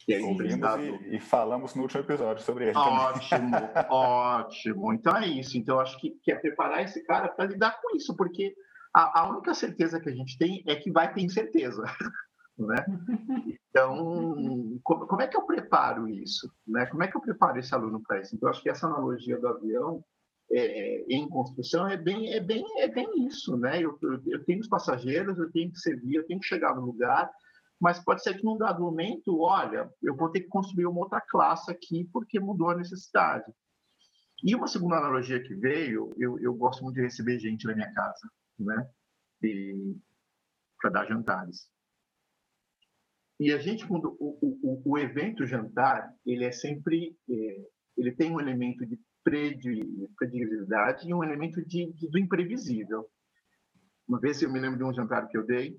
E, 0.07 0.13
e, 0.13 1.15
e, 1.15 1.19
falamos 1.19 1.75
no 1.75 1.83
último 1.83 2.01
episódio 2.01 2.43
sobre 2.43 2.65
ele. 2.65 2.77
Ótimo, 2.77 3.51
ótimo. 3.89 4.93
Então 4.93 5.15
é 5.15 5.27
isso. 5.27 5.57
Então 5.57 5.79
acho 5.79 5.99
que, 5.99 6.11
que 6.21 6.31
é 6.31 6.35
preparar 6.35 6.83
esse 6.83 7.03
cara 7.03 7.29
para 7.29 7.45
lidar 7.45 7.79
com 7.81 7.95
isso, 7.95 8.15
porque 8.15 8.53
a, 8.93 9.21
a, 9.21 9.29
única 9.29 9.53
certeza 9.53 9.99
que 9.99 10.09
a 10.09 10.15
gente 10.15 10.37
tem 10.37 10.63
é 10.67 10.75
que 10.75 10.91
vai 10.91 11.13
ter 11.13 11.21
incerteza. 11.21 11.83
Né? 12.55 12.85
Então, 13.71 14.79
como, 14.83 15.07
como, 15.07 15.21
é 15.23 15.27
que 15.27 15.35
eu 15.35 15.41
preparo 15.41 16.07
isso? 16.07 16.47
Né? 16.67 16.85
Como 16.85 17.01
é 17.01 17.07
que 17.07 17.17
eu 17.17 17.21
preparo 17.21 17.57
esse 17.57 17.73
aluno 17.73 17.99
para 18.05 18.21
isso? 18.21 18.35
Então, 18.35 18.47
acho 18.47 18.61
que 18.61 18.69
essa 18.69 18.85
analogia 18.85 19.39
do 19.39 19.47
avião 19.47 20.05
é, 20.51 21.03
em 21.09 21.27
construção 21.27 21.87
é 21.87 21.97
bem, 21.97 22.31
é 22.31 22.39
bem, 22.39 22.63
é 22.77 22.87
bem 22.87 23.25
isso, 23.25 23.57
né? 23.57 23.81
Eu, 23.81 23.97
eu, 24.03 24.21
eu 24.27 24.43
tenho 24.45 24.59
os 24.59 24.67
passageiros, 24.67 25.37
eu 25.39 25.51
tenho 25.51 25.71
que 25.71 25.79
servir, 25.79 26.15
eu 26.15 26.27
tenho 26.27 26.39
que 26.39 26.45
chegar 26.45 26.75
no 26.75 26.85
lugar, 26.85 27.27
mas 27.83 28.01
pode 28.01 28.23
ser 28.23 28.35
que 28.37 28.45
num 28.45 28.57
dado 28.57 28.81
momento, 28.81 29.41
olha, 29.41 29.91
eu 30.01 30.15
vou 30.15 30.31
ter 30.31 30.39
que 30.39 30.47
construir 30.47 30.85
uma 30.85 31.01
outra 31.01 31.19
classe 31.19 31.69
aqui 31.69 32.07
porque 32.13 32.39
mudou 32.39 32.69
a 32.69 32.77
necessidade. 32.77 33.51
E 34.41 34.55
uma 34.55 34.69
segunda 34.69 34.95
analogia 34.95 35.43
que 35.43 35.53
veio, 35.53 36.13
eu, 36.17 36.39
eu 36.39 36.53
gosto 36.53 36.81
muito 36.81 36.95
de 36.95 37.01
receber 37.01 37.37
gente 37.39 37.67
na 37.67 37.75
minha 37.75 37.93
casa, 37.93 38.31
né? 38.57 38.89
Para 40.79 40.91
dar 40.91 41.05
jantares. 41.07 41.69
E 43.37 43.51
a 43.51 43.57
gente, 43.57 43.85
quando 43.85 44.15
o, 44.17 44.57
o, 44.63 44.81
o 44.85 44.97
evento 44.97 45.45
jantar, 45.45 46.09
ele 46.25 46.45
é 46.45 46.53
sempre, 46.53 47.17
é, 47.29 47.67
ele 47.97 48.13
tem 48.13 48.31
um 48.31 48.39
elemento 48.39 48.85
de 48.85 48.97
previsibilidade 49.25 51.05
e 51.05 51.13
um 51.13 51.21
elemento 51.21 51.61
de, 51.65 51.91
de, 51.91 52.09
do 52.09 52.17
imprevisível. 52.17 53.09
Uma 54.07 54.21
vez 54.21 54.41
eu 54.41 54.49
me 54.49 54.61
lembro 54.61 54.77
de 54.77 54.85
um 54.85 54.93
jantar 54.93 55.27
que 55.27 55.37
eu 55.37 55.45
dei 55.45 55.77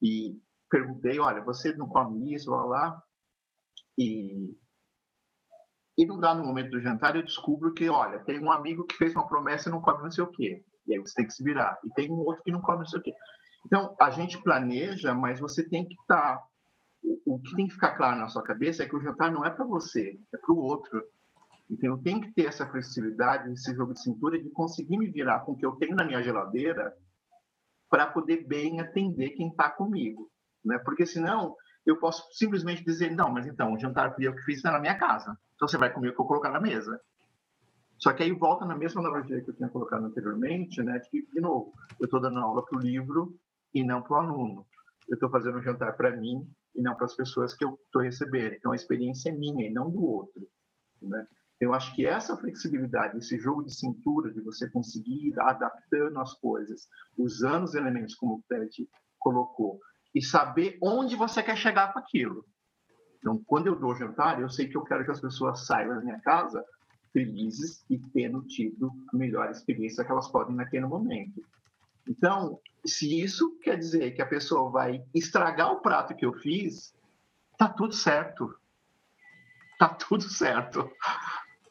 e 0.00 0.40
perguntei, 0.72 1.20
olha, 1.20 1.44
você 1.44 1.74
não 1.76 1.86
come 1.86 2.32
isso, 2.34 2.50
lá, 2.50 2.64
lá? 2.64 3.02
E 3.98 4.56
E 5.98 6.06
num 6.06 6.18
dado 6.18 6.42
momento 6.42 6.70
do 6.70 6.80
jantar, 6.80 7.14
eu 7.14 7.22
descubro 7.22 7.74
que, 7.74 7.86
olha, 7.90 8.18
tem 8.20 8.40
um 8.40 8.50
amigo 8.50 8.86
que 8.86 8.96
fez 8.96 9.14
uma 9.14 9.28
promessa 9.28 9.68
e 9.68 9.72
não 9.72 9.82
come 9.82 10.02
não 10.02 10.10
sei 10.10 10.24
o 10.24 10.30
quê. 10.30 10.64
E 10.86 10.94
aí 10.94 10.98
você 10.98 11.14
tem 11.14 11.26
que 11.26 11.34
se 11.34 11.44
virar. 11.44 11.78
E 11.84 11.90
tem 11.90 12.10
um 12.10 12.20
outro 12.20 12.42
que 12.42 12.50
não 12.50 12.62
come 12.62 12.78
não 12.78 12.86
sei 12.86 13.00
o 13.00 13.02
quê. 13.02 13.12
Então, 13.66 13.94
a 14.00 14.10
gente 14.10 14.42
planeja, 14.42 15.14
mas 15.14 15.38
você 15.38 15.68
tem 15.68 15.86
que 15.86 15.94
estar. 15.94 16.38
Tá... 16.38 16.46
O 17.26 17.38
que 17.38 17.54
tem 17.54 17.66
que 17.66 17.74
ficar 17.74 17.96
claro 17.96 18.18
na 18.18 18.28
sua 18.28 18.42
cabeça 18.42 18.82
é 18.82 18.88
que 18.88 18.96
o 18.96 19.02
jantar 19.02 19.30
não 19.30 19.44
é 19.44 19.50
para 19.50 19.66
você, 19.66 20.18
é 20.32 20.38
para 20.38 20.54
o 20.54 20.58
outro. 20.58 21.04
Então, 21.70 21.90
eu 21.90 21.98
tenho 21.98 22.20
que 22.22 22.32
ter 22.32 22.46
essa 22.46 22.66
flexibilidade, 22.66 23.52
esse 23.52 23.74
jogo 23.74 23.92
de 23.92 24.02
cintura 24.02 24.40
de 24.40 24.48
conseguir 24.50 24.96
me 24.96 25.10
virar 25.10 25.40
com 25.40 25.52
o 25.52 25.56
que 25.56 25.66
eu 25.66 25.72
tenho 25.72 25.94
na 25.94 26.04
minha 26.04 26.22
geladeira 26.22 26.96
para 27.90 28.06
poder 28.06 28.46
bem 28.46 28.80
atender 28.80 29.30
quem 29.30 29.48
está 29.48 29.68
comigo. 29.68 30.31
Né? 30.64 30.78
Porque 30.78 31.06
senão 31.06 31.56
eu 31.84 31.98
posso 31.98 32.28
simplesmente 32.32 32.84
dizer, 32.84 33.10
não, 33.10 33.30
mas 33.30 33.46
então, 33.46 33.72
o 33.72 33.78
jantar 33.78 34.14
fui 34.14 34.26
eu 34.26 34.34
que 34.34 34.42
fiz 34.42 34.56
está 34.56 34.70
na 34.70 34.78
minha 34.78 34.96
casa. 34.96 35.36
Então 35.54 35.66
você 35.66 35.76
vai 35.76 35.92
comer 35.92 36.10
o 36.10 36.14
que 36.14 36.20
eu 36.20 36.26
colocar 36.26 36.50
na 36.50 36.60
mesa. 36.60 37.00
Só 37.98 38.12
que 38.12 38.22
aí 38.22 38.32
volta 38.32 38.64
na 38.64 38.76
mesma 38.76 39.00
analogia 39.00 39.40
que 39.42 39.50
eu 39.50 39.54
tinha 39.54 39.68
colocado 39.68 40.04
anteriormente, 40.04 40.82
né? 40.82 40.98
De 40.98 41.08
que, 41.08 41.22
de 41.32 41.40
novo, 41.40 41.72
eu 42.00 42.06
estou 42.06 42.20
dando 42.20 42.38
aula 42.40 42.64
para 42.64 42.76
o 42.76 42.80
livro 42.80 43.36
e 43.72 43.84
não 43.84 44.02
para 44.02 44.14
o 44.14 44.20
aluno. 44.20 44.66
Eu 45.08 45.14
estou 45.14 45.30
fazendo 45.30 45.58
um 45.58 45.62
jantar 45.62 45.96
para 45.96 46.16
mim 46.16 46.44
e 46.74 46.82
não 46.82 46.94
para 46.94 47.04
as 47.04 47.14
pessoas 47.14 47.54
que 47.54 47.64
eu 47.64 47.78
estou 47.86 48.02
recebendo. 48.02 48.54
Então 48.54 48.72
a 48.72 48.76
experiência 48.76 49.30
é 49.30 49.32
minha 49.32 49.68
e 49.68 49.72
não 49.72 49.90
do 49.90 50.02
outro. 50.02 50.48
Né? 51.00 51.26
Eu 51.60 51.72
acho 51.72 51.94
que 51.94 52.04
essa 52.04 52.36
flexibilidade, 52.36 53.18
esse 53.18 53.38
jogo 53.38 53.62
de 53.62 53.72
cintura, 53.72 54.32
de 54.32 54.40
você 54.40 54.68
conseguir 54.68 55.28
ir 55.28 55.40
adaptando 55.40 56.18
as 56.18 56.34
coisas, 56.34 56.88
usando 57.16 57.64
os 57.64 57.74
elementos 57.74 58.16
como 58.16 58.34
o 58.34 58.42
Ted 58.48 58.88
colocou, 59.18 59.80
e 60.14 60.22
saber 60.22 60.78
onde 60.82 61.16
você 61.16 61.42
quer 61.42 61.56
chegar 61.56 61.92
com 61.92 61.98
aquilo. 61.98 62.44
Então, 63.18 63.40
quando 63.46 63.68
eu 63.68 63.76
dou 63.76 63.94
jantar, 63.94 64.40
eu 64.40 64.48
sei 64.48 64.68
que 64.68 64.76
eu 64.76 64.82
quero 64.82 65.04
que 65.04 65.10
as 65.10 65.20
pessoas 65.20 65.66
saiam 65.66 65.94
da 65.94 66.00
minha 66.00 66.20
casa 66.20 66.64
felizes 67.12 67.84
e 67.88 67.98
tendo 67.98 68.42
tido 68.42 68.90
a 69.12 69.16
melhor 69.16 69.50
experiência 69.50 70.04
que 70.04 70.10
elas 70.10 70.28
podem 70.28 70.56
naquele 70.56 70.86
momento. 70.86 71.44
Então, 72.08 72.58
se 72.84 73.20
isso 73.20 73.58
quer 73.60 73.78
dizer 73.78 74.12
que 74.12 74.22
a 74.22 74.26
pessoa 74.26 74.70
vai 74.70 75.04
estragar 75.14 75.70
o 75.70 75.80
prato 75.80 76.16
que 76.16 76.24
eu 76.24 76.32
fiz, 76.32 76.94
tá 77.56 77.68
tudo 77.68 77.94
certo. 77.94 78.56
Tá 79.78 79.88
tudo 79.88 80.22
certo. 80.22 80.90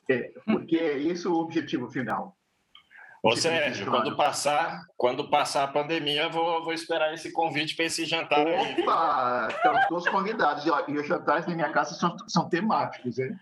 É, 0.09 0.31
porque 0.45 0.77
é 0.77 1.01
esse 1.01 1.27
o 1.27 1.33
objetivo 1.33 1.89
final. 1.89 2.37
Ô 3.23 3.35
Sérgio, 3.35 3.85
quando 3.85 4.15
passar, 4.15 4.87
quando 4.97 5.29
passar 5.29 5.63
a 5.63 5.67
pandemia, 5.67 6.27
vou, 6.27 6.63
vou 6.63 6.73
esperar 6.73 7.13
esse 7.13 7.31
convite 7.31 7.75
para 7.75 7.85
esse 7.85 8.03
jantar 8.03 8.47
aí. 8.47 8.81
Opa, 8.81 9.47
estão 9.51 9.75
todos 9.89 10.09
convidados. 10.09 10.65
E, 10.65 10.97
os 10.97 11.07
jantares 11.07 11.45
na 11.45 11.53
minha 11.53 11.69
casa 11.69 11.93
são, 11.93 12.15
são 12.27 12.49
temáticos, 12.49 13.19
hein? 13.19 13.39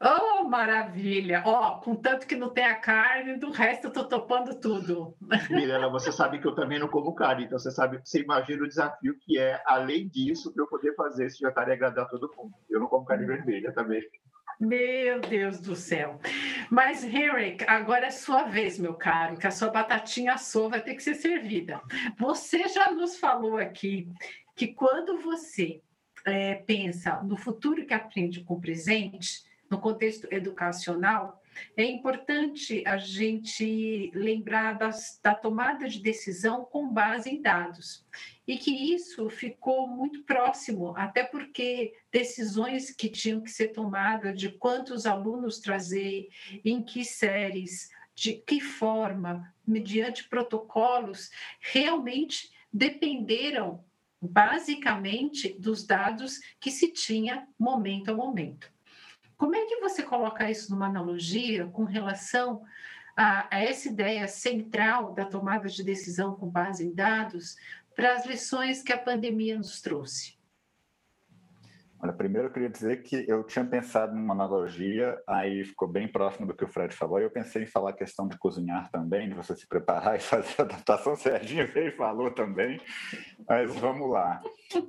Oh, 0.00 0.44
maravilha! 0.44 1.42
Ó, 1.46 1.68
oh, 1.68 1.80
contanto 1.80 2.26
que 2.26 2.36
não 2.36 2.50
tem 2.50 2.66
a 2.66 2.74
carne, 2.74 3.38
do 3.38 3.50
resto 3.50 3.86
eu 3.86 3.92
tô 3.92 4.04
topando 4.04 4.60
tudo. 4.60 5.16
Mirela, 5.48 5.88
você 5.88 6.12
sabe 6.12 6.38
que 6.38 6.46
eu 6.46 6.54
também 6.54 6.78
não 6.78 6.88
como 6.88 7.14
carne, 7.14 7.44
então 7.44 7.58
você 7.58 7.70
sabe, 7.70 8.00
você 8.04 8.20
imagina 8.20 8.62
o 8.62 8.68
desafio 8.68 9.16
que 9.20 9.38
é, 9.38 9.62
além 9.64 10.06
disso, 10.08 10.52
para 10.52 10.64
eu 10.64 10.66
poder 10.66 10.94
fazer 10.96 11.26
esse 11.26 11.38
jantar 11.38 11.68
e 11.68 11.72
agradar 11.72 12.08
todo 12.08 12.30
mundo. 12.36 12.52
Eu 12.68 12.80
não 12.80 12.88
como 12.88 13.06
carne 13.06 13.24
vermelha 13.24 13.72
também. 13.72 14.02
Meu 14.58 15.20
Deus 15.20 15.60
do 15.60 15.76
céu. 15.76 16.18
Mas, 16.70 17.04
Henrik, 17.04 17.64
agora 17.68 18.06
é 18.06 18.10
sua 18.10 18.44
vez, 18.44 18.78
meu 18.78 18.94
caro, 18.94 19.36
que 19.36 19.46
a 19.46 19.50
sua 19.50 19.68
batatinha 19.68 20.32
assou 20.32 20.70
vai 20.70 20.80
ter 20.80 20.94
que 20.94 21.02
ser 21.02 21.14
servida. 21.14 21.80
Você 22.18 22.66
já 22.68 22.90
nos 22.90 23.18
falou 23.18 23.58
aqui 23.58 24.08
que 24.54 24.68
quando 24.68 25.18
você 25.18 25.82
é, 26.24 26.54
pensa 26.54 27.22
no 27.22 27.36
futuro 27.36 27.84
que 27.86 27.94
aprende 27.94 28.42
com 28.42 28.54
o 28.54 28.60
presente, 28.60 29.44
no 29.70 29.78
contexto 29.78 30.26
educacional, 30.30 31.42
é 31.76 31.84
importante 31.84 32.82
a 32.86 32.96
gente 32.96 34.10
lembrar 34.14 34.78
das, 34.78 35.18
da 35.22 35.34
tomada 35.34 35.88
de 35.88 36.00
decisão 36.00 36.64
com 36.64 36.88
base 36.88 37.30
em 37.30 37.40
dados. 37.40 38.04
E 38.46 38.56
que 38.56 38.70
isso 38.70 39.28
ficou 39.28 39.88
muito 39.88 40.22
próximo, 40.22 40.96
até 40.96 41.24
porque 41.24 41.94
decisões 42.12 42.90
que 42.90 43.08
tinham 43.08 43.40
que 43.40 43.50
ser 43.50 43.68
tomadas 43.68 44.38
de 44.38 44.50
quantos 44.50 45.04
alunos 45.06 45.58
trazer, 45.58 46.28
em 46.64 46.82
que 46.82 47.04
séries, 47.04 47.90
de 48.14 48.34
que 48.34 48.60
forma, 48.60 49.52
mediante 49.66 50.28
protocolos, 50.28 51.30
realmente 51.60 52.50
dependeram 52.72 53.84
basicamente 54.20 55.54
dos 55.58 55.84
dados 55.84 56.40
que 56.60 56.70
se 56.70 56.92
tinha 56.92 57.46
momento 57.58 58.10
a 58.10 58.14
momento. 58.14 58.72
Como 59.36 59.54
é 59.54 59.66
que 59.66 59.80
você 59.80 60.02
coloca 60.02 60.50
isso 60.50 60.70
numa 60.70 60.86
analogia 60.86 61.66
com 61.66 61.84
relação 61.84 62.62
a, 63.16 63.54
a 63.54 63.60
essa 63.60 63.88
ideia 63.88 64.26
central 64.26 65.12
da 65.12 65.24
tomada 65.24 65.68
de 65.68 65.82
decisão 65.82 66.34
com 66.34 66.48
base 66.48 66.84
em 66.84 66.94
dados 66.94 67.56
para 67.94 68.14
as 68.14 68.26
lições 68.26 68.82
que 68.82 68.92
a 68.92 68.98
pandemia 68.98 69.56
nos 69.56 69.80
trouxe? 69.80 70.35
Olha, 71.98 72.12
primeiro 72.12 72.48
eu 72.48 72.52
queria 72.52 72.68
dizer 72.68 73.02
que 73.02 73.24
eu 73.26 73.42
tinha 73.42 73.64
pensado 73.64 74.14
numa 74.14 74.34
analogia, 74.34 75.18
aí 75.26 75.64
ficou 75.64 75.88
bem 75.88 76.06
próximo 76.06 76.46
do 76.46 76.54
que 76.54 76.64
o 76.64 76.68
Fred 76.68 76.94
falou. 76.94 77.18
Eu 77.18 77.30
pensei 77.30 77.62
em 77.62 77.66
falar 77.66 77.90
a 77.90 77.94
questão 77.94 78.28
de 78.28 78.36
cozinhar 78.38 78.90
também, 78.90 79.28
de 79.28 79.34
você 79.34 79.56
se 79.56 79.66
preparar 79.66 80.16
e 80.16 80.20
fazer 80.20 80.54
a 80.58 80.62
adaptação. 80.62 81.14
O 81.14 81.16
Serginho 81.16 81.66
veio 81.72 81.88
e 81.88 81.96
falou 81.96 82.30
também, 82.30 82.78
mas 83.48 83.74
vamos 83.76 84.10
lá. 84.10 84.42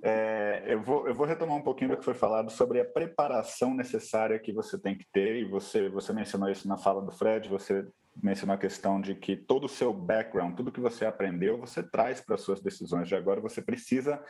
É, 0.03 0.63
eu, 0.67 0.81
vou, 0.81 1.07
eu 1.07 1.13
vou 1.13 1.25
retomar 1.25 1.55
um 1.55 1.61
pouquinho 1.61 1.91
do 1.91 1.97
que 1.97 2.03
foi 2.05 2.13
falado 2.13 2.49
sobre 2.49 2.81
a 2.81 2.85
preparação 2.85 3.73
necessária 3.73 4.37
que 4.37 4.51
você 4.51 4.77
tem 4.77 4.97
que 4.97 5.05
ter, 5.11 5.37
e 5.37 5.45
você, 5.45 5.87
você 5.87 6.11
mencionou 6.11 6.49
isso 6.49 6.67
na 6.67 6.77
fala 6.77 7.01
do 7.01 7.11
Fred, 7.11 7.47
você 7.47 7.87
mencionou 8.21 8.55
a 8.55 8.59
questão 8.59 8.99
de 8.99 9.15
que 9.15 9.35
todo 9.35 9.65
o 9.65 9.69
seu 9.69 9.93
background, 9.93 10.55
tudo 10.55 10.71
que 10.71 10.79
você 10.79 11.05
aprendeu, 11.05 11.57
você 11.57 11.83
traz 11.83 12.19
para 12.19 12.35
as 12.35 12.41
suas 12.41 12.59
decisões 12.59 13.07
de 13.07 13.15
agora, 13.15 13.39
você 13.39 13.61
precisa 13.61 14.21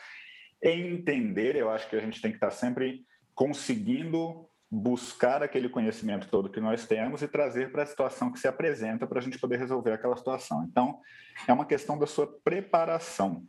entender, 0.62 1.56
eu 1.56 1.70
acho 1.70 1.90
que 1.90 1.96
a 1.96 2.02
gente 2.02 2.22
tem 2.22 2.32
que 2.32 2.38
estar 2.38 2.52
sempre 2.52 3.06
conseguindo 3.36 4.48
buscar 4.70 5.42
aquele 5.42 5.70
conhecimento 5.70 6.28
todo 6.28 6.50
que 6.50 6.60
nós 6.60 6.86
temos 6.86 7.22
e 7.22 7.28
trazer 7.28 7.72
para 7.72 7.84
a 7.84 7.86
situação 7.86 8.32
que 8.32 8.40
se 8.40 8.48
apresenta 8.48 9.08
para 9.08 9.20
a 9.20 9.22
gente 9.22 9.40
poder 9.40 9.58
resolver 9.58 9.94
aquela 9.94 10.18
situação. 10.18 10.66
Então, 10.70 11.00
é 11.48 11.54
uma 11.54 11.66
questão 11.66 11.98
da 11.98 12.06
sua 12.06 12.28
preparação. 12.44 13.44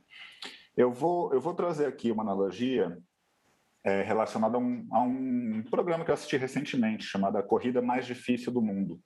Eu 0.76 0.92
vou, 0.92 1.32
eu 1.34 1.40
vou 1.40 1.54
trazer 1.54 1.86
aqui 1.86 2.12
uma 2.12 2.22
analogia 2.22 2.96
é, 3.84 4.02
relacionada 4.02 4.56
a 4.56 4.60
um, 4.60 4.86
a 4.92 5.00
um 5.00 5.64
programa 5.68 6.04
que 6.04 6.10
eu 6.10 6.14
assisti 6.14 6.36
recentemente, 6.36 7.04
chamado 7.04 7.42
Corrida 7.42 7.82
Mais 7.82 8.06
Difícil 8.06 8.52
do 8.52 8.62
Mundo, 8.62 9.00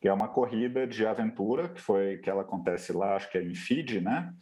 que 0.00 0.08
é 0.08 0.12
uma 0.12 0.28
corrida 0.28 0.86
de 0.86 1.06
aventura, 1.06 1.68
que 1.68 1.80
foi 1.80 2.18
que 2.18 2.28
ela 2.28 2.42
acontece 2.42 2.92
lá, 2.92 3.16
acho 3.16 3.30
que 3.30 3.38
é 3.38 3.42
em 3.42 3.54
Fiji, 3.54 4.00
né? 4.00 4.32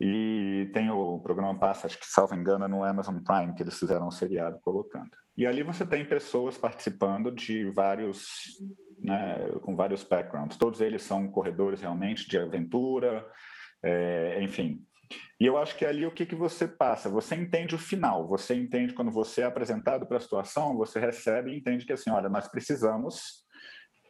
E 0.00 0.70
tem 0.72 0.90
o 0.90 1.20
programa 1.20 1.58
passa, 1.58 1.86
acho 1.86 1.98
que 1.98 2.06
salvo 2.06 2.34
engano, 2.34 2.66
no 2.66 2.82
Amazon 2.82 3.18
Prime, 3.18 3.54
que 3.54 3.62
eles 3.62 3.78
fizeram 3.78 4.08
um 4.08 4.10
seriado 4.10 4.58
colocando. 4.60 5.10
E 5.36 5.46
ali 5.46 5.62
você 5.62 5.86
tem 5.86 6.04
pessoas 6.04 6.56
participando 6.56 7.30
de 7.30 7.70
vários, 7.70 8.26
né, 8.98 9.36
com 9.62 9.74
vários 9.76 10.02
backgrounds. 10.02 10.56
Todos 10.56 10.80
eles 10.80 11.02
são 11.02 11.28
corredores 11.28 11.80
realmente 11.80 12.28
de 12.28 12.38
aventura, 12.38 13.24
é, 13.82 14.42
enfim. 14.42 14.84
E 15.38 15.46
eu 15.46 15.56
acho 15.58 15.76
que 15.76 15.84
ali 15.84 16.06
o 16.06 16.12
que, 16.12 16.26
que 16.26 16.34
você 16.34 16.66
passa? 16.66 17.08
Você 17.08 17.34
entende 17.34 17.74
o 17.74 17.78
final, 17.78 18.26
você 18.26 18.54
entende 18.54 18.94
quando 18.94 19.10
você 19.10 19.42
é 19.42 19.44
apresentado 19.44 20.06
para 20.06 20.16
a 20.16 20.20
situação, 20.20 20.76
você 20.76 20.98
recebe 20.98 21.52
e 21.52 21.58
entende 21.58 21.84
que 21.84 21.92
assim, 21.92 22.10
olha, 22.10 22.28
nós 22.28 22.48
precisamos 22.48 23.43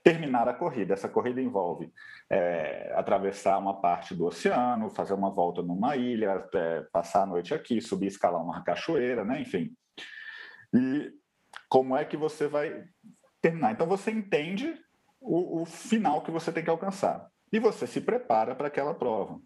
terminar 0.05 0.47
a 0.47 0.55
corrida. 0.55 0.93
Essa 0.93 1.09
corrida 1.09 1.41
envolve 1.41 1.91
é, 2.31 2.93
atravessar 2.95 3.59
uma 3.59 3.81
parte 3.81 4.15
do 4.15 4.27
oceano, 4.27 4.91
fazer 4.91 5.15
uma 5.15 5.31
volta 5.31 5.63
numa 5.63 5.97
ilha, 5.97 6.47
é, 6.55 6.83
passar 6.93 7.23
a 7.23 7.27
noite 7.27 7.55
aqui, 7.55 7.81
subir, 7.81 8.09
escalar 8.09 8.43
uma 8.43 8.63
cachoeira, 8.63 9.25
né? 9.25 9.41
enfim. 9.41 9.75
E 10.75 11.11
como 11.71 11.97
é 11.97 12.05
que 12.05 12.19
você 12.19 12.47
vai 12.47 12.85
terminar? 13.41 13.73
Então 13.73 13.87
você 13.87 14.11
entende 14.11 14.79
o, 15.19 15.63
o 15.63 15.65
final 15.65 16.21
que 16.21 16.31
você 16.31 16.53
tem 16.53 16.63
que 16.63 16.71
alcançar 16.71 17.27
e 17.51 17.59
você 17.59 17.87
se 17.87 18.01
prepara 18.01 18.55
para 18.55 18.69
aquela 18.69 18.95
prova. 18.95 19.41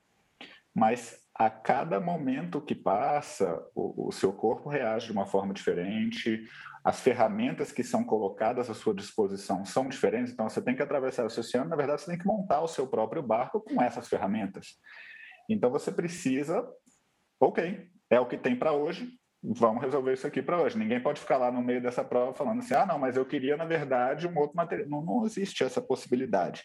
Mas 0.74 1.20
a 1.34 1.48
cada 1.48 2.00
momento 2.00 2.60
que 2.60 2.74
passa, 2.74 3.64
o, 3.74 4.08
o, 4.08 4.12
seu 4.12 4.32
corpo 4.32 4.68
reage 4.68 5.06
de 5.06 5.12
uma 5.12 5.24
forma 5.24 5.54
diferente, 5.54 6.44
as 6.88 7.00
ferramentas 7.00 7.70
que 7.70 7.84
são 7.84 8.02
colocadas 8.02 8.70
à 8.70 8.74
sua 8.74 8.94
disposição 8.94 9.62
são 9.62 9.90
diferentes, 9.90 10.32
então 10.32 10.48
você 10.48 10.62
tem 10.62 10.74
que 10.74 10.80
atravessar 10.80 11.22
o 11.22 11.26
oceano, 11.26 11.68
na 11.68 11.76
verdade, 11.76 12.00
você 12.00 12.10
tem 12.12 12.18
que 12.18 12.26
montar 12.26 12.62
o 12.62 12.66
seu 12.66 12.86
próprio 12.86 13.22
barco 13.22 13.60
com 13.60 13.82
essas 13.82 14.08
ferramentas. 14.08 14.68
Então 15.50 15.70
você 15.70 15.92
precisa, 15.92 16.66
ok, 17.38 17.86
é 18.08 18.18
o 18.18 18.24
que 18.24 18.38
tem 18.38 18.56
para 18.56 18.72
hoje, 18.72 19.06
vamos 19.42 19.82
resolver 19.82 20.14
isso 20.14 20.26
aqui 20.26 20.40
para 20.40 20.62
hoje. 20.62 20.78
Ninguém 20.78 20.98
pode 20.98 21.20
ficar 21.20 21.36
lá 21.36 21.52
no 21.52 21.60
meio 21.60 21.82
dessa 21.82 22.02
prova 22.02 22.32
falando 22.32 22.60
assim, 22.60 22.72
ah, 22.72 22.86
não, 22.86 22.98
mas 22.98 23.18
eu 23.18 23.26
queria, 23.26 23.54
na 23.54 23.66
verdade, 23.66 24.26
um 24.26 24.38
outro 24.38 24.56
material. 24.56 24.88
Não, 24.88 25.04
não 25.04 25.26
existe 25.26 25.62
essa 25.62 25.82
possibilidade. 25.82 26.64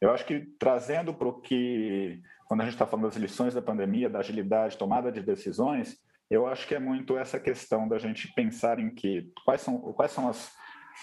Eu 0.00 0.12
acho 0.12 0.24
que 0.24 0.46
trazendo 0.58 1.12
para 1.12 1.28
o 1.28 1.42
que, 1.42 2.22
quando 2.46 2.62
a 2.62 2.64
gente 2.64 2.72
está 2.72 2.86
falando 2.86 3.04
das 3.04 3.16
lições 3.16 3.52
da 3.52 3.60
pandemia, 3.60 4.08
da 4.08 4.20
agilidade, 4.20 4.78
tomada 4.78 5.12
de 5.12 5.20
decisões, 5.20 5.98
eu 6.32 6.46
acho 6.46 6.66
que 6.66 6.74
é 6.74 6.78
muito 6.78 7.18
essa 7.18 7.38
questão 7.38 7.86
da 7.86 7.98
gente 7.98 8.32
pensar 8.32 8.78
em 8.78 8.88
que 8.88 9.30
quais 9.44 9.60
são, 9.60 9.78
quais 9.92 10.12
são 10.12 10.28
as, 10.30 10.50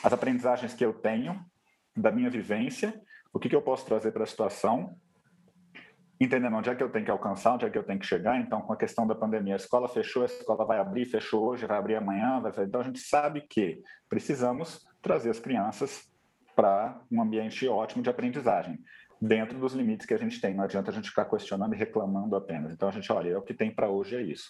as 0.03 0.11
aprendizagens 0.11 0.73
que 0.73 0.83
eu 0.83 0.91
tenho 0.91 1.39
da 1.95 2.11
minha 2.11 2.31
vivência, 2.31 2.99
o 3.31 3.37
que, 3.37 3.47
que 3.47 3.55
eu 3.55 3.61
posso 3.61 3.85
trazer 3.85 4.11
para 4.11 4.23
a 4.23 4.27
situação, 4.27 4.95
entendendo 6.19 6.55
onde 6.55 6.71
é 6.71 6.73
que 6.73 6.81
eu 6.81 6.89
tenho 6.89 7.05
que 7.05 7.11
alcançar, 7.11 7.53
onde 7.53 7.63
é 7.63 7.69
que 7.69 7.77
eu 7.77 7.83
tenho 7.83 7.99
que 7.99 8.07
chegar. 8.07 8.39
Então, 8.39 8.59
com 8.61 8.73
a 8.73 8.77
questão 8.77 9.05
da 9.05 9.13
pandemia, 9.13 9.53
a 9.53 9.57
escola 9.57 9.87
fechou, 9.87 10.23
a 10.23 10.25
escola 10.25 10.65
vai 10.65 10.79
abrir, 10.79 11.05
fechou 11.05 11.45
hoje, 11.47 11.67
vai 11.67 11.77
abrir 11.77 11.95
amanhã. 11.95 12.41
Vai... 12.41 12.65
Então, 12.65 12.81
a 12.81 12.83
gente 12.83 12.99
sabe 12.99 13.41
que 13.41 13.83
precisamos 14.09 14.83
trazer 14.99 15.29
as 15.29 15.39
crianças 15.39 16.09
para 16.55 16.99
um 17.11 17.21
ambiente 17.21 17.67
ótimo 17.67 18.01
de 18.01 18.09
aprendizagem, 18.09 18.79
dentro 19.21 19.59
dos 19.59 19.73
limites 19.73 20.07
que 20.07 20.13
a 20.15 20.17
gente 20.17 20.41
tem. 20.41 20.55
Não 20.55 20.63
adianta 20.63 20.89
a 20.89 20.93
gente 20.93 21.09
ficar 21.09 21.25
questionando 21.25 21.75
e 21.75 21.77
reclamando 21.77 22.35
apenas. 22.35 22.73
Então, 22.73 22.89
a 22.89 22.91
gente, 22.91 23.11
olha, 23.11 23.29
é 23.29 23.37
o 23.37 23.43
que 23.43 23.53
tem 23.53 23.69
para 23.69 23.89
hoje 23.89 24.15
é 24.15 24.23
isso. 24.23 24.49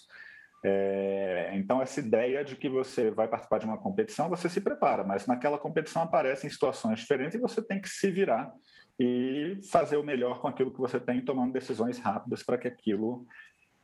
É, 0.62 1.52
então, 1.54 1.80
essa 1.80 2.00
ideia 2.00 2.44
de 2.44 2.54
que 2.54 2.68
você 2.68 3.10
vai 3.10 3.26
participar 3.26 3.58
de 3.58 3.66
uma 3.66 3.78
competição, 3.78 4.28
você 4.28 4.48
se 4.48 4.60
prepara, 4.60 5.02
mas 5.02 5.26
naquela 5.26 5.58
competição 5.58 6.02
aparecem 6.02 6.50
situações 6.50 7.00
diferentes 7.00 7.34
e 7.34 7.40
você 7.40 7.62
tem 7.62 7.80
que 7.80 7.88
se 7.88 8.10
virar 8.10 8.52
e 8.98 9.58
fazer 9.70 9.96
o 9.96 10.02
melhor 10.02 10.40
com 10.40 10.48
aquilo 10.48 10.70
que 10.70 10.78
você 10.78 11.00
tem, 11.00 11.24
tomando 11.24 11.52
decisões 11.52 11.98
rápidas 11.98 12.42
para 12.42 12.58
que 12.58 12.68
aquilo 12.68 13.26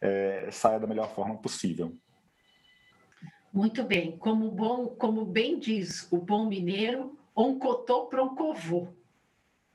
é, 0.01 0.49
saia 0.51 0.79
da 0.79 0.87
melhor 0.87 1.09
forma 1.15 1.39
possível. 1.39 1.97
Muito 3.51 3.83
bem. 3.83 4.19
Como, 4.19 4.51
bom, 4.51 4.89
como 4.89 5.25
bem 5.25 5.59
diz 5.59 6.07
o 6.13 6.19
bom 6.19 6.47
mineiro, 6.47 7.19
um 7.35 7.59
cotô 7.59 8.05
proncovô. 8.05 8.89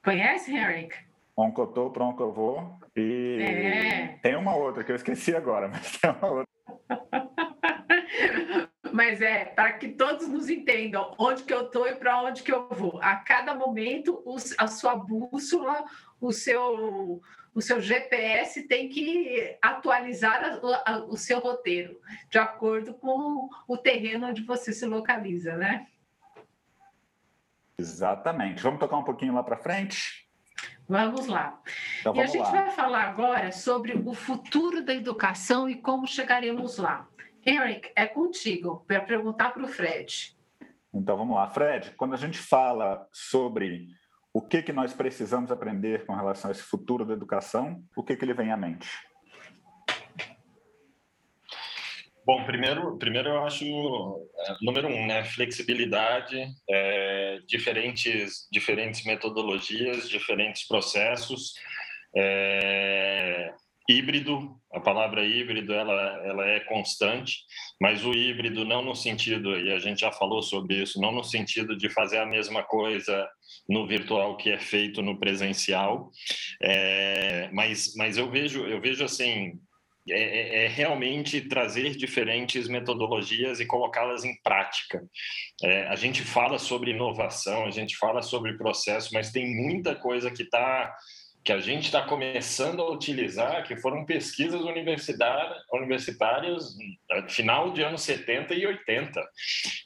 Conhece, 0.03 0.51
Henrique? 0.51 0.97
Um 1.35 1.49
cotô 1.51 1.89
proncovô. 1.89 2.77
E 2.95 3.37
é. 3.41 4.07
tem 4.21 4.35
uma 4.35 4.55
outra 4.55 4.83
que 4.83 4.91
eu 4.91 4.95
esqueci 4.95 5.35
agora, 5.35 5.67
mas 5.67 5.97
tem 5.97 6.11
uma 6.11 6.27
outra. 6.27 6.50
Mas 8.91 9.21
é 9.21 9.45
para 9.45 9.73
que 9.73 9.89
todos 9.89 10.27
nos 10.27 10.49
entendam 10.49 11.15
onde 11.17 11.43
que 11.43 11.53
eu 11.53 11.65
estou 11.65 11.87
e 11.87 11.95
para 11.95 12.21
onde 12.21 12.43
que 12.43 12.51
eu 12.51 12.67
vou. 12.69 12.99
A 13.01 13.15
cada 13.15 13.55
momento, 13.55 14.21
a 14.57 14.67
sua 14.67 14.95
bússola, 14.95 15.85
o 16.19 16.33
seu, 16.33 17.21
o 17.53 17.61
seu 17.61 17.79
GPS 17.79 18.67
tem 18.67 18.89
que 18.89 19.57
atualizar 19.61 20.59
o 21.07 21.15
seu 21.15 21.39
roteiro 21.39 21.99
de 22.29 22.37
acordo 22.37 22.93
com 22.93 23.49
o 23.67 23.77
terreno 23.77 24.27
onde 24.27 24.43
você 24.43 24.73
se 24.73 24.85
localiza, 24.85 25.55
né? 25.55 25.87
Exatamente. 27.77 28.61
Vamos 28.61 28.79
tocar 28.79 28.97
um 28.97 29.03
pouquinho 29.03 29.33
lá 29.33 29.41
para 29.41 29.57
frente? 29.57 30.20
Vamos 30.91 31.27
lá. 31.27 31.57
Então, 32.01 32.13
vamos 32.13 32.33
e 32.33 32.37
a 32.37 32.43
gente 32.43 32.53
lá. 32.53 32.63
vai 32.63 32.71
falar 32.71 33.03
agora 33.03 33.49
sobre 33.53 33.93
o 33.93 34.13
futuro 34.13 34.83
da 34.83 34.93
educação 34.93 35.69
e 35.69 35.75
como 35.75 36.05
chegaremos 36.05 36.77
lá. 36.77 37.07
Eric, 37.47 37.93
é 37.95 38.05
contigo 38.05 38.83
para 38.85 38.99
perguntar 38.99 39.51
para 39.51 39.63
o 39.63 39.67
Fred. 39.69 40.35
Então 40.93 41.15
vamos 41.15 41.33
lá, 41.33 41.47
Fred. 41.47 41.91
Quando 41.91 42.13
a 42.13 42.17
gente 42.17 42.37
fala 42.37 43.07
sobre 43.09 43.87
o 44.33 44.41
que 44.41 44.61
que 44.61 44.73
nós 44.73 44.91
precisamos 44.91 45.49
aprender 45.49 46.05
com 46.05 46.13
relação 46.13 46.49
a 46.49 46.51
esse 46.51 46.63
futuro 46.63 47.05
da 47.05 47.13
educação, 47.13 47.81
o 47.95 48.03
que 48.03 48.17
que 48.17 48.25
ele 48.25 48.33
vem 48.33 48.51
à 48.51 48.57
mente? 48.57 48.89
Bom, 52.25 52.43
primeiro, 52.45 52.97
primeiro 52.99 53.29
eu 53.29 53.43
acho 53.43 53.65
é, 53.65 54.55
número 54.61 54.87
um, 54.87 55.07
né, 55.07 55.23
flexibilidade, 55.23 56.47
é, 56.69 57.39
diferentes 57.47 58.47
diferentes 58.51 59.03
metodologias, 59.05 60.07
diferentes 60.07 60.67
processos. 60.67 61.53
É, 62.15 63.51
híbrido, 63.89 64.55
a 64.71 64.79
palavra 64.79 65.25
híbrido 65.25 65.73
ela, 65.73 66.21
ela 66.25 66.47
é 66.47 66.59
constante, 66.61 67.39
mas 67.81 68.05
o 68.05 68.13
híbrido 68.13 68.63
não 68.65 68.83
no 68.83 68.95
sentido, 68.95 69.57
e 69.57 69.71
a 69.71 69.79
gente 69.79 70.01
já 70.01 70.11
falou 70.11 70.41
sobre 70.43 70.75
isso, 70.81 71.01
não 71.01 71.11
no 71.11 71.23
sentido 71.23 71.75
de 71.75 71.89
fazer 71.89 72.19
a 72.19 72.25
mesma 72.25 72.63
coisa 72.63 73.27
no 73.67 73.87
virtual 73.87 74.37
que 74.37 74.51
é 74.51 74.59
feito 74.59 75.01
no 75.01 75.19
presencial, 75.19 76.11
é, 76.61 77.49
mas, 77.51 77.93
mas 77.95 78.17
eu 78.17 78.29
vejo 78.29 78.65
eu 78.65 78.79
vejo 78.79 79.03
assim 79.03 79.59
é, 80.09 80.13
é, 80.13 80.65
é, 80.65 80.67
realmente 80.67 81.41
trazer 81.41 81.95
diferentes 81.95 82.67
metodologias 82.67 83.59
e 83.59 83.65
colocá-las 83.65 84.23
em 84.23 84.35
prática. 84.43 85.03
É, 85.63 85.87
a 85.87 85.95
gente 85.95 86.23
fala 86.23 86.57
sobre 86.57 86.91
inovação, 86.91 87.65
a 87.65 87.71
gente 87.71 87.95
fala 87.97 88.21
sobre 88.21 88.57
processo, 88.57 89.09
mas 89.13 89.31
tem 89.31 89.55
muita 89.55 89.95
coisa 89.95 90.31
que 90.31 90.43
está 90.43 90.93
que 91.43 91.51
a 91.51 91.59
gente 91.59 91.85
está 91.85 92.03
começando 92.03 92.83
a 92.83 92.91
utilizar, 92.91 93.63
que 93.63 93.75
foram 93.75 94.05
pesquisas 94.05 94.61
universitárias 94.61 96.67
final 97.29 97.73
de 97.73 97.81
anos 97.81 98.03
70 98.03 98.53
e 98.53 98.67
80. 98.67 99.19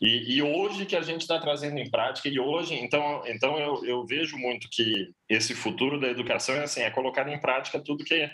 E, 0.02 0.36
e 0.36 0.44
hoje 0.44 0.86
que 0.86 0.98
a 0.98 1.02
gente 1.02 1.22
está 1.22 1.40
trazendo 1.40 1.80
em 1.80 1.90
prática, 1.90 2.28
e 2.28 2.38
hoje, 2.38 2.76
então, 2.76 3.24
então 3.26 3.58
eu, 3.58 3.86
eu 3.86 4.06
vejo 4.06 4.38
muito 4.38 4.68
que 4.70 5.08
esse 5.30 5.56
futuro 5.56 5.98
da 5.98 6.10
educação 6.10 6.56
é 6.56 6.64
assim, 6.64 6.82
é 6.82 6.92
colocar 6.92 7.26
em 7.30 7.40
prática 7.40 7.82
tudo 7.82 8.04
que 8.04 8.30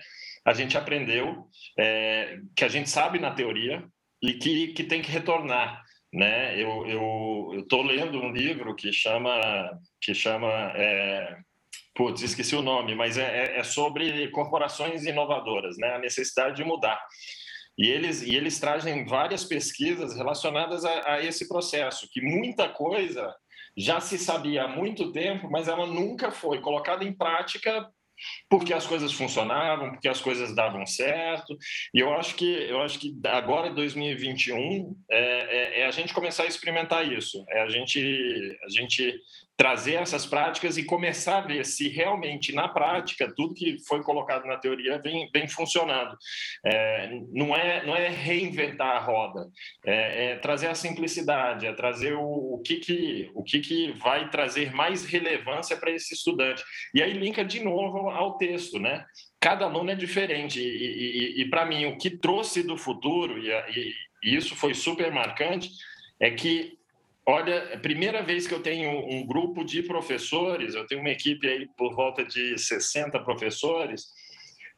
a 0.46 0.54
gente 0.54 0.78
aprendeu, 0.78 1.48
é, 1.78 2.40
que 2.56 2.66
a 2.66 2.68
gente 2.68 2.90
sabe 2.90 3.20
na 3.20 3.32
teoria 3.32 3.84
e 4.22 4.34
que, 4.34 4.70
que 4.70 4.84
tem 4.84 5.02
que 5.02 5.12
retornar. 5.12 5.84
Né? 6.14 6.62
Eu 6.62 7.60
estou 7.60 7.84
lendo 7.84 8.20
um 8.20 8.32
livro 8.32 8.76
que 8.76 8.92
chama, 8.92 9.32
que 10.02 10.14
chama 10.14 10.50
é, 10.76 11.38
Putz, 11.94 12.22
esqueci 12.22 12.56
o 12.56 12.62
nome, 12.62 12.96
mas 12.96 13.18
é, 13.18 13.56
é, 13.56 13.60
é 13.60 13.64
sobre 13.64 14.30
corporações 14.32 15.06
inovadoras, 15.06 15.78
né? 15.78 15.96
a 15.96 16.00
necessidade 16.00 16.56
de 16.56 16.64
mudar. 16.64 17.00
E 17.78 17.88
eles, 17.88 18.22
e 18.22 18.36
eles 18.36 18.60
trazem 18.60 19.06
várias 19.06 19.44
pesquisas 19.44 20.16
relacionadas 20.16 20.86
a, 20.86 21.14
a, 21.14 21.24
esse 21.24 21.48
processo, 21.48 22.08
que 22.12 22.22
muita 22.22 22.70
coisa 22.70 23.34
já 23.78 24.00
se 24.00 24.18
sabia 24.18 24.64
há 24.64 24.68
muito 24.68 25.12
tempo, 25.12 25.50
mas 25.50 25.68
ela 25.68 25.86
nunca 25.86 26.32
foi 26.32 26.60
colocada 26.60 27.04
em 27.04 27.14
prática 27.14 27.90
porque 28.50 28.74
as 28.74 28.86
coisas 28.86 29.12
funcionavam, 29.12 29.92
porque 29.92 30.08
as 30.08 30.22
coisas 30.22 30.56
davam 30.56 30.86
certo. 30.86 31.58
E 31.94 32.00
eu 32.00 32.14
acho 32.14 32.36
que 32.36 32.46
eu 32.46 32.82
acho 32.82 33.00
que 33.00 33.16
agora 33.26 33.68
em 33.68 33.76
2021 33.76 34.96
é, 35.10 35.20
é, 35.20 35.80
é, 35.82 35.86
a 35.86 35.92
gente 35.92 36.14
começar 36.14 36.44
a 36.44 36.48
experimentar 36.48 37.12
isso, 37.12 37.44
é 37.50 37.62
a 37.62 37.70
gente 37.70 38.58
a 38.64 38.70
gente 38.70 39.16
trazer 39.62 40.02
essas 40.02 40.26
práticas 40.26 40.76
e 40.76 40.84
começar 40.84 41.38
a 41.38 41.42
ver 41.46 41.64
se 41.68 41.88
realmente 41.88 42.52
na 42.52 42.68
prática 42.68 43.32
tudo 43.36 43.54
que 43.54 43.78
foi 43.88 44.02
colocado 44.02 44.48
na 44.48 44.58
teoria 44.58 44.98
vem, 44.98 45.30
vem 45.32 45.48
funcionando. 45.48 46.18
É, 46.66 47.12
não 47.32 47.56
é 47.56 47.86
não 47.86 47.96
é 47.96 48.10
reinventar 48.10 48.96
a 48.96 49.00
roda, 49.00 49.48
é, 49.86 50.32
é 50.32 50.36
trazer 50.38 50.66
a 50.66 50.74
simplicidade, 50.74 51.68
é 51.68 51.74
trazer 51.74 52.14
o, 52.16 52.56
o 52.56 52.62
que 52.66 52.78
que 52.78 53.32
o 53.36 53.44
que 53.44 53.60
que 53.60 53.92
vai 54.00 54.32
trazer 54.32 54.74
mais 54.74 55.06
relevância 55.06 55.78
para 55.78 55.92
esse 55.92 56.16
estudante. 56.16 56.64
E 56.92 57.04
aí 57.04 57.14
linka 57.14 57.46
de 57.46 57.64
novo 57.64 58.10
ao 58.10 58.38
texto, 58.38 58.80
né? 58.80 59.06
Cada 59.40 59.66
aluno 59.66 59.92
é 59.92 59.96
diferente 59.96 60.60
e, 60.60 61.38
e, 61.38 61.42
e 61.44 61.50
para 61.52 61.68
mim 61.68 61.86
o 61.86 62.00
que 62.00 62.10
trouxe 62.10 62.64
do 62.64 62.76
futuro 62.76 63.38
e, 63.38 63.94
e 64.24 64.36
isso 64.36 64.56
foi 64.56 64.74
super 64.74 65.12
marcante 65.12 65.70
é 66.20 66.32
que 66.32 66.81
Olha, 67.26 67.54
é 67.54 67.78
primeira 67.78 68.24
vez 68.24 68.48
que 68.48 68.54
eu 68.54 68.64
tenho 68.64 68.90
um 68.90 69.26
grupo 69.26 69.64
de 69.64 69.84
professores, 69.84 70.74
eu 70.74 70.88
tenho 70.88 71.02
uma 71.02 71.12
equipe 71.12 71.48
aí 71.48 71.68
por 71.78 71.94
volta 71.94 72.26
de 72.26 72.58
60 72.58 73.20
professores, 73.24 74.08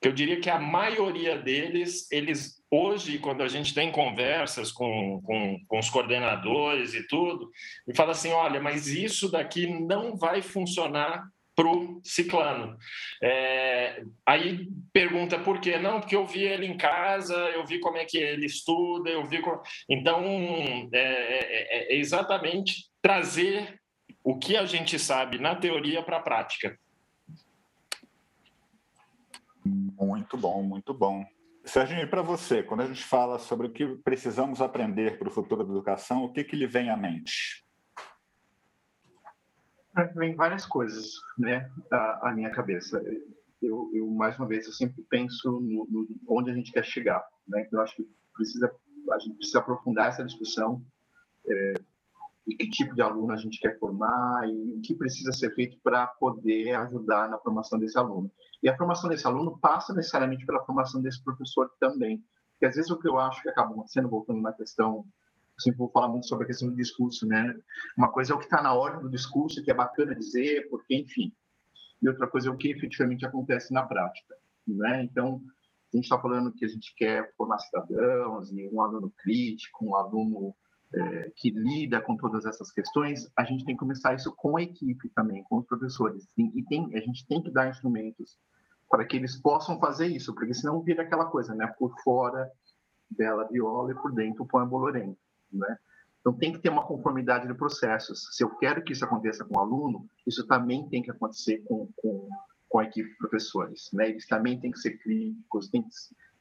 que 0.01 0.09
eu 0.09 0.11
diria 0.11 0.41
que 0.41 0.49
a 0.49 0.59
maioria 0.59 1.37
deles, 1.37 2.11
eles 2.11 2.61
hoje, 2.69 3.17
quando 3.19 3.41
a 3.43 3.47
gente 3.47 3.73
tem 3.73 3.91
conversas 3.91 4.71
com, 4.71 5.21
com, 5.21 5.57
com 5.67 5.79
os 5.79 5.89
coordenadores 5.89 6.93
e 6.93 7.07
tudo, 7.07 7.49
me 7.87 7.95
fala 7.95 8.11
assim, 8.11 8.31
olha, 8.31 8.59
mas 8.59 8.87
isso 8.87 9.31
daqui 9.31 9.67
não 9.67 10.17
vai 10.17 10.41
funcionar 10.41 11.23
para 11.55 11.67
o 11.67 12.01
ciclano. 12.03 12.77
É, 13.21 14.03
aí 14.25 14.67
pergunta 14.91 15.39
por 15.39 15.59
quê? 15.59 15.77
Não, 15.77 15.99
porque 15.99 16.15
eu 16.15 16.25
vi 16.25 16.43
ele 16.43 16.65
em 16.65 16.77
casa, 16.77 17.35
eu 17.35 17.65
vi 17.65 17.79
como 17.79 17.97
é 17.97 18.05
que 18.05 18.17
ele 18.17 18.45
estuda, 18.45 19.09
eu 19.09 19.25
vi. 19.25 19.41
Como... 19.41 19.61
Então, 19.89 20.23
é, 20.91 20.99
é, 20.99 21.93
é, 21.93 21.93
é 21.93 21.97
exatamente 21.97 22.89
trazer 23.01 23.79
o 24.23 24.37
que 24.37 24.55
a 24.55 24.65
gente 24.65 24.97
sabe 24.97 25.37
na 25.37 25.55
teoria 25.55 26.01
para 26.01 26.17
a 26.17 26.21
prática. 26.21 26.77
Muito 29.65 30.37
bom, 30.37 30.61
muito 30.61 30.93
bom. 30.93 31.25
Serginho, 31.65 32.01
e 32.01 32.07
para 32.07 32.21
você, 32.21 32.61
quando 32.61 32.81
a 32.81 32.87
gente 32.87 33.03
fala 33.03 33.39
sobre 33.39 33.67
o 33.67 33.69
que 33.69 33.85
precisamos 34.03 34.61
aprender 34.61 35.17
para 35.17 35.29
o 35.29 35.31
futuro 35.31 35.63
da 35.63 35.71
educação, 35.71 36.23
o 36.23 36.33
que, 36.33 36.43
que 36.43 36.57
lhe 36.57 36.67
vem 36.67 36.89
à 36.89 36.97
mente? 36.97 37.62
Vem 40.15 40.35
várias 40.35 40.65
coisas, 40.65 41.13
né, 41.37 41.69
à, 41.91 42.29
à 42.29 42.33
minha 42.33 42.49
cabeça. 42.49 43.01
Eu, 43.61 43.89
eu, 43.93 44.07
mais 44.07 44.37
uma 44.37 44.47
vez, 44.47 44.65
eu 44.65 44.73
sempre 44.73 45.03
penso 45.03 45.51
no, 45.61 45.87
no, 45.89 46.07
onde 46.27 46.49
a 46.49 46.53
gente 46.53 46.71
quer 46.71 46.83
chegar, 46.83 47.23
né? 47.47 47.67
Eu 47.71 47.79
acho 47.79 47.95
que 47.95 48.09
precisa, 48.33 48.73
a 49.11 49.19
gente 49.19 49.35
precisa 49.35 49.59
aprofundar 49.59 50.09
essa 50.09 50.25
discussão 50.25 50.83
é, 51.47 51.73
de 52.45 52.55
que 52.55 52.69
tipo 52.69 52.93
de 52.93 53.01
aluno 53.01 53.31
a 53.31 53.37
gente 53.37 53.59
quer 53.59 53.77
formar 53.79 54.49
e 54.49 54.73
o 54.73 54.81
que 54.81 54.95
precisa 54.95 55.31
ser 55.31 55.53
feito 55.55 55.77
para 55.81 56.07
poder 56.07 56.73
ajudar 56.73 57.29
na 57.29 57.37
formação 57.37 57.79
desse 57.79 57.97
aluno. 57.97 58.29
E 58.61 58.69
a 58.69 58.77
formação 58.77 59.09
desse 59.09 59.25
aluno 59.25 59.57
passa 59.59 59.93
necessariamente 59.93 60.45
pela 60.45 60.63
formação 60.65 61.01
desse 61.01 61.23
professor 61.23 61.71
também. 61.79 62.23
Porque 62.53 62.65
às 62.65 62.75
vezes 62.75 62.91
o 62.91 62.99
que 62.99 63.07
eu 63.07 63.17
acho 63.17 63.41
que 63.41 63.49
acaba 63.49 63.71
acontecendo, 63.71 64.09
voltando 64.09 64.41
na 64.41 64.53
questão 64.53 65.05
sempre 65.63 65.79
vou 65.79 65.89
falar 65.89 66.07
muito 66.07 66.27
sobre 66.27 66.43
a 66.43 66.47
questão 66.47 66.69
do 66.69 66.75
discurso, 66.75 67.27
né? 67.27 67.55
Uma 67.97 68.11
coisa 68.11 68.33
é 68.33 68.35
o 68.35 68.39
que 68.39 68.45
está 68.45 68.61
na 68.61 68.73
ordem 68.73 69.01
do 69.01 69.09
discurso, 69.09 69.63
que 69.63 69.71
é 69.71 69.73
bacana 69.73 70.15
dizer, 70.15 70.67
porque, 70.69 70.95
enfim. 70.95 71.33
E 72.01 72.07
outra 72.07 72.27
coisa 72.27 72.49
é 72.49 72.51
o 72.51 72.57
que 72.57 72.69
efetivamente 72.69 73.25
acontece 73.25 73.73
na 73.73 73.83
prática, 73.83 74.35
né? 74.67 75.03
Então, 75.03 75.41
a 75.93 75.95
gente 75.95 76.05
está 76.05 76.19
falando 76.19 76.51
que 76.51 76.65
a 76.65 76.67
gente 76.67 76.93
quer 76.95 77.33
formar 77.35 77.59
cidadãos, 77.59 78.51
um 78.51 78.81
aluno 78.81 79.13
crítico, 79.17 79.85
um 79.85 79.95
aluno 79.95 80.55
é, 80.93 81.31
que 81.35 81.49
lida 81.49 82.01
com 82.01 82.15
todas 82.15 82.45
essas 82.45 82.71
questões, 82.71 83.31
a 83.35 83.43
gente 83.43 83.65
tem 83.65 83.75
que 83.75 83.79
começar 83.79 84.13
isso 84.13 84.31
com 84.35 84.57
a 84.57 84.61
equipe 84.61 85.09
também, 85.09 85.43
com 85.43 85.57
os 85.57 85.65
professores. 85.65 86.27
E, 86.37 86.63
tem, 86.65 86.95
a 86.95 86.99
gente 86.99 87.25
tem 87.27 87.41
que 87.41 87.51
dar 87.51 87.69
instrumentos 87.69 88.37
para 88.89 89.05
que 89.05 89.17
eles 89.17 89.35
possam 89.37 89.79
fazer 89.79 90.07
isso, 90.07 90.33
porque 90.35 90.53
senão 90.53 90.81
vira 90.81 91.01
aquela 91.01 91.25
coisa, 91.25 91.55
né? 91.55 91.67
Por 91.79 91.95
fora, 92.03 92.51
bela 93.09 93.45
viola 93.45 93.91
e 93.91 93.95
por 93.95 94.13
dentro, 94.13 94.45
põe 94.45 94.65
bolorento, 94.65 95.17
né? 95.53 95.77
Então, 96.19 96.33
tem 96.33 96.53
que 96.53 96.59
ter 96.59 96.69
uma 96.69 96.85
conformidade 96.85 97.47
de 97.47 97.53
processos. 97.53 98.29
Se 98.31 98.43
eu 98.43 98.49
quero 98.55 98.81
que 98.81 98.93
isso 98.93 99.03
aconteça 99.03 99.43
com 99.43 99.57
o 99.57 99.59
aluno, 99.59 100.07
isso 100.25 100.47
também 100.47 100.87
tem 100.87 101.01
que 101.01 101.11
acontecer 101.11 101.57
com, 101.65 101.89
com, 101.97 102.29
com 102.69 102.79
a 102.79 102.85
equipe 102.85 103.09
de 103.09 103.17
professores. 103.17 103.89
Né? 103.91 104.09
Eles 104.09 104.25
também 104.25 104.57
têm 104.57 104.71
que 104.71 104.79
ser 104.79 104.97
críticos, 104.99 105.69
têm 105.69 105.83
que 105.83 105.89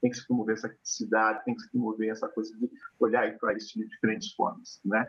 tem 0.02 0.10
que 0.10 0.16
se 0.16 0.26
promover 0.26 0.56
essa 0.56 0.68
criticidade, 0.68 1.44
tem 1.44 1.54
que 1.54 1.62
se 1.62 1.70
promover 1.70 2.10
essa 2.10 2.28
coisa 2.28 2.52
de 2.58 2.68
olhar 2.98 3.38
para 3.38 3.54
isso 3.54 3.78
de 3.78 3.86
diferentes 3.86 4.32
formas, 4.32 4.80
né? 4.84 5.08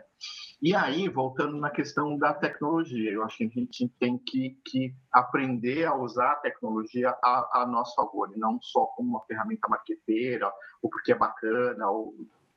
E 0.62 0.72
aí, 0.72 1.08
voltando 1.08 1.56
na 1.56 1.68
questão 1.68 2.16
da 2.16 2.32
tecnologia, 2.32 3.10
eu 3.10 3.24
acho 3.24 3.38
que 3.38 3.44
a 3.44 3.48
gente 3.48 3.88
tem 3.98 4.16
que, 4.16 4.56
que 4.64 4.94
aprender 5.12 5.84
a 5.84 5.96
usar 5.96 6.30
a 6.30 6.36
tecnologia 6.36 7.10
a, 7.10 7.62
a 7.62 7.66
nosso 7.66 7.96
favor, 7.96 8.30
e 8.32 8.38
não 8.38 8.62
só 8.62 8.86
como 8.86 9.10
uma 9.10 9.24
ferramenta 9.26 9.68
marqueteira, 9.68 10.48
ou 10.80 10.88
porque 10.88 11.10
é 11.10 11.18
bacana, 11.18 11.90
ou, 11.90 12.14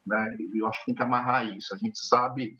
né? 0.08 0.38
Eu 0.54 0.68
acho 0.68 0.80
que 0.80 0.86
tem 0.88 0.96
que 0.96 1.04
amarrar 1.04 1.46
isso. 1.46 1.74
A 1.74 1.78
gente 1.78 2.00
sabe 2.00 2.58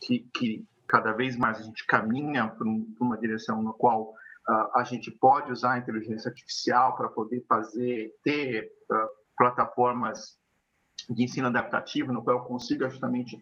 que, 0.00 0.20
que 0.34 0.66
cada 0.86 1.12
vez 1.12 1.36
mais 1.36 1.58
a 1.58 1.62
gente 1.62 1.86
caminha 1.86 2.48
para 2.48 2.66
uma 3.00 3.18
direção 3.18 3.62
na 3.62 3.72
qual 3.72 4.10
uh, 4.10 4.78
a 4.78 4.84
gente 4.84 5.10
pode 5.10 5.50
usar 5.50 5.74
a 5.74 5.78
inteligência 5.78 6.28
artificial 6.28 6.96
para 6.96 7.08
poder 7.08 7.44
fazer, 7.48 8.14
ter 8.22 8.70
uh, 8.90 9.08
plataformas 9.36 10.38
de 11.10 11.24
ensino 11.24 11.48
adaptativo, 11.48 12.12
no 12.12 12.22
qual 12.22 12.38
eu 12.38 12.44
consiga 12.44 12.88
justamente 12.88 13.40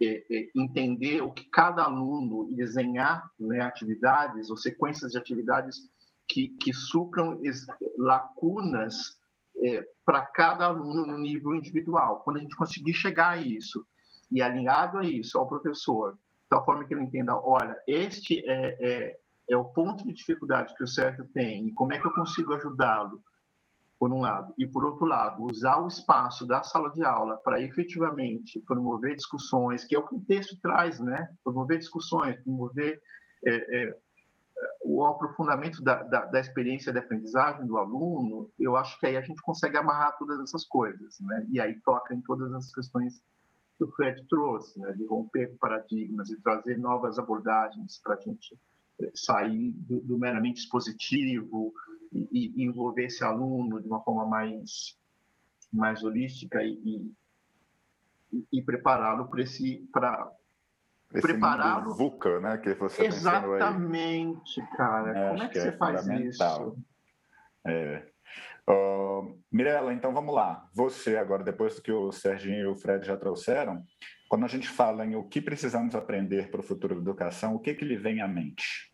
é, 0.00 0.24
é, 0.30 0.50
entender 0.54 1.22
o 1.22 1.32
que 1.32 1.44
cada 1.44 1.84
aluno 1.84 2.48
e 2.50 2.56
desenhar 2.56 3.30
né, 3.38 3.60
atividades 3.60 4.50
ou 4.50 4.56
sequências 4.56 5.12
de 5.12 5.18
atividades 5.18 5.76
que, 6.28 6.48
que 6.48 6.72
supram 6.72 7.40
lacunas 7.98 9.20
é, 9.62 9.84
para 10.04 10.22
cada 10.26 10.66
aluno 10.66 11.06
no 11.06 11.18
nível 11.18 11.54
individual. 11.54 12.20
Quando 12.20 12.38
a 12.38 12.40
gente 12.40 12.56
conseguir 12.56 12.94
chegar 12.94 13.30
a 13.30 13.36
isso 13.36 13.86
e 14.30 14.42
alinhado 14.42 14.98
a 14.98 15.04
isso 15.04 15.38
ao 15.38 15.48
professor, 15.48 16.12
de 16.12 16.48
tal 16.48 16.64
forma 16.64 16.84
que 16.84 16.94
ele 16.94 17.02
entenda, 17.02 17.36
olha, 17.36 17.76
este 17.86 18.42
é, 18.46 18.76
é 18.80 19.18
é 19.48 19.56
o 19.56 19.64
ponto 19.64 20.04
de 20.04 20.12
dificuldade 20.12 20.74
que 20.74 20.84
o 20.84 20.86
Sérgio 20.86 21.26
tem 21.32 21.68
e 21.68 21.72
como 21.72 21.92
é 21.92 21.98
que 21.98 22.06
eu 22.06 22.12
consigo 22.12 22.54
ajudá-lo, 22.54 23.22
por 23.98 24.12
um 24.12 24.20
lado, 24.20 24.52
e 24.58 24.66
por 24.66 24.84
outro 24.84 25.06
lado, 25.06 25.44
usar 25.44 25.80
o 25.80 25.86
espaço 25.86 26.44
da 26.44 26.60
sala 26.64 26.90
de 26.90 27.04
aula 27.04 27.36
para 27.36 27.62
efetivamente 27.62 28.58
promover 28.62 29.14
discussões, 29.14 29.84
que 29.84 29.94
é 29.94 29.98
o 29.98 30.04
que 30.04 30.16
o 30.16 30.20
texto 30.20 30.58
traz, 30.60 30.98
né? 30.98 31.28
Promover 31.44 31.78
discussões, 31.78 32.34
promover 32.42 33.00
é, 33.46 33.52
é, 33.54 33.96
o 34.94 35.06
aprofundamento 35.06 35.82
da, 35.82 36.02
da, 36.02 36.26
da, 36.26 36.40
experiência 36.40 36.92
de 36.92 36.98
aprendizagem 36.98 37.66
do 37.66 37.78
aluno, 37.78 38.50
eu 38.58 38.76
acho 38.76 38.98
que 38.98 39.06
aí 39.06 39.16
a 39.16 39.22
gente 39.22 39.40
consegue 39.40 39.76
amarrar 39.76 40.16
todas 40.18 40.38
essas 40.40 40.64
coisas, 40.64 41.18
né? 41.20 41.46
E 41.50 41.60
aí 41.60 41.80
toca 41.80 42.14
em 42.14 42.20
todas 42.20 42.52
as 42.52 42.72
questões 42.72 43.22
que 43.78 43.84
o 43.84 43.90
Fred 43.92 44.22
trouxe, 44.28 44.78
né? 44.78 44.92
De 44.92 45.06
romper 45.06 45.56
paradigmas 45.58 46.30
e 46.30 46.40
trazer 46.40 46.78
novas 46.78 47.18
abordagens 47.18 48.00
para 48.02 48.14
a 48.14 48.20
gente 48.20 48.58
sair 49.14 49.72
do, 49.72 50.00
do 50.00 50.18
meramente 50.18 50.60
expositivo 50.60 51.72
e, 52.12 52.28
e, 52.30 52.64
envolver 52.64 53.06
esse 53.06 53.24
aluno 53.24 53.80
de 53.80 53.88
uma 53.88 54.02
forma 54.02 54.26
mais 54.26 54.96
mais 55.72 56.04
holística 56.04 56.62
e, 56.62 57.10
e, 58.30 58.46
e 58.52 58.62
prepará-lo 58.62 59.26
para 59.28 59.40
esse 59.40 59.88
para 61.12 61.20
prepará-lo 61.20 61.94
VUCA, 61.94 62.40
né, 62.40 62.58
que 62.58 62.74
você 62.74 63.06
exatamente, 63.06 64.62
cara. 64.76 65.18
É, 65.18 65.28
Como 65.28 65.42
é 65.42 65.48
que, 65.48 65.52
que 65.52 65.60
você 65.60 65.68
é 65.68 65.72
faz 65.72 66.06
isso? 66.06 66.76
É. 67.66 68.06
Uh, 68.68 69.38
Mirela, 69.50 69.92
então 69.92 70.12
vamos 70.12 70.34
lá. 70.34 70.68
Você 70.74 71.16
agora, 71.16 71.42
depois 71.42 71.74
do 71.74 71.82
que 71.82 71.92
o 71.92 72.12
Serginho 72.12 72.60
e 72.60 72.66
o 72.66 72.76
Fred 72.76 73.04
já 73.06 73.16
trouxeram, 73.16 73.84
quando 74.28 74.44
a 74.44 74.48
gente 74.48 74.68
fala 74.68 75.04
em 75.04 75.16
o 75.16 75.24
que 75.24 75.40
precisamos 75.40 75.94
aprender 75.94 76.50
para 76.50 76.60
o 76.60 76.64
futuro 76.64 76.94
da 76.94 77.00
educação, 77.00 77.54
o 77.54 77.60
que, 77.60 77.74
que 77.74 77.84
lhe 77.84 77.96
vem 77.96 78.20
à 78.20 78.28
mente? 78.28 78.90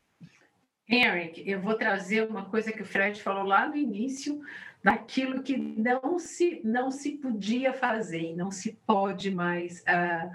Henrique, 0.89 1.45
eu 1.47 1.61
vou 1.61 1.75
trazer 1.75 2.27
uma 2.27 2.47
coisa 2.47 2.73
que 2.73 2.81
o 2.81 2.87
Fred 2.87 3.23
falou 3.23 3.45
lá 3.45 3.69
no 3.69 3.77
início, 3.77 4.41
daquilo 4.83 5.43
que 5.43 5.57
não 5.57 6.19
se, 6.19 6.63
não 6.65 6.91
se 6.91 7.13
podia 7.19 7.75
fazer, 7.75 8.35
não 8.35 8.51
se 8.51 8.73
pode 8.87 9.31
mais 9.31 9.81
uh, 9.83 10.31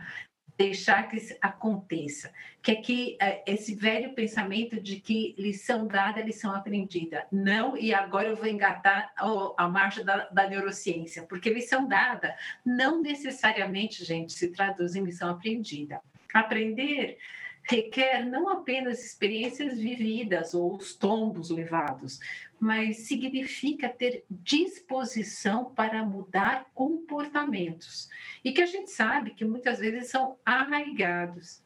deixar 0.57 1.09
que 1.09 1.17
isso 1.17 1.35
aconteça, 1.41 2.31
que 2.61 2.71
é 2.71 2.75
que 2.75 3.17
uh, 3.21 3.43
esse 3.45 3.75
velho 3.75 4.13
pensamento 4.13 4.79
de 4.79 4.97
que 4.97 5.35
lição 5.37 5.87
dada 5.87 6.19
é 6.19 6.23
lição 6.23 6.53
aprendida. 6.53 7.25
Não, 7.31 7.75
e 7.77 7.93
agora 7.93 8.29
eu 8.29 8.35
vou 8.35 8.47
engatar 8.47 9.11
a 9.57 9.67
marcha 9.67 10.03
da, 10.03 10.29
da 10.29 10.47
neurociência, 10.47 11.23
porque 11.23 11.49
lição 11.49 11.87
dada 11.87 12.35
não 12.65 13.01
necessariamente, 13.01 14.05
gente, 14.05 14.33
se 14.33 14.49
traduz 14.51 14.95
em 14.95 15.03
lição 15.03 15.29
aprendida. 15.29 16.01
Aprender 16.33 17.17
requer 17.63 18.25
não 18.25 18.49
apenas 18.49 19.03
experiências 19.03 19.79
vividas 19.79 20.53
ou 20.53 20.75
os 20.75 20.95
tombos 20.95 21.49
levados, 21.49 22.19
mas 22.63 22.99
significa 22.99 23.89
ter 23.89 24.23
disposição 24.29 25.65
para 25.75 26.05
mudar 26.05 26.67
comportamentos. 26.73 28.07
E 28.41 28.53
que 28.53 28.61
a 28.61 28.65
gente 28.65 28.89
sabe 28.89 29.31
que 29.31 29.43
muitas 29.43 29.79
vezes 29.79 30.09
são 30.09 30.37
arraigados. 30.45 31.61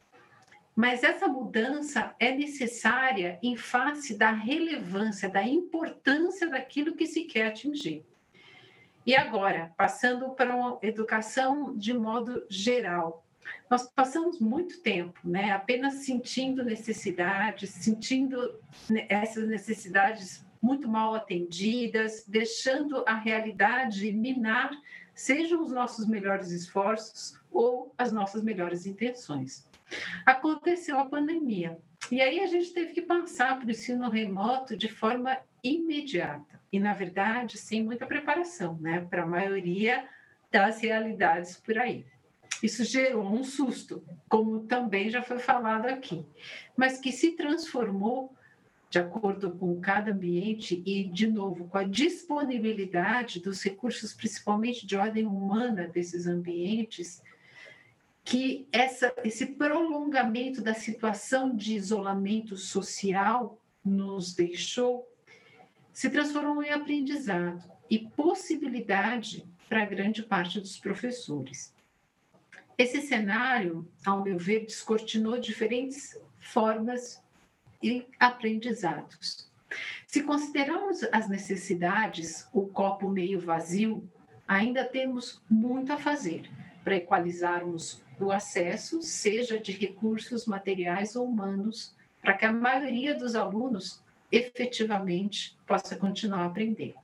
Mas 0.74 1.04
essa 1.04 1.28
mudança 1.28 2.16
é 2.18 2.34
necessária 2.34 3.38
em 3.40 3.56
face 3.56 4.18
da 4.18 4.32
relevância, 4.32 5.28
da 5.28 5.44
importância 5.44 6.50
daquilo 6.50 6.96
que 6.96 7.06
se 7.06 7.26
quer 7.26 7.46
atingir. 7.46 8.04
E 9.06 9.14
agora, 9.14 9.72
passando 9.76 10.30
para 10.30 10.52
uma 10.52 10.80
educação 10.82 11.76
de 11.76 11.94
modo 11.94 12.44
geral, 12.50 13.24
nós 13.70 13.88
passamos 13.88 14.40
muito 14.40 14.80
tempo, 14.80 15.20
né, 15.22 15.52
apenas 15.52 15.94
sentindo 16.04 16.64
necessidades, 16.64 17.70
sentindo 17.70 18.58
essas 19.08 19.46
necessidades 19.46 20.47
muito 20.60 20.88
mal 20.88 21.14
atendidas, 21.14 22.24
deixando 22.26 23.04
a 23.06 23.14
realidade 23.14 24.10
minar, 24.12 24.70
sejam 25.14 25.62
os 25.62 25.70
nossos 25.70 26.06
melhores 26.06 26.50
esforços 26.50 27.38
ou 27.50 27.92
as 27.98 28.12
nossas 28.12 28.42
melhores 28.42 28.86
intenções. 28.86 29.66
Aconteceu 30.24 30.98
a 30.98 31.06
pandemia, 31.06 31.78
e 32.10 32.20
aí 32.20 32.40
a 32.40 32.46
gente 32.46 32.72
teve 32.72 32.92
que 32.92 33.02
passar 33.02 33.58
para 33.58 33.66
o 33.66 33.70
ensino 33.70 34.08
remoto 34.08 34.76
de 34.76 34.88
forma 34.88 35.36
imediata, 35.62 36.60
e 36.70 36.78
na 36.78 36.92
verdade 36.92 37.58
sem 37.58 37.82
muita 37.82 38.06
preparação, 38.06 38.78
né, 38.80 39.06
para 39.08 39.22
a 39.22 39.26
maioria 39.26 40.06
das 40.50 40.80
realidades 40.80 41.56
por 41.56 41.78
aí. 41.78 42.06
Isso 42.62 42.84
gerou 42.84 43.24
um 43.24 43.44
susto, 43.44 44.02
como 44.28 44.60
também 44.60 45.10
já 45.10 45.22
foi 45.22 45.38
falado 45.38 45.86
aqui, 45.86 46.26
mas 46.76 46.98
que 46.98 47.12
se 47.12 47.32
transformou 47.32 48.36
de 48.90 48.98
acordo 48.98 49.50
com 49.50 49.78
cada 49.80 50.12
ambiente 50.12 50.82
e, 50.86 51.04
de 51.04 51.26
novo, 51.26 51.68
com 51.68 51.76
a 51.76 51.84
disponibilidade 51.84 53.40
dos 53.40 53.62
recursos, 53.62 54.14
principalmente 54.14 54.86
de 54.86 54.96
ordem 54.96 55.26
humana 55.26 55.86
desses 55.86 56.26
ambientes, 56.26 57.22
que 58.24 58.66
essa, 58.72 59.12
esse 59.24 59.46
prolongamento 59.46 60.62
da 60.62 60.74
situação 60.74 61.54
de 61.54 61.74
isolamento 61.74 62.56
social 62.56 63.58
nos 63.84 64.34
deixou, 64.34 65.06
se 65.92 66.10
transformou 66.10 66.62
em 66.62 66.70
aprendizado 66.70 67.62
e 67.90 67.98
possibilidade 67.98 69.46
para 69.68 69.84
grande 69.84 70.22
parte 70.22 70.60
dos 70.60 70.78
professores. 70.78 71.74
Esse 72.76 73.02
cenário, 73.02 73.86
ao 74.04 74.22
meu 74.22 74.38
ver, 74.38 74.64
descortinou 74.64 75.38
diferentes 75.38 76.18
formas 76.38 77.22
e 77.82 78.06
aprendizados. 78.18 79.48
Se 80.06 80.22
considerarmos 80.22 81.02
as 81.12 81.28
necessidades, 81.28 82.48
o 82.52 82.66
copo 82.66 83.08
meio 83.08 83.40
vazio, 83.40 84.08
ainda 84.46 84.84
temos 84.84 85.42
muito 85.50 85.92
a 85.92 85.98
fazer 85.98 86.50
para 86.82 86.96
equalizarmos 86.96 88.02
o 88.18 88.32
acesso, 88.32 89.02
seja 89.02 89.58
de 89.58 89.72
recursos 89.72 90.46
materiais 90.46 91.14
ou 91.14 91.26
humanos, 91.26 91.94
para 92.22 92.34
que 92.34 92.44
a 92.44 92.52
maioria 92.52 93.14
dos 93.14 93.34
alunos 93.34 94.02
efetivamente 94.32 95.56
possa 95.66 95.96
continuar 95.96 96.40
a 96.40 96.46
aprender. 96.46 96.94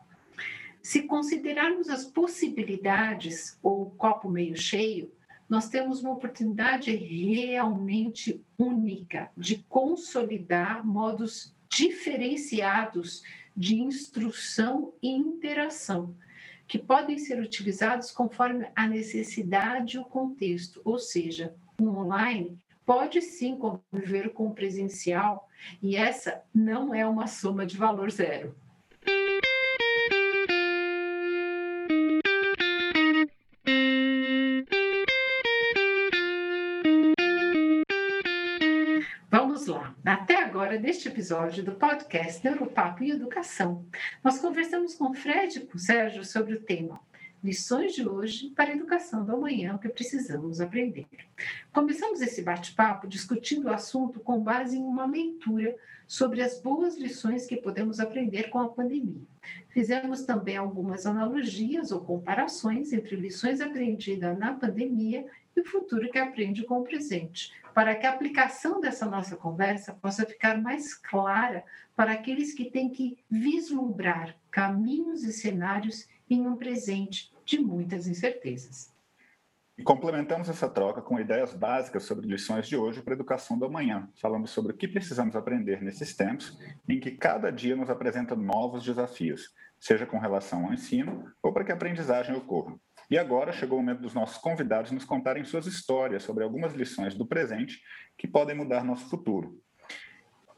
Se 0.83 1.03
considerarmos 1.03 1.89
as 1.89 2.05
possibilidades 2.05 3.59
ou 3.63 3.83
o 3.83 3.91
copo 3.91 4.29
meio 4.29 4.57
cheio, 4.57 5.11
nós 5.55 5.69
temos 5.69 6.01
uma 6.01 6.15
oportunidade 6.15 6.91
realmente 6.97 8.45
única 8.59 9.31
de 9.37 9.59
consolidar 9.69 10.85
modos 10.85 11.55
diferenciados 11.69 13.23
de 13.57 13.77
instrução 13.77 14.93
e 15.01 15.11
interação, 15.11 16.13
que 16.67 16.77
podem 16.77 17.19
ser 17.19 17.41
utilizados 17.41 18.11
conforme 18.11 18.67
a 18.75 18.89
necessidade 18.89 19.97
e 19.97 20.01
o 20.01 20.05
contexto, 20.05 20.81
ou 20.85 20.99
seja, 20.99 21.55
o 21.81 21.85
online 21.85 22.59
pode 22.85 23.23
sim 23.23 23.57
conviver 23.57 24.31
com 24.31 24.49
o 24.49 24.55
presencial 24.55 25.49
e 25.81 25.95
essa 25.95 26.43
não 26.53 26.93
é 26.93 27.07
uma 27.07 27.29
soma 27.29 27.65
de 27.65 27.77
valor 27.77 28.11
zero. 28.11 28.57
Até 40.05 40.37
agora, 40.37 40.79
neste 40.79 41.09
episódio 41.09 41.65
do 41.65 41.73
podcast 41.73 42.45
Neuropapo 42.45 43.03
e 43.03 43.11
Educação, 43.11 43.87
nós 44.23 44.39
conversamos 44.39 44.95
com 44.95 45.15
Fred 45.15 45.57
e 45.57 45.61
com 45.63 45.79
Sérgio 45.79 46.23
sobre 46.23 46.53
o 46.53 46.61
tema 46.61 47.01
Lições 47.43 47.95
de 47.95 48.07
hoje 48.07 48.51
para 48.51 48.71
a 48.71 48.75
educação 48.75 49.25
do 49.25 49.35
amanhã, 49.35 49.75
o 49.75 49.79
que 49.79 49.89
precisamos 49.89 50.61
aprender. 50.61 51.07
Começamos 51.73 52.21
esse 52.21 52.43
bate-papo 52.43 53.09
discutindo 53.09 53.67
o 53.67 53.73
assunto 53.73 54.21
com 54.21 54.43
base 54.43 54.77
em 54.77 54.83
uma 54.83 55.07
leitura 55.07 55.75
sobre 56.07 56.43
as 56.43 56.61
boas 56.61 56.99
lições 56.99 57.47
que 57.47 57.57
podemos 57.57 57.99
aprender 57.99 58.51
com 58.51 58.59
a 58.59 58.69
pandemia. 58.69 59.23
Fizemos 59.71 60.23
também 60.23 60.59
algumas 60.59 61.07
analogias 61.07 61.91
ou 61.91 62.01
comparações 62.03 62.93
entre 62.93 63.17
lições 63.17 63.63
aprendidas 63.63 64.39
na 64.39 64.53
pandemia 64.53 65.27
e 65.57 65.61
o 65.61 65.65
futuro 65.65 66.11
que 66.11 66.19
aprende 66.19 66.65
com 66.65 66.81
o 66.81 66.85
presente, 66.85 67.53
para 67.73 67.95
que 67.95 68.07
a 68.07 68.11
aplicação 68.11 68.81
dessa 68.81 69.07
nossa 69.07 69.37
conversa 69.37 69.93
possa 69.95 70.25
ficar 70.25 70.61
mais 70.61 70.95
clara 70.95 71.65
para 71.97 72.13
aqueles 72.13 72.55
que 72.55 72.71
têm 72.71 72.91
que 72.91 73.19
vislumbrar 73.31 74.37
caminhos 74.51 75.25
e 75.25 75.33
cenários 75.33 76.09
em 76.29 76.47
um 76.47 76.57
presente 76.57 77.33
de 77.45 77.59
muitas 77.59 78.07
incertezas. 78.07 78.95
E 79.77 79.83
complementamos 79.83 80.49
essa 80.49 80.69
troca 80.69 81.03
com 81.03 81.19
ideias 81.19 81.53
básicas 81.53 82.05
sobre 82.05 82.29
lições 82.29 82.69
de 82.69 82.77
hoje 82.77 83.03
para 83.03 83.15
a 83.15 83.17
educação 83.17 83.59
do 83.59 83.65
amanhã, 83.65 84.09
falando 84.21 84.47
sobre 84.47 84.73
o 84.73 84.77
que 84.77 84.87
precisamos 84.87 85.35
aprender 85.35 85.83
nesses 85.83 86.15
tempos 86.15 86.57
em 86.89 87.01
que 87.01 87.11
cada 87.11 87.51
dia 87.51 87.75
nos 87.75 87.91
apresenta 87.91 88.37
novos 88.37 88.85
desafios, 88.85 89.53
seja 89.81 90.07
com 90.07 90.19
relação 90.19 90.67
ao 90.67 90.73
ensino 90.73 91.29
ou 91.43 91.53
para 91.53 91.65
que 91.65 91.73
a 91.73 91.75
aprendizagem 91.75 92.37
ocorra. 92.37 92.79
E 93.11 93.19
agora 93.19 93.53
chegou 93.53 93.79
o 93.79 93.83
momento 93.83 94.01
dos 94.01 94.15
nossos 94.15 94.39
convidados 94.39 94.91
nos 94.91 95.05
contarem 95.05 95.45
suas 95.45 95.67
histórias 95.67 96.23
sobre 96.23 96.45
algumas 96.45 96.73
lições 96.75 97.15
do 97.15 97.27
presente 97.27 97.81
que 98.17 98.27
podem 98.27 98.57
mudar 98.57 98.85
nosso 98.85 99.09
futuro. 99.09 99.61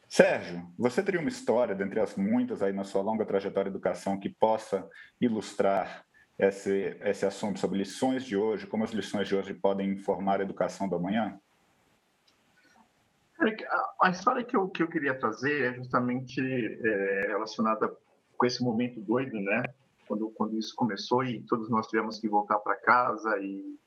Sérgio, 0.09 0.73
você 0.79 1.03
teria 1.03 1.21
uma 1.21 1.29
história, 1.29 1.75
dentre 1.75 1.99
as 1.99 2.15
muitas 2.15 2.63
aí 2.63 2.73
na 2.73 2.85
sua 2.85 3.03
longa 3.03 3.27
trajetória 3.27 3.71
de 3.71 3.77
educação, 3.77 4.19
que 4.19 4.29
possa 4.29 4.89
ilustrar 5.21 6.05
esse, 6.39 6.97
esse 7.01 7.27
assunto 7.27 7.59
sobre 7.59 7.79
lições 7.79 8.25
de 8.25 8.37
hoje, 8.37 8.67
como 8.67 8.85
as 8.85 8.93
lições 8.93 9.27
de 9.27 9.35
hoje 9.35 9.53
podem 9.55 9.91
informar 9.91 10.41
a 10.41 10.45
educação 10.45 10.89
do 10.89 10.97
amanhã? 10.97 11.39
A 14.01 14.11
história 14.11 14.45
que 14.45 14.57
eu, 14.57 14.69
que 14.69 14.83
eu 14.83 14.89
queria 14.89 15.19
trazer 15.19 15.73
é 15.73 15.75
justamente 15.75 16.41
é, 16.41 17.27
relacionada 17.29 17.95
com 18.37 18.47
esse 18.47 18.63
momento 18.63 19.01
doido, 19.01 19.39
né? 19.41 19.65
Quando, 20.07 20.31
quando 20.31 20.57
isso 20.57 20.75
começou 20.75 21.25
e 21.25 21.43
todos 21.43 21.69
nós 21.69 21.87
tivemos 21.89 22.19
que 22.19 22.29
voltar 22.29 22.59
para 22.59 22.77
casa 22.77 23.39
e, 23.39 23.79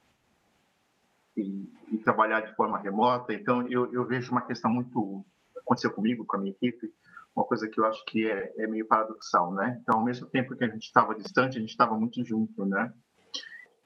e, 1.38 1.72
e, 1.91 1.97
trabalhar 1.99 2.41
de 2.41 2.55
forma 2.55 2.78
remota. 2.78 3.34
Então, 3.34 3.67
eu, 3.67 3.91
eu 3.93 4.05
vejo 4.05 4.32
uma 4.32 4.41
questão 4.41 4.72
muito. 4.72 5.26
aconteceu 5.57 5.91
comigo, 5.91 6.26
com 6.26 6.38
a 6.38 6.39
minha 6.39 6.51
equipe, 6.51 6.93
uma 7.36 7.45
coisa 7.45 7.67
que 7.70 7.80
eu 7.80 7.86
acho 7.86 8.03
que 8.05 8.30
é, 8.30 8.53
é 8.57 8.67
meio 8.67 8.86
paradoxal, 8.86 9.53
né? 9.53 9.80
Então, 9.82 9.99
ao 9.99 10.05
mesmo 10.05 10.28
tempo 10.28 10.55
que 10.55 10.63
a 10.63 10.70
gente 10.70 10.84
estava 10.84 11.15
distante, 11.15 11.57
a 11.57 11.61
gente 11.61 11.70
estava 11.70 11.97
muito 11.97 12.24
junto, 12.26 12.65
né? 12.65 12.93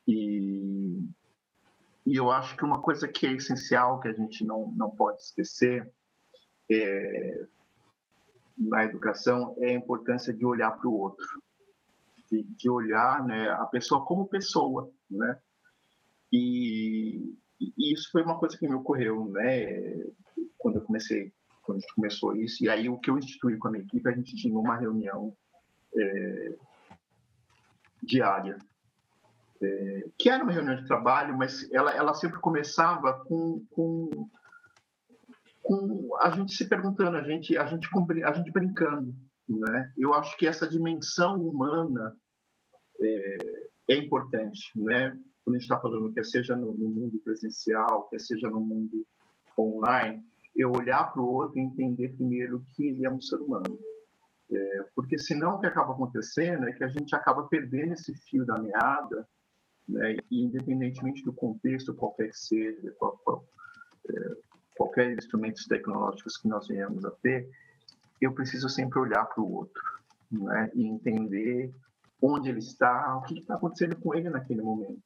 E, 0.07 1.03
e 2.05 2.15
eu 2.15 2.31
acho 2.31 2.57
que 2.57 2.65
uma 2.65 2.81
coisa 2.81 3.07
que 3.07 3.27
é 3.27 3.31
essencial, 3.34 3.99
que 3.99 4.07
a 4.07 4.13
gente 4.13 4.43
não, 4.45 4.73
não 4.75 4.89
pode 4.89 5.21
esquecer 5.21 5.89
é, 6.69 7.45
na 8.57 8.86
educação, 8.86 9.55
é 9.59 9.69
a 9.69 9.73
importância 9.73 10.34
de 10.34 10.45
olhar 10.45 10.71
para 10.71 10.88
o 10.88 10.97
outro, 10.97 11.42
de, 12.41 12.43
de, 12.55 12.69
olhar 12.69 13.23
né, 13.25 13.49
a 13.51 13.65
pessoa 13.65 14.03
como 14.05 14.27
pessoa, 14.27 14.91
né? 15.09 15.38
E, 16.31 17.36
e 17.59 17.93
isso 17.93 18.09
foi 18.11 18.23
uma 18.23 18.39
coisa 18.39 18.57
que 18.57 18.67
me 18.67 18.73
ocorreu, 18.73 19.25
né? 19.29 20.03
Quando 20.57 20.77
eu 20.77 20.81
comecei 20.81 21.31
quando 21.63 21.77
a 21.77 21.79
gente 21.79 21.95
começou 21.95 22.36
isso. 22.36 22.63
E 22.63 22.69
aí 22.69 22.89
o 22.89 22.99
que 22.99 23.09
eu 23.09 23.17
instituí 23.17 23.57
com 23.57 23.69
a 23.69 23.71
minha 23.71 23.84
equipe, 23.84 24.07
a 24.07 24.11
gente 24.11 24.36
tinha 24.36 24.57
uma 24.57 24.75
reunião 24.75 25.36
é, 25.95 26.55
diária, 28.01 28.57
é, 29.61 30.09
que 30.17 30.29
era 30.29 30.43
uma 30.43 30.51
reunião 30.51 30.75
de 30.75 30.86
trabalho, 30.86 31.38
mas 31.38 31.71
ela, 31.71 31.91
ela 31.91 32.13
sempre 32.13 32.39
começava 32.39 33.23
com, 33.25 33.65
com, 33.71 34.09
com 35.61 36.17
a 36.19 36.29
gente 36.31 36.53
se 36.53 36.67
perguntando, 36.67 37.15
a 37.15 37.23
gente, 37.23 37.57
a 37.57 37.65
gente, 37.65 37.88
a 38.25 38.34
gente 38.34 38.51
brincando. 38.51 39.15
Né? 39.47 39.93
Eu 39.97 40.13
acho 40.13 40.38
que 40.38 40.47
essa 40.47 40.67
dimensão 40.67 41.36
humana 41.36 42.15
é, 43.03 43.67
é 43.89 43.95
importante, 43.97 44.71
né? 44.75 45.17
Quando 45.43 45.55
a 45.55 45.59
gente 45.59 45.63
está 45.63 45.79
falando, 45.79 46.13
quer 46.13 46.25
seja 46.25 46.55
no, 46.55 46.73
mundo 46.73 47.19
presencial, 47.19 48.07
quer 48.09 48.19
seja 48.19 48.49
no 48.49 48.61
mundo 48.61 49.05
online, 49.57 50.23
eu 50.55 50.71
olhar 50.71 51.11
para 51.11 51.21
o 51.21 51.27
outro 51.27 51.59
e 51.59 51.61
entender 51.61 52.15
primeiro 52.15 52.65
que 52.73 52.87
ele 52.87 53.05
é 53.05 53.11
um 53.11 53.21
ser 53.21 53.37
humano. 53.37 53.77
É, 54.51 54.85
porque 54.95 55.17
senão 55.17 55.55
o 55.55 55.59
que 55.59 55.65
acaba 55.65 55.93
acontecendo 55.93 56.67
é 56.67 56.73
que 56.73 56.83
a 56.83 56.87
gente 56.87 57.15
acaba 57.15 57.43
perdendo 57.47 57.93
esse 57.93 58.13
fio 58.13 58.45
da 58.45 58.57
meada, 58.57 59.27
né, 59.87 60.17
e 60.31 60.43
independentemente 60.43 61.23
do 61.23 61.33
contexto, 61.33 61.93
qualquer 61.93 62.29
que 62.29 62.37
seja, 62.37 62.91
qual, 62.97 63.17
qual, 63.23 63.45
é, 64.09 64.37
qualquer 64.77 65.11
instrumentos 65.11 65.65
tecnológicos 65.65 66.37
que 66.37 66.47
nós 66.47 66.67
venhamos 66.67 67.03
a 67.03 67.11
ter, 67.11 67.49
eu 68.21 68.31
preciso 68.33 68.69
sempre 68.69 68.99
olhar 68.99 69.25
para 69.25 69.43
o 69.43 69.51
outro 69.51 69.83
né, 70.31 70.71
e 70.73 70.87
entender 70.87 71.73
onde 72.24 72.49
ele 72.49 72.59
está, 72.59 73.17
o 73.17 73.24
que 73.24 73.39
está 73.39 73.55
acontecendo 73.55 73.97
com 73.97 74.15
ele 74.15 74.30
naquele 74.30 74.61
momento. 74.61 75.01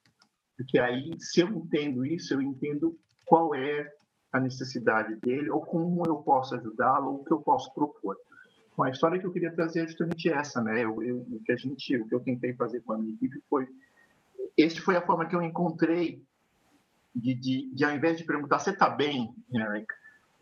Porque 0.56 0.78
aí, 0.78 1.10
se 1.18 1.40
eu 1.40 1.48
entendo 1.48 2.06
isso, 2.06 2.32
eu 2.32 2.40
entendo 2.40 2.96
qual 3.26 3.54
é 3.54 3.92
a 4.32 4.38
necessidade 4.38 5.16
dele 5.16 5.50
ou 5.50 5.60
como 5.60 6.04
eu 6.06 6.16
posso 6.18 6.54
ajudá-lo 6.54 7.08
ou 7.08 7.20
o 7.20 7.24
que 7.24 7.32
eu 7.32 7.40
posso 7.40 7.74
propor. 7.74 8.16
Bom, 8.76 8.84
a 8.84 8.90
história 8.90 9.18
que 9.18 9.26
eu 9.26 9.32
queria 9.32 9.52
trazer 9.52 9.80
é 9.80 9.86
justamente 9.88 10.30
essa, 10.30 10.62
né? 10.62 10.84
Eu, 10.84 11.02
eu, 11.02 11.18
o 11.18 11.40
que 11.44 11.50
a 11.50 11.56
gente, 11.56 11.96
o 11.96 12.06
que 12.06 12.14
eu 12.14 12.20
tentei 12.20 12.54
fazer 12.54 12.80
com 12.82 12.92
a 12.92 12.98
minha 12.98 13.14
equipe 13.14 13.42
foi, 13.50 13.66
esse 14.56 14.80
foi 14.80 14.96
a 14.96 15.04
forma 15.04 15.26
que 15.26 15.34
eu 15.34 15.42
encontrei 15.42 16.22
de, 17.14 17.34
de, 17.34 17.74
de 17.74 17.84
ao 17.84 17.96
invés 17.96 18.16
de 18.16 18.24
perguntar 18.24 18.60
você 18.60 18.70
está 18.70 18.88
bem, 18.88 19.34
Henrik, 19.52 19.92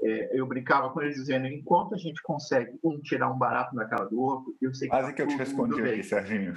é, 0.02 0.38
eu 0.38 0.46
brincava 0.46 0.90
com 0.90 1.00
eles 1.02 1.16
dizendo 1.16 1.46
enquanto 1.46 1.94
a 1.94 1.98
gente 1.98 2.22
consegue 2.22 2.78
um 2.82 3.00
tirar 3.00 3.30
um 3.30 3.38
barato 3.38 3.74
na 3.74 3.86
cara 3.86 4.04
do 4.04 4.20
outro, 4.20 4.56
eu 4.60 4.74
sei 4.74 4.88
que 4.88 4.94
quase 4.94 5.08
tá 5.08 5.14
que 5.14 5.22
eu 5.22 5.28
te 5.28 5.36
respondi 5.36 5.82
aqui, 5.82 6.02
Serginho. 6.02 6.54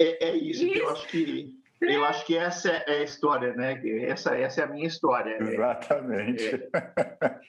é, 0.00 0.28
é, 0.28 0.36
isso, 0.36 0.64
isso 0.64 0.72
que 0.72 0.78
eu 0.78 0.90
acho 0.90 1.08
que 1.08 1.64
eu 1.80 2.04
acho 2.04 2.24
que 2.24 2.36
essa 2.36 2.70
é 2.70 3.00
a 3.00 3.02
história, 3.02 3.54
né? 3.54 3.80
Essa, 4.04 4.34
essa 4.36 4.62
é 4.62 4.64
a 4.64 4.66
minha 4.66 4.86
história. 4.86 5.36
Exatamente. 5.42 6.54
É, 6.54 7.40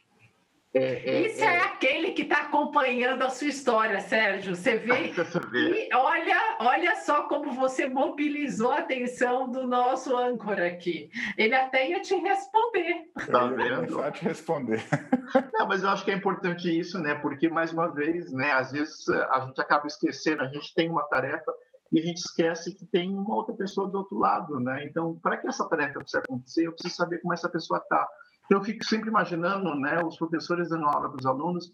é, 0.75 1.09
é 1.09 1.21
Isso 1.21 1.41
é, 1.41 1.55
é, 1.55 1.59
aquele 1.61 2.11
que 2.11 2.23
está 2.23 2.41
acompanhando 2.41 3.21
a 3.21 3.29
sua 3.29 3.47
história, 3.47 4.01
Sérgio. 4.01 4.55
Você 4.55 4.77
vê? 4.77 5.13
e 5.55 5.89
olha, 5.95 6.57
olha 6.59 6.95
só 6.97 7.23
como 7.29 7.53
você 7.53 7.87
mobilizou 7.87 8.71
a 8.71 8.79
atenção 8.79 9.49
do 9.49 9.65
nosso 9.65 10.15
âncora 10.17 10.67
aqui. 10.67 11.09
Ele 11.37 11.55
até 11.55 11.89
ia 11.89 12.01
te 12.01 12.15
responder. 12.15 13.09
Tá 13.31 13.47
vendo? 13.47 13.93
Só 13.93 14.11
te 14.11 14.25
responder. 14.25 14.83
Não, 15.53 15.65
mas 15.65 15.81
eu 15.81 15.89
acho 15.89 16.03
que 16.03 16.11
é 16.11 16.15
importante 16.15 16.77
isso, 16.77 16.99
né? 16.99 17.15
Porque, 17.15 17.47
mais 17.47 17.71
uma 17.71 17.87
vez, 17.87 18.33
né? 18.33 18.51
Às 18.51 18.73
vezes 18.73 19.07
a 19.07 19.45
gente 19.45 19.61
acaba 19.61 19.87
esquecendo, 19.87 20.41
a 20.41 20.47
gente 20.47 20.75
tem 20.75 20.89
uma 20.89 21.03
tarefa 21.03 21.53
e 21.91 21.99
a 21.99 22.03
gente 22.03 22.17
esquece 22.17 22.75
que 22.75 22.85
tem 22.85 23.15
uma 23.15 23.33
outra 23.33 23.55
pessoa 23.55 23.89
do 23.89 23.99
outro 23.99 24.17
lado, 24.17 24.59
né? 24.59 24.83
Então, 24.85 25.17
para 25.23 25.37
que 25.37 25.47
essa 25.47 25.67
tarefa 25.69 26.01
possa 26.01 26.19
acontecer, 26.19 26.67
eu 26.67 26.73
preciso 26.73 26.95
saber 26.95 27.19
como 27.19 27.33
essa 27.33 27.47
pessoa 27.47 27.79
está. 27.79 28.05
Eu 28.49 28.63
fico 28.63 28.83
sempre 28.85 29.09
imaginando, 29.09 29.75
né, 29.75 30.01
os 30.03 30.17
professores 30.17 30.69
dando 30.69 30.85
aula 30.85 31.09
para 31.09 31.19
os 31.19 31.25
alunos, 31.25 31.71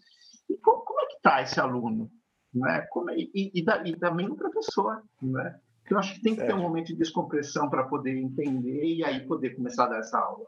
e 0.48 0.56
como, 0.58 0.82
como 0.82 1.00
é 1.00 1.06
que 1.06 1.16
está 1.16 1.42
esse 1.42 1.60
aluno, 1.60 2.10
né? 2.52 2.86
Como 2.90 3.10
é, 3.10 3.16
e, 3.16 3.50
e, 3.54 3.64
da, 3.64 3.82
e 3.86 3.96
também 3.96 4.28
o 4.28 4.36
professor, 4.36 5.02
né? 5.20 5.58
Eu 5.90 5.98
acho 5.98 6.14
que 6.14 6.22
tem 6.22 6.34
que 6.34 6.44
ter 6.44 6.54
um 6.54 6.62
momento 6.62 6.86
de 6.86 6.96
descompressão 6.96 7.68
para 7.68 7.84
poder 7.84 8.16
entender 8.16 8.84
e 8.84 9.04
aí 9.04 9.26
poder 9.26 9.56
começar 9.56 9.84
a 9.84 9.88
dar 9.88 9.98
essa 9.98 10.18
aula. 10.18 10.46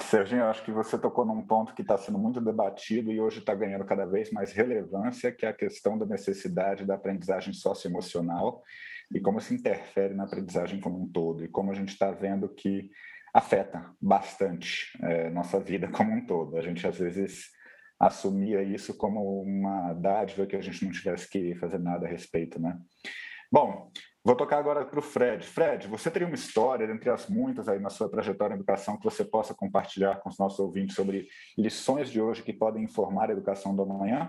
Serginho, 0.00 0.44
acho 0.44 0.64
que 0.64 0.72
você 0.72 0.98
tocou 0.98 1.24
num 1.24 1.46
ponto 1.46 1.74
que 1.74 1.82
está 1.82 1.96
sendo 1.96 2.18
muito 2.18 2.40
debatido 2.40 3.12
e 3.12 3.20
hoje 3.20 3.40
está 3.40 3.54
ganhando 3.54 3.84
cada 3.84 4.06
vez 4.06 4.32
mais 4.32 4.52
relevância, 4.52 5.30
que 5.30 5.44
é 5.44 5.50
a 5.50 5.54
questão 5.54 5.98
da 5.98 6.06
necessidade 6.06 6.86
da 6.86 6.94
aprendizagem 6.94 7.52
socioemocional 7.52 8.62
e 9.12 9.20
como 9.20 9.38
isso 9.38 9.52
interfere 9.52 10.14
na 10.14 10.24
aprendizagem 10.24 10.80
como 10.80 11.02
um 11.02 11.08
todo, 11.08 11.44
e 11.44 11.48
como 11.48 11.70
a 11.70 11.74
gente 11.74 11.90
está 11.90 12.10
vendo 12.10 12.48
que 12.48 12.90
afeta 13.32 13.94
bastante 14.00 14.90
é, 15.02 15.30
nossa 15.30 15.60
vida 15.60 15.88
como 15.88 16.12
um 16.12 16.26
todo. 16.26 16.56
A 16.56 16.62
gente, 16.62 16.86
às 16.86 16.98
vezes, 16.98 17.48
assumia 17.98 18.62
isso 18.62 18.96
como 18.96 19.42
uma 19.42 19.92
dádiva 19.94 20.46
que 20.46 20.56
a 20.56 20.60
gente 20.60 20.84
não 20.84 20.92
tivesse 20.92 21.28
que 21.28 21.54
fazer 21.56 21.78
nada 21.78 22.06
a 22.06 22.08
respeito, 22.08 22.60
né? 22.60 22.78
Bom, 23.52 23.90
vou 24.24 24.36
tocar 24.36 24.58
agora 24.58 24.84
para 24.84 24.98
o 24.98 25.02
Fred. 25.02 25.44
Fred, 25.44 25.86
você 25.88 26.10
teria 26.10 26.26
uma 26.26 26.34
história, 26.34 26.84
entre 26.84 27.10
as 27.10 27.28
muitas 27.28 27.68
aí 27.68 27.78
na 27.78 27.90
sua 27.90 28.08
trajetória 28.08 28.54
em 28.54 28.56
educação, 28.56 28.96
que 28.96 29.04
você 29.04 29.24
possa 29.24 29.54
compartilhar 29.54 30.20
com 30.20 30.28
os 30.28 30.38
nossos 30.38 30.58
ouvintes 30.60 30.94
sobre 30.94 31.28
lições 31.58 32.10
de 32.10 32.20
hoje 32.20 32.42
que 32.42 32.52
podem 32.52 32.84
informar 32.84 33.28
a 33.28 33.32
educação 33.32 33.74
do 33.74 33.82
amanhã? 33.82 34.28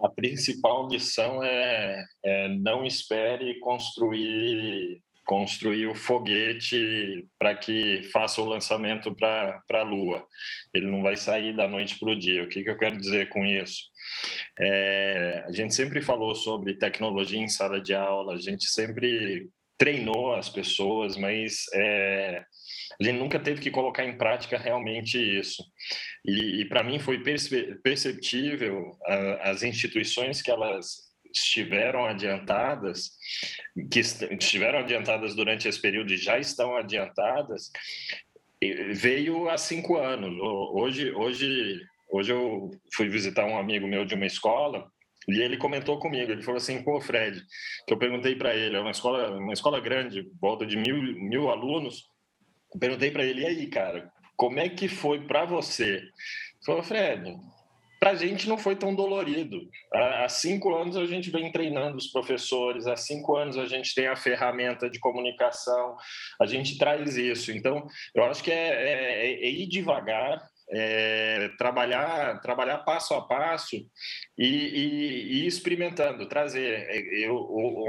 A 0.00 0.08
principal 0.08 0.88
lição 0.88 1.44
é, 1.44 2.04
é 2.24 2.48
não 2.48 2.84
espere 2.84 3.60
construir 3.60 5.00
construir 5.24 5.86
o 5.86 5.94
foguete 5.94 7.26
para 7.38 7.54
que 7.54 8.02
faça 8.12 8.40
o 8.40 8.44
lançamento 8.44 9.14
para 9.14 9.62
a 9.72 9.82
Lua. 9.82 10.26
Ele 10.74 10.86
não 10.86 11.02
vai 11.02 11.16
sair 11.16 11.54
da 11.54 11.68
noite 11.68 11.98
para 11.98 12.10
o 12.10 12.18
dia. 12.18 12.42
O 12.42 12.48
que, 12.48 12.62
que 12.62 12.70
eu 12.70 12.78
quero 12.78 12.98
dizer 12.98 13.28
com 13.28 13.44
isso? 13.44 13.82
É, 14.58 15.44
a 15.46 15.52
gente 15.52 15.74
sempre 15.74 16.02
falou 16.02 16.34
sobre 16.34 16.74
tecnologia 16.74 17.38
em 17.38 17.48
sala 17.48 17.80
de 17.80 17.94
aula, 17.94 18.34
a 18.34 18.40
gente 18.40 18.66
sempre 18.66 19.48
treinou 19.78 20.34
as 20.34 20.48
pessoas, 20.48 21.16
mas 21.16 21.64
é, 21.74 22.44
a 23.00 23.04
gente 23.04 23.18
nunca 23.18 23.38
teve 23.38 23.60
que 23.60 23.70
colocar 23.70 24.04
em 24.04 24.16
prática 24.16 24.58
realmente 24.58 25.18
isso. 25.18 25.62
E, 26.24 26.62
e 26.62 26.64
para 26.66 26.84
mim 26.84 26.98
foi 26.98 27.22
perceptível 27.82 28.96
as 29.40 29.62
instituições 29.62 30.40
que 30.40 30.50
elas 30.50 31.11
estiveram 31.34 32.04
adiantadas, 32.04 33.12
que 33.90 34.00
estiveram 34.00 34.80
adiantadas 34.80 35.34
durante 35.34 35.68
esse 35.68 35.80
período 35.80 36.12
e 36.12 36.16
já 36.16 36.38
estão 36.38 36.76
adiantadas, 36.76 37.70
veio 38.94 39.48
há 39.48 39.58
cinco 39.58 39.96
anos. 39.96 40.32
Hoje, 40.72 41.10
hoje, 41.12 41.80
hoje 42.10 42.32
eu 42.32 42.70
fui 42.94 43.08
visitar 43.08 43.44
um 43.44 43.58
amigo 43.58 43.86
meu 43.86 44.04
de 44.04 44.14
uma 44.14 44.26
escola 44.26 44.86
e 45.28 45.40
ele 45.40 45.56
comentou 45.56 45.98
comigo, 45.98 46.32
ele 46.32 46.42
falou 46.42 46.58
assim, 46.58 46.82
pô, 46.82 47.00
Fred, 47.00 47.40
que 47.86 47.94
eu 47.94 47.98
perguntei 47.98 48.34
para 48.34 48.54
ele, 48.54 48.76
é 48.76 48.80
uma 48.80 48.90
escola, 48.90 49.36
uma 49.38 49.52
escola 49.52 49.80
grande, 49.80 50.28
volta 50.40 50.66
de 50.66 50.76
mil, 50.76 50.96
mil 50.96 51.48
alunos, 51.48 52.04
perguntei 52.78 53.10
para 53.10 53.24
ele, 53.24 53.42
e 53.42 53.46
aí, 53.46 53.66
cara, 53.68 54.10
como 54.36 54.58
é 54.58 54.68
que 54.68 54.88
foi 54.88 55.24
para 55.26 55.44
você? 55.44 55.98
Ele 55.98 56.10
falou, 56.66 56.82
Fred, 56.82 57.36
para 58.02 58.10
a 58.10 58.14
gente 58.16 58.48
não 58.48 58.58
foi 58.58 58.74
tão 58.74 58.92
dolorido. 58.96 59.60
Há 59.94 60.28
cinco 60.28 60.74
anos 60.74 60.96
a 60.96 61.06
gente 61.06 61.30
vem 61.30 61.52
treinando 61.52 61.96
os 61.96 62.08
professores, 62.08 62.88
há 62.88 62.96
cinco 62.96 63.36
anos 63.36 63.56
a 63.56 63.64
gente 63.64 63.94
tem 63.94 64.08
a 64.08 64.16
ferramenta 64.16 64.90
de 64.90 64.98
comunicação, 64.98 65.96
a 66.40 66.44
gente 66.44 66.76
traz 66.76 67.16
isso. 67.16 67.52
Então, 67.52 67.86
eu 68.12 68.24
acho 68.24 68.42
que 68.42 68.50
é, 68.50 68.56
é, 68.56 69.44
é 69.44 69.48
ir 69.48 69.68
devagar, 69.68 70.42
é, 70.74 71.48
trabalhar 71.56 72.40
trabalhar 72.40 72.78
passo 72.78 73.14
a 73.14 73.20
passo 73.20 73.76
e, 73.76 74.46
e, 74.46 75.32
e 75.34 75.46
experimentando 75.46 76.26
trazer 76.26 76.88
eu 77.22 77.36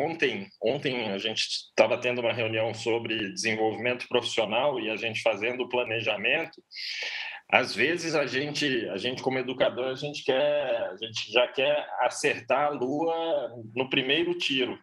ontem 0.01 0.47
ontem 0.61 1.09
a 1.09 1.17
gente 1.17 1.47
estava 1.69 1.97
tendo 1.97 2.19
uma 2.19 2.33
reunião 2.33 2.73
sobre 2.73 3.31
desenvolvimento 3.31 4.07
profissional 4.09 4.79
e 4.79 4.89
a 4.89 4.97
gente 4.97 5.21
fazendo 5.21 5.63
o 5.63 5.69
planejamento 5.69 6.61
às 7.53 7.75
vezes 7.75 8.15
a 8.15 8.25
gente, 8.25 8.89
a 8.89 8.97
gente 8.97 9.21
como 9.21 9.37
educador, 9.37 9.85
a 9.85 9.95
gente 9.95 10.23
quer, 10.23 10.89
a 10.91 10.95
gente 10.97 11.31
já 11.31 11.47
quer 11.47 11.87
acertar 11.99 12.65
a 12.65 12.69
lua 12.69 13.47
no 13.75 13.87
primeiro 13.91 14.35
tiro 14.35 14.75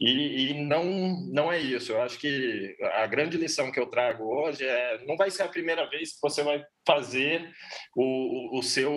e, 0.00 0.50
e, 0.50 0.64
não, 0.64 0.84
não 1.32 1.52
é 1.52 1.58
isso. 1.58 1.90
Eu 1.90 2.00
acho 2.00 2.20
que 2.20 2.76
a 2.94 3.08
grande 3.08 3.36
lição 3.36 3.72
que 3.72 3.80
eu 3.80 3.86
trago 3.86 4.22
hoje 4.22 4.64
é, 4.64 5.04
não 5.04 5.16
vai 5.16 5.32
ser 5.32 5.42
a 5.42 5.48
primeira 5.48 5.84
vez 5.90 6.12
que 6.12 6.22
você 6.22 6.44
vai 6.44 6.64
fazer 6.86 7.50
o, 7.96 8.56
o 8.56 8.62
seu 8.62 8.92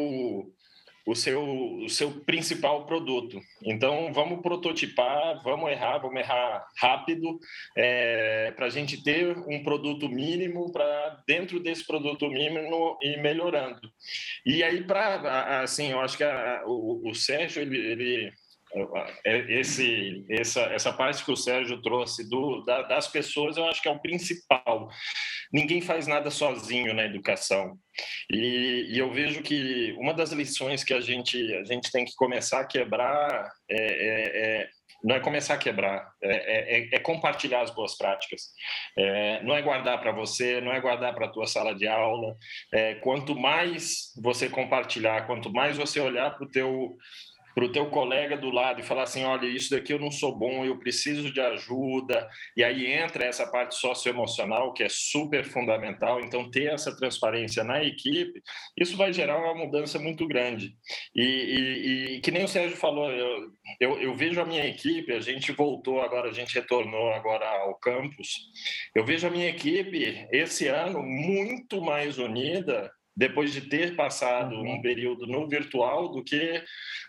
o 1.06 1.16
seu, 1.16 1.44
o 1.44 1.90
seu 1.90 2.12
principal 2.22 2.86
produto. 2.86 3.40
Então, 3.64 4.12
vamos 4.12 4.42
prototipar, 4.42 5.42
vamos 5.44 5.70
errar, 5.70 6.00
vamos 6.00 6.20
errar 6.20 6.66
rápido, 6.78 7.40
é, 7.78 8.52
para 8.56 8.66
a 8.66 8.70
gente 8.70 9.04
ter 9.04 9.38
um 9.38 9.64
produto 9.64 10.10
mínimo, 10.10 10.72
para 10.72 11.24
dentro 11.28 11.60
desse 11.60 11.86
produto 11.86 12.28
mínimo 12.28 12.98
ir 13.02 13.22
melhorando. 13.22 13.82
E 14.46 14.64
aí, 14.64 14.84
para, 14.84 15.62
assim, 15.62 15.92
eu 15.92 16.00
acho 16.00 16.18
que 16.18 16.24
a, 16.24 16.64
o, 16.66 17.10
o 17.10 17.14
Sérgio, 17.14 17.62
ele, 17.62 17.78
ele 17.78 18.34
esse, 19.24 20.26
essa, 20.30 20.62
essa 20.62 20.94
parte 20.94 21.24
que 21.24 21.32
o 21.32 21.38
Sérgio 21.38 21.82
trouxe 21.82 22.30
do, 22.30 22.64
da, 22.66 22.82
das 22.84 23.08
pessoas, 23.08 23.58
eu 23.58 23.66
acho 23.68 23.82
que 23.82 23.88
é 23.88 23.92
o 23.92 24.00
principal. 24.00 24.90
Ninguém 25.52 25.82
faz 25.82 26.08
nada 26.08 26.30
sozinho 26.30 26.94
na 26.94 27.06
educação. 27.06 27.78
E, 28.32 28.88
e 28.90 29.00
eu 29.00 29.12
vejo 29.12 29.42
que 29.42 29.94
uma 29.98 30.14
das 30.14 30.32
lições 30.32 30.84
que 30.84 30.94
a 30.94 31.00
gente, 31.00 31.38
a 31.56 31.64
gente 31.64 31.92
tem 31.92 32.04
que 32.04 32.16
começar 32.16 32.60
a 32.60 32.68
quebrar 32.68 33.52
é, 33.70 33.78
é, 33.78 34.62
é 34.62 34.70
não 35.06 35.16
é 35.16 35.20
começar 35.20 35.54
a 35.54 35.58
quebrar, 35.58 36.12
é, 36.20 36.78
é, 36.78 36.96
é 36.96 37.00
compartilhar 37.00 37.62
as 37.62 37.70
boas 37.70 37.96
práticas. 37.96 38.50
É, 38.98 39.44
não 39.44 39.56
é 39.56 39.62
guardar 39.62 40.00
para 40.00 40.12
você, 40.12 40.60
não 40.60 40.74
é 40.74 40.82
guardar 40.82 41.14
para 41.14 41.28
a 41.28 41.30
tua 41.30 41.46
sala 41.46 41.76
de 41.76 41.88
aula. 41.88 42.36
É, 42.74 42.96
quanto 42.96 43.36
mais 43.36 44.12
você 44.20 44.50
compartilhar, 44.50 45.28
quanto 45.28 45.54
mais 45.54 45.78
você 45.78 46.00
olhar 46.00 46.32
para 46.32 46.46
o 46.46 46.50
teu 46.50 46.98
para 47.56 47.64
o 47.64 47.72
teu 47.72 47.86
colega 47.90 48.36
do 48.36 48.52
lado 48.52 48.82
e 48.82 48.84
falar 48.84 49.04
assim, 49.04 49.24
olha, 49.24 49.48
isso 49.48 49.72
daqui 49.72 49.94
eu 49.94 50.00
não 50.00 50.12
sou 50.12 50.38
bom, 50.38 50.66
eu 50.66 50.78
preciso 50.78 51.32
de 51.32 51.40
ajuda. 51.40 52.28
E 52.56 52.62
aí 52.62 52.86
entra 52.86 53.24
essa 53.24 53.50
parte 53.50 53.76
socioemocional 53.76 54.74
que 54.74 54.84
é 54.84 54.90
super 54.90 55.46
fundamental. 55.46 56.20
Então 56.20 56.52
ter 56.52 56.74
essa 56.74 56.94
transparência 56.94 57.64
na 57.64 57.82
equipe, 57.82 58.44
isso 58.78 58.98
vai 58.98 59.14
gerar 59.14 59.38
uma 59.38 59.56
mudança 59.56 59.98
muito 59.98 60.28
grande. 60.28 60.76
E, 61.16 61.24
e, 61.24 62.16
e 62.16 62.20
que 62.20 62.30
nem 62.30 62.44
o 62.44 62.48
Sérgio 62.48 62.76
falou, 62.76 63.10
eu, 63.10 63.50
eu, 63.80 64.02
eu, 64.02 64.16
vejo 64.16 64.42
a 64.42 64.46
minha 64.46 64.66
equipe, 64.66 65.14
a 65.14 65.22
gente 65.22 65.54
voltou 65.54 66.02
agora, 66.02 66.30
a 66.30 66.34
gente 66.34 66.54
retornou 66.54 67.10
agora 67.14 67.48
ao 67.48 67.76
campus. 67.76 68.52
Eu 68.94 69.06
vejo 69.06 69.28
a 69.28 69.32
minha 69.32 69.48
equipe 69.48 70.28
esse 70.30 70.68
ano 70.68 71.02
muito 71.02 71.82
mais 71.82 72.18
unida 72.18 72.92
depois 73.16 73.54
de 73.54 73.62
ter 73.62 73.96
passado 73.96 74.56
um 74.56 74.76
uhum. 74.76 74.82
período 74.82 75.26
no 75.26 75.48
virtual 75.48 76.10
do 76.10 76.24
que 76.24 76.64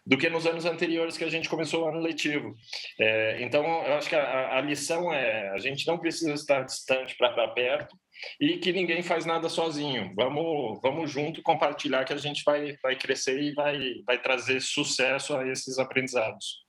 do 0.07 0.17
que 0.17 0.31
nos 0.31 0.47
anos 0.47 0.65
anteriores 0.65 1.19
que 1.19 1.25
a 1.25 1.29
gente 1.29 1.49
começou 1.49 1.85
o 1.85 1.89
ano 1.89 1.99
letivo. 1.99 2.55
É, 2.99 3.43
então, 3.43 3.65
eu 3.65 3.95
acho 3.95 4.09
que 4.09 4.15
a, 4.15 4.57
a, 4.57 4.61
lição 4.61 5.13
é 5.13 5.51
a 5.51 5.59
gente 5.59 5.85
não 5.85 5.99
precisa 5.99 6.33
estar 6.33 6.63
distante 6.63 7.17
para 7.17 7.31
estar 7.31 7.49
perto 7.49 7.97
e 8.41 8.59
que 8.59 8.73
ninguém 8.73 9.03
faz 9.03 9.27
nada 9.27 9.49
sozinho. 9.49 10.13
Vamos, 10.15 10.81
vamos 10.81 11.11
junto 11.11 11.43
compartilhar 11.43 12.05
que 12.05 12.13
a 12.13 12.19
gente 12.19 12.45
vai, 12.45 12.77
vai 12.81 12.95
crescer 12.95 13.43
e 13.43 13.53
vai, 13.53 13.95
vai 14.07 14.23
trazer 14.23 14.61
sucesso 14.63 15.37
a 15.37 15.47
esses 15.49 15.77
aprendizados. 15.77 16.65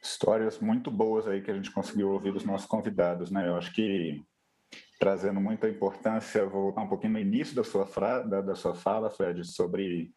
Histórias 0.00 0.60
muito 0.60 0.92
boas 0.92 1.26
aí 1.26 1.42
que 1.42 1.50
a 1.50 1.54
gente 1.54 1.72
conseguiu 1.72 2.12
ouvir 2.12 2.32
dos 2.32 2.44
nossos 2.44 2.68
convidados, 2.68 3.32
né? 3.32 3.48
Eu 3.48 3.56
acho 3.56 3.72
que 3.72 4.22
trazendo 4.98 5.40
muita 5.40 5.68
importância, 5.68 6.46
voltar 6.46 6.82
um 6.82 6.88
pouquinho 6.88 7.14
no 7.14 7.18
início 7.18 7.54
da 7.54 7.64
sua, 7.64 7.86
fra, 7.86 8.22
da, 8.22 8.40
da 8.40 8.54
sua 8.54 8.74
fala, 8.74 9.10
Fred, 9.10 9.44
sobre 9.44 10.12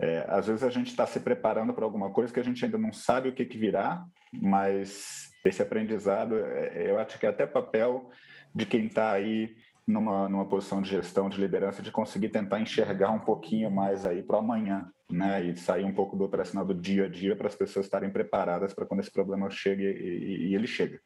é, 0.00 0.24
às 0.28 0.46
vezes 0.46 0.62
a 0.62 0.70
gente 0.70 0.88
está 0.88 1.06
se 1.06 1.20
preparando 1.20 1.74
para 1.74 1.84
alguma 1.84 2.10
coisa 2.10 2.32
que 2.32 2.40
a 2.40 2.44
gente 2.44 2.64
ainda 2.64 2.78
não 2.78 2.92
sabe 2.92 3.28
o 3.28 3.34
que, 3.34 3.44
que 3.44 3.58
virá, 3.58 4.02
mas 4.32 5.30
esse 5.44 5.60
aprendizado, 5.60 6.38
é, 6.38 6.90
eu 6.90 6.98
acho 6.98 7.18
que 7.18 7.26
é 7.26 7.28
até 7.28 7.46
papel 7.46 8.10
de 8.54 8.64
quem 8.64 8.86
está 8.86 9.12
aí 9.12 9.54
numa, 9.86 10.28
numa 10.28 10.46
posição 10.46 10.80
de 10.80 10.88
gestão, 10.88 11.28
de 11.28 11.38
liderança, 11.38 11.82
de 11.82 11.92
conseguir 11.92 12.30
tentar 12.30 12.60
enxergar 12.60 13.10
um 13.10 13.18
pouquinho 13.18 13.70
mais 13.70 14.06
aí 14.06 14.22
para 14.22 14.38
amanhã, 14.38 14.90
né? 15.10 15.44
E 15.44 15.56
sair 15.56 15.84
um 15.84 15.92
pouco 15.92 16.16
do 16.16 16.24
operacional 16.24 16.64
do 16.64 16.74
dia 16.74 17.04
a 17.04 17.08
dia 17.08 17.36
para 17.36 17.48
as 17.48 17.54
pessoas 17.54 17.86
estarem 17.86 18.10
preparadas 18.10 18.72
para 18.72 18.86
quando 18.86 19.00
esse 19.00 19.10
problema 19.10 19.50
chegue 19.50 19.84
e, 19.84 20.48
e 20.48 20.54
ele 20.54 20.66
chega. 20.66 21.00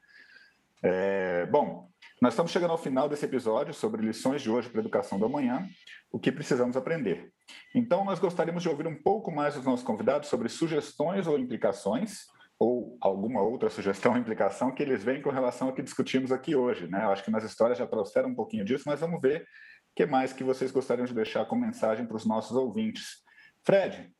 É, 0.82 1.46
bom, 1.46 1.88
nós 2.22 2.32
estamos 2.32 2.52
chegando 2.52 2.70
ao 2.70 2.78
final 2.78 3.08
desse 3.08 3.24
episódio 3.24 3.74
sobre 3.74 4.04
lições 4.04 4.40
de 4.40 4.50
hoje 4.50 4.68
para 4.68 4.80
a 4.80 4.82
educação 4.82 5.18
do 5.18 5.26
amanhã, 5.26 5.68
o 6.10 6.18
que 6.18 6.30
precisamos 6.30 6.76
aprender. 6.76 7.32
Então, 7.74 8.04
nós 8.04 8.18
gostaríamos 8.18 8.62
de 8.62 8.68
ouvir 8.68 8.86
um 8.86 8.94
pouco 8.94 9.30
mais 9.30 9.54
dos 9.54 9.64
nossos 9.64 9.84
convidados 9.84 10.28
sobre 10.28 10.48
sugestões 10.48 11.26
ou 11.26 11.38
implicações, 11.38 12.20
ou 12.58 12.96
alguma 13.00 13.42
outra 13.42 13.68
sugestão 13.68 14.12
ou 14.12 14.18
implicação 14.18 14.72
que 14.72 14.82
eles 14.82 15.02
veem 15.02 15.20
com 15.20 15.30
relação 15.30 15.68
ao 15.68 15.74
que 15.74 15.82
discutimos 15.82 16.30
aqui 16.30 16.54
hoje. 16.54 16.86
Né? 16.86 17.04
Eu 17.04 17.10
acho 17.10 17.24
que 17.24 17.30
nas 17.30 17.44
histórias 17.44 17.78
já 17.78 17.86
trouxeram 17.86 18.30
um 18.30 18.34
pouquinho 18.34 18.64
disso, 18.64 18.84
mas 18.86 19.00
vamos 19.00 19.20
ver 19.20 19.42
o 19.42 19.94
que 19.96 20.06
mais 20.06 20.32
que 20.32 20.44
vocês 20.44 20.70
gostariam 20.70 21.04
de 21.04 21.14
deixar 21.14 21.44
como 21.46 21.62
mensagem 21.66 22.06
para 22.06 22.16
os 22.16 22.24
nossos 22.24 22.56
ouvintes. 22.56 23.22
Fred, 23.64 24.10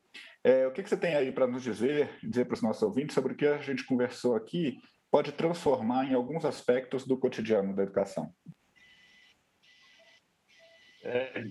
é, 0.43 0.67
o 0.67 0.71
que, 0.71 0.83
que 0.83 0.89
você 0.89 0.97
tem 0.97 1.15
aí 1.15 1.31
para 1.31 1.47
nos 1.47 1.63
dizer, 1.63 2.09
dizer 2.21 2.45
para 2.45 2.55
os 2.55 2.61
nossos 2.61 2.83
ouvintes 2.83 3.15
sobre 3.15 3.33
o 3.33 3.35
que 3.35 3.47
a 3.47 3.57
gente 3.57 3.85
conversou 3.85 4.35
aqui 4.35 4.77
pode 5.11 5.31
transformar 5.31 6.05
em 6.05 6.13
alguns 6.13 6.45
aspectos 6.45 7.05
do 7.05 7.17
cotidiano 7.17 7.75
da 7.75 7.83
educação? 7.83 8.33
É... 11.03 11.43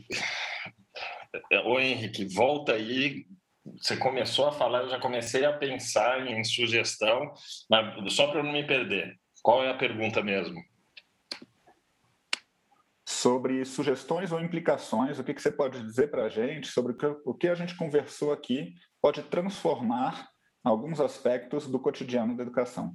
Ô 1.65 1.79
Henrique, 1.79 2.27
volta 2.27 2.75
aí 2.75 3.27
você 3.65 3.97
começou 3.97 4.47
a 4.47 4.53
falar, 4.53 4.83
eu 4.83 4.91
já 4.91 5.01
comecei 5.01 5.45
a 5.45 5.53
pensar 5.53 6.27
em 6.27 6.45
sugestão, 6.45 7.33
mas 7.71 8.13
só 8.13 8.31
para 8.31 8.43
não 8.43 8.53
me 8.53 8.67
perder. 8.67 9.19
Qual 9.43 9.65
é 9.65 9.71
a 9.71 9.77
pergunta 9.77 10.23
mesmo? 10.23 10.63
Sobre 13.07 13.65
sugestões 13.65 14.33
ou 14.33 14.41
implicações, 14.41 15.19
o 15.19 15.25
que, 15.25 15.33
que 15.33 15.41
você 15.41 15.51
pode 15.51 15.83
dizer 15.83 16.11
para 16.11 16.25
a 16.25 16.29
gente 16.29 16.67
sobre 16.67 16.95
o 17.25 17.35
que 17.35 17.49
a 17.49 17.55
gente 17.55 17.77
conversou 17.77 18.33
aqui 18.33 18.75
pode 19.01 19.23
transformar 19.23 20.29
alguns 20.63 21.01
aspectos 21.01 21.67
do 21.67 21.81
cotidiano 21.81 22.37
da 22.37 22.43
educação? 22.43 22.95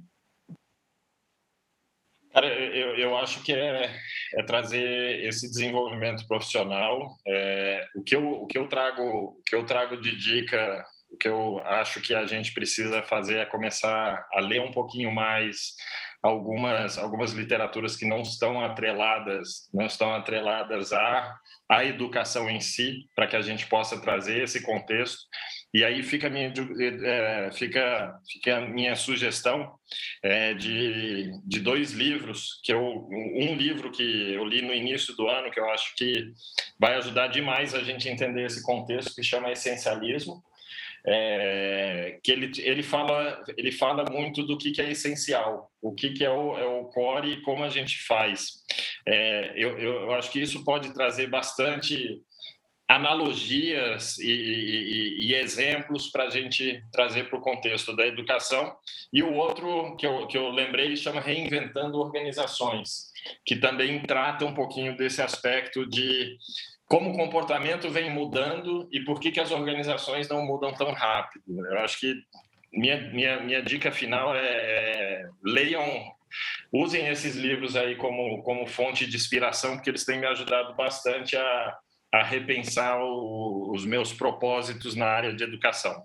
Cara, 2.32 2.46
eu, 2.46 2.94
eu 2.96 3.16
acho 3.18 3.42
que 3.42 3.52
é, 3.52 3.90
é 4.36 4.42
trazer 4.44 5.24
esse 5.24 5.48
desenvolvimento 5.48 6.26
profissional. 6.28 7.16
É, 7.26 7.84
o, 7.96 8.02
que 8.02 8.14
eu, 8.14 8.42
o, 8.42 8.46
que 8.46 8.56
eu 8.56 8.68
trago, 8.68 9.02
o 9.02 9.42
que 9.44 9.54
eu 9.54 9.66
trago 9.66 10.00
de 10.00 10.16
dica, 10.16 10.84
o 11.10 11.16
que 11.16 11.26
eu 11.26 11.58
acho 11.64 12.00
que 12.00 12.14
a 12.14 12.24
gente 12.26 12.54
precisa 12.54 13.02
fazer 13.02 13.38
é 13.38 13.46
começar 13.46 14.24
a 14.32 14.40
ler 14.40 14.60
um 14.60 14.70
pouquinho 14.70 15.10
mais 15.12 15.74
algumas 16.22 16.98
algumas 16.98 17.32
literaturas 17.32 17.96
que 17.96 18.06
não 18.06 18.20
estão 18.20 18.62
atreladas 18.62 19.70
não 19.72 19.86
estão 19.86 20.14
atreladas 20.14 20.92
à, 20.92 21.34
à 21.66 21.84
educação 21.84 22.50
em 22.50 22.60
si 22.60 23.08
para 23.16 23.26
que 23.26 23.36
a 23.36 23.40
gente 23.40 23.66
possa 23.66 23.98
trazer 23.98 24.42
esse 24.42 24.62
contexto 24.62 25.22
e 25.72 25.84
aí 25.84 26.02
fica 26.02 26.26
a 26.26 26.30
minha, 26.30 26.52
é, 27.04 27.50
fica, 27.52 28.18
fica 28.30 28.56
a 28.56 28.60
minha 28.60 28.96
sugestão 28.96 29.72
é, 30.22 30.52
de, 30.54 31.30
de 31.44 31.60
dois 31.60 31.92
livros, 31.92 32.60
que 32.64 32.72
eu, 32.72 33.08
um 33.10 33.54
livro 33.54 33.92
que 33.92 34.32
eu 34.32 34.44
li 34.44 34.62
no 34.62 34.74
início 34.74 35.14
do 35.14 35.28
ano, 35.28 35.50
que 35.50 35.60
eu 35.60 35.70
acho 35.70 35.94
que 35.94 36.32
vai 36.78 36.96
ajudar 36.96 37.28
demais 37.28 37.72
a 37.74 37.82
gente 37.84 38.08
entender 38.08 38.46
esse 38.46 38.62
contexto, 38.64 39.14
que 39.14 39.22
chama 39.22 39.52
Essencialismo, 39.52 40.42
é, 41.06 42.18
que 42.22 42.32
ele, 42.32 42.50
ele, 42.58 42.82
fala, 42.82 43.42
ele 43.56 43.72
fala 43.72 44.04
muito 44.10 44.42
do 44.42 44.58
que, 44.58 44.72
que 44.72 44.82
é 44.82 44.90
essencial, 44.90 45.70
o 45.80 45.94
que, 45.94 46.10
que 46.10 46.24
é, 46.24 46.30
o, 46.30 46.58
é 46.58 46.66
o 46.66 46.84
core 46.86 47.32
e 47.32 47.42
como 47.42 47.64
a 47.64 47.68
gente 47.68 48.02
faz. 48.02 48.64
É, 49.06 49.52
eu, 49.54 49.78
eu 49.78 50.12
acho 50.12 50.30
que 50.30 50.40
isso 50.40 50.64
pode 50.64 50.92
trazer 50.92 51.28
bastante 51.28 52.20
analogias 52.90 54.18
e, 54.18 54.28
e, 54.28 55.18
e 55.20 55.34
exemplos 55.36 56.08
para 56.08 56.24
a 56.24 56.28
gente 56.28 56.82
trazer 56.90 57.28
para 57.28 57.38
o 57.38 57.40
contexto 57.40 57.94
da 57.94 58.04
educação. 58.04 58.76
E 59.12 59.22
o 59.22 59.32
outro 59.32 59.94
que 59.96 60.04
eu, 60.04 60.26
que 60.26 60.36
eu 60.36 60.50
lembrei 60.50 60.96
chama 60.96 61.20
Reinventando 61.20 62.00
Organizações, 62.00 63.12
que 63.46 63.54
também 63.54 64.02
trata 64.02 64.44
um 64.44 64.52
pouquinho 64.52 64.96
desse 64.96 65.22
aspecto 65.22 65.88
de 65.88 66.36
como 66.84 67.10
o 67.10 67.16
comportamento 67.16 67.88
vem 67.88 68.10
mudando 68.10 68.88
e 68.90 68.98
por 69.04 69.20
que, 69.20 69.30
que 69.30 69.38
as 69.38 69.52
organizações 69.52 70.28
não 70.28 70.44
mudam 70.44 70.74
tão 70.74 70.90
rápido. 70.90 71.64
Eu 71.66 71.78
acho 71.78 72.00
que 72.00 72.12
minha, 72.72 73.00
minha, 73.12 73.38
minha 73.38 73.62
dica 73.62 73.92
final 73.92 74.34
é, 74.34 74.40
é 74.42 75.28
leiam 75.44 76.10
usem 76.72 77.06
esses 77.06 77.36
livros 77.36 77.76
aí 77.76 77.94
como, 77.94 78.42
como 78.42 78.66
fonte 78.66 79.06
de 79.06 79.14
inspiração, 79.14 79.76
porque 79.76 79.90
eles 79.90 80.04
têm 80.04 80.18
me 80.18 80.26
ajudado 80.26 80.74
bastante 80.74 81.36
a, 81.36 81.78
a 82.12 82.22
repensar 82.22 83.00
o, 83.00 83.70
os 83.72 83.84
meus 83.84 84.12
propósitos 84.12 84.94
na 84.96 85.06
área 85.06 85.34
de 85.34 85.44
educação. 85.44 86.04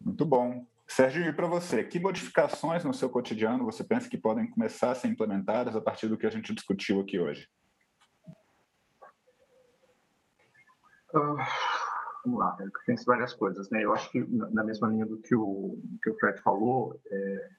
Muito 0.00 0.24
bom. 0.24 0.66
Sérgio, 0.86 1.24
e 1.24 1.32
para 1.32 1.46
você, 1.46 1.82
que 1.82 1.98
modificações 1.98 2.84
no 2.84 2.94
seu 2.94 3.08
cotidiano 3.08 3.64
você 3.64 3.82
pensa 3.82 4.08
que 4.08 4.18
podem 4.18 4.48
começar 4.48 4.92
a 4.92 4.94
ser 4.94 5.08
implementadas 5.08 5.74
a 5.74 5.80
partir 5.80 6.08
do 6.08 6.16
que 6.16 6.26
a 6.26 6.30
gente 6.30 6.54
discutiu 6.54 7.00
aqui 7.00 7.18
hoje? 7.18 7.48
Uh, 11.12 11.36
vamos 12.24 12.38
lá, 12.38 12.56
eu 12.60 12.70
penso 12.86 13.04
várias 13.06 13.32
coisas, 13.32 13.68
né? 13.70 13.84
Eu 13.84 13.92
acho 13.92 14.10
que 14.10 14.20
na 14.20 14.62
mesma 14.62 14.88
linha 14.88 15.06
do 15.06 15.18
que 15.18 15.34
o, 15.34 15.80
que 16.02 16.10
o 16.10 16.18
Fred 16.18 16.40
falou, 16.42 17.00
é 17.06 17.50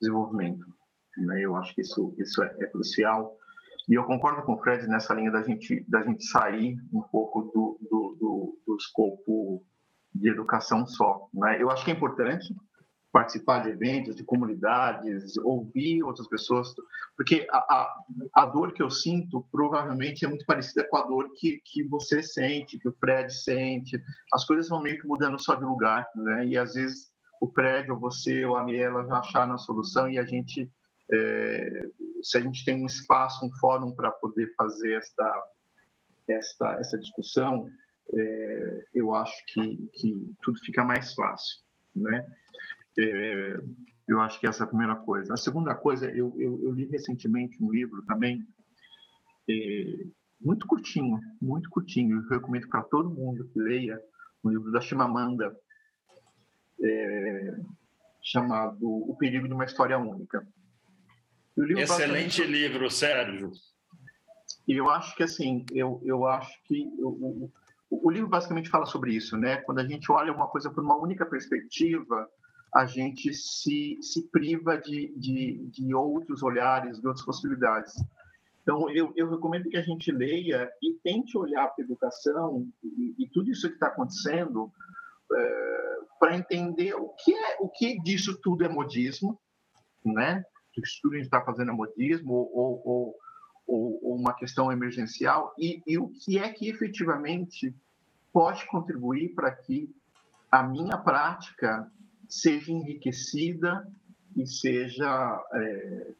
desenvolvimento. 0.00 0.66
Né? 1.16 1.40
Eu 1.40 1.56
acho 1.56 1.74
que 1.74 1.80
isso, 1.80 2.14
isso 2.18 2.42
é, 2.42 2.54
é 2.60 2.66
crucial. 2.66 3.36
E 3.88 3.94
eu 3.94 4.04
concordo 4.04 4.42
com 4.42 4.54
o 4.54 4.58
Fred 4.58 4.86
nessa 4.86 5.14
linha 5.14 5.30
da 5.30 5.42
gente, 5.42 5.84
da 5.88 6.02
gente 6.02 6.24
sair 6.24 6.76
um 6.92 7.00
pouco 7.00 7.42
do, 7.42 7.78
do, 7.88 8.16
do, 8.20 8.58
do 8.66 8.76
escopo 8.76 9.64
de 10.14 10.28
educação 10.28 10.86
só. 10.86 11.28
Né? 11.32 11.62
Eu 11.62 11.70
acho 11.70 11.84
que 11.84 11.90
é 11.90 11.94
importante 11.94 12.54
participar 13.10 13.60
de 13.60 13.70
eventos, 13.70 14.14
de 14.14 14.22
comunidades, 14.22 15.38
ouvir 15.38 16.02
outras 16.02 16.28
pessoas, 16.28 16.74
porque 17.16 17.46
a, 17.50 17.56
a, 17.56 18.04
a, 18.34 18.46
dor 18.46 18.72
que 18.74 18.82
eu 18.82 18.90
sinto 18.90 19.46
provavelmente 19.50 20.26
é 20.26 20.28
muito 20.28 20.44
parecida 20.44 20.86
com 20.88 20.98
a 20.98 21.06
dor 21.06 21.30
que, 21.34 21.58
que 21.64 21.82
você 21.84 22.22
sente, 22.22 22.78
que 22.78 22.88
o 22.88 22.94
Fred 23.00 23.32
sente. 23.32 23.98
As 24.34 24.44
coisas 24.44 24.68
vão 24.68 24.82
meio 24.82 25.00
que 25.00 25.08
mudando 25.08 25.42
só 25.42 25.54
de 25.54 25.64
lugar, 25.64 26.06
né? 26.14 26.46
E 26.46 26.58
às 26.58 26.74
vezes 26.74 27.10
o 27.40 27.50
Fred, 27.50 27.90
ou 27.90 27.98
você, 27.98 28.44
ou 28.44 28.56
a 28.56 28.64
Miela 28.64 29.06
já 29.06 29.18
acharam 29.18 29.54
a 29.54 29.58
solução 29.58 30.10
e 30.10 30.18
a 30.18 30.24
gente 30.24 30.70
é, 31.10 31.88
se 32.22 32.38
a 32.38 32.40
gente 32.40 32.64
tem 32.64 32.82
um 32.82 32.86
espaço, 32.86 33.44
um 33.44 33.50
fórum 33.58 33.94
para 33.94 34.10
poder 34.10 34.52
fazer 34.56 34.94
esta, 34.94 35.48
esta, 36.28 36.72
essa 36.80 36.98
discussão, 36.98 37.68
é, 38.14 38.84
eu 38.94 39.14
acho 39.14 39.36
que, 39.46 39.88
que 39.94 40.34
tudo 40.42 40.58
fica 40.60 40.84
mais 40.84 41.14
fácil, 41.14 41.58
né? 41.94 42.26
É, 42.98 43.60
eu 44.08 44.20
acho 44.20 44.40
que 44.40 44.46
essa 44.46 44.64
é 44.64 44.66
a 44.66 44.68
primeira 44.68 44.96
coisa. 44.96 45.34
A 45.34 45.36
segunda 45.36 45.74
coisa, 45.74 46.10
eu, 46.10 46.34
eu, 46.38 46.62
eu 46.62 46.72
li 46.72 46.86
recentemente 46.86 47.62
um 47.62 47.70
livro 47.70 48.02
também, 48.06 48.42
é, 49.48 50.06
muito 50.40 50.66
curtinho, 50.66 51.20
muito 51.40 51.68
curtinho. 51.68 52.22
Eu 52.22 52.28
recomendo 52.28 52.68
para 52.68 52.82
todo 52.82 53.10
mundo 53.10 53.48
que 53.48 53.58
leia 53.60 54.00
um 54.42 54.50
livro 54.50 54.70
da 54.72 54.80
Chimamanda, 54.80 55.54
é, 56.82 57.56
chamado 58.22 58.78
O 58.82 59.16
Perigo 59.16 59.46
de 59.46 59.54
uma 59.54 59.64
História 59.64 59.98
Única. 59.98 60.46
Livro 61.62 61.82
Excelente 61.82 62.44
livro, 62.44 62.90
Sérgio. 62.90 63.50
E 64.66 64.74
eu 64.74 64.88
acho 64.90 65.16
que, 65.16 65.22
assim, 65.22 65.64
eu, 65.72 66.00
eu 66.04 66.26
acho 66.26 66.52
que 66.64 66.88
o, 66.98 67.50
o, 67.90 68.08
o 68.08 68.10
livro 68.10 68.28
basicamente 68.28 68.68
fala 68.68 68.86
sobre 68.86 69.14
isso, 69.14 69.36
né? 69.36 69.56
Quando 69.58 69.78
a 69.78 69.86
gente 69.86 70.10
olha 70.12 70.32
uma 70.32 70.46
coisa 70.46 70.70
por 70.70 70.84
uma 70.84 70.96
única 70.96 71.24
perspectiva, 71.24 72.28
a 72.74 72.84
gente 72.84 73.32
se, 73.32 73.98
se 74.02 74.28
priva 74.30 74.76
de, 74.76 75.12
de, 75.16 75.66
de 75.70 75.94
outros 75.94 76.42
olhares, 76.42 77.00
de 77.00 77.06
outras 77.06 77.24
possibilidades. 77.24 77.94
Então, 78.62 78.90
eu, 78.90 79.12
eu 79.16 79.30
recomendo 79.30 79.70
que 79.70 79.78
a 79.78 79.82
gente 79.82 80.12
leia 80.12 80.70
e 80.82 80.92
tente 81.02 81.38
olhar 81.38 81.68
para 81.68 81.82
a 81.82 81.86
educação 81.86 82.68
e, 82.84 83.14
e 83.18 83.28
tudo 83.30 83.50
isso 83.50 83.66
que 83.66 83.74
está 83.74 83.86
acontecendo 83.86 84.70
é, 85.32 85.98
para 86.20 86.36
entender 86.36 86.94
o 86.94 87.08
que 87.08 87.34
é 87.34 87.56
o 87.60 87.68
que 87.70 87.98
disso 88.02 88.38
tudo 88.42 88.64
é 88.64 88.68
modismo, 88.68 89.40
né? 90.04 90.44
Que 90.80 91.16
está 91.18 91.40
fazendo 91.40 91.70
é 91.70 91.74
modismo 91.74 92.32
ou, 92.32 92.82
ou, 92.84 93.18
ou, 93.66 94.00
ou, 94.02 94.16
uma 94.16 94.34
questão 94.34 94.72
emergencial 94.72 95.54
e, 95.58 95.82
e 95.86 95.98
o 95.98 96.08
que 96.08 96.38
é 96.38 96.48
que 96.50 96.68
efetivamente 96.68 97.74
pode 98.32 98.66
contribuir 98.66 99.34
para 99.34 99.50
que 99.50 99.94
a 100.50 100.62
minha 100.62 100.96
prática 100.96 101.90
seja 102.28 102.72
enriquecida 102.72 103.90
e 104.36 104.46
seja 104.46 105.44
é, 105.52 106.12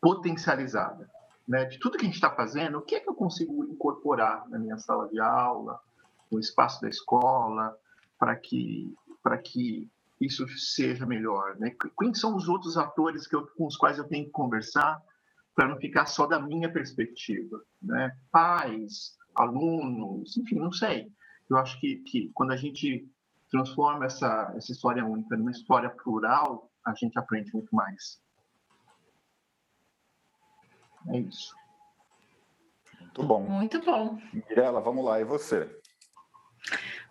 potencializada. 0.00 1.10
Né? 1.46 1.64
De 1.64 1.78
tudo 1.78 1.96
que 1.96 2.04
a 2.04 2.06
gente 2.06 2.14
está 2.14 2.30
fazendo, 2.30 2.78
o 2.78 2.82
que 2.82 2.94
é 2.94 3.00
que 3.00 3.08
eu 3.08 3.14
consigo 3.14 3.64
incorporar 3.64 4.48
na 4.48 4.58
minha 4.58 4.78
sala 4.78 5.08
de 5.08 5.20
aula, 5.20 5.80
no 6.30 6.38
espaço 6.38 6.80
da 6.80 6.88
escola, 6.88 7.76
para 8.18 8.36
que, 8.36 8.94
para 9.22 9.38
que 9.38 9.88
isso 10.20 10.46
seja 10.48 11.06
melhor, 11.06 11.56
né? 11.58 11.74
Quem 11.98 12.12
são 12.14 12.34
os 12.34 12.48
outros 12.48 12.76
atores 12.76 13.26
que 13.26 13.36
eu, 13.36 13.46
com 13.46 13.66
os 13.66 13.76
quais 13.76 13.98
eu 13.98 14.08
tenho 14.08 14.24
que 14.26 14.32
conversar 14.32 15.00
para 15.54 15.68
não 15.68 15.76
ficar 15.78 16.06
só 16.06 16.26
da 16.26 16.40
minha 16.40 16.72
perspectiva, 16.72 17.62
né? 17.80 18.16
Pais, 18.30 19.16
alunos, 19.34 20.36
enfim, 20.36 20.56
não 20.56 20.72
sei. 20.72 21.12
Eu 21.48 21.56
acho 21.56 21.78
que, 21.80 21.96
que 21.96 22.30
quando 22.34 22.52
a 22.52 22.56
gente 22.56 23.08
transforma 23.50 24.06
essa, 24.06 24.52
essa 24.56 24.72
história 24.72 25.04
única 25.04 25.36
numa 25.36 25.50
história 25.50 25.90
plural, 25.90 26.70
a 26.84 26.94
gente 26.94 27.18
aprende 27.18 27.52
muito 27.52 27.74
mais. 27.74 28.20
É 31.08 31.18
isso. 31.18 31.54
Muito 33.00 33.22
bom. 33.22 33.42
Muito 33.42 33.80
bom. 33.82 34.20
Mirela, 34.32 34.80
vamos 34.80 35.04
lá, 35.04 35.20
e 35.20 35.24
você? 35.24 35.80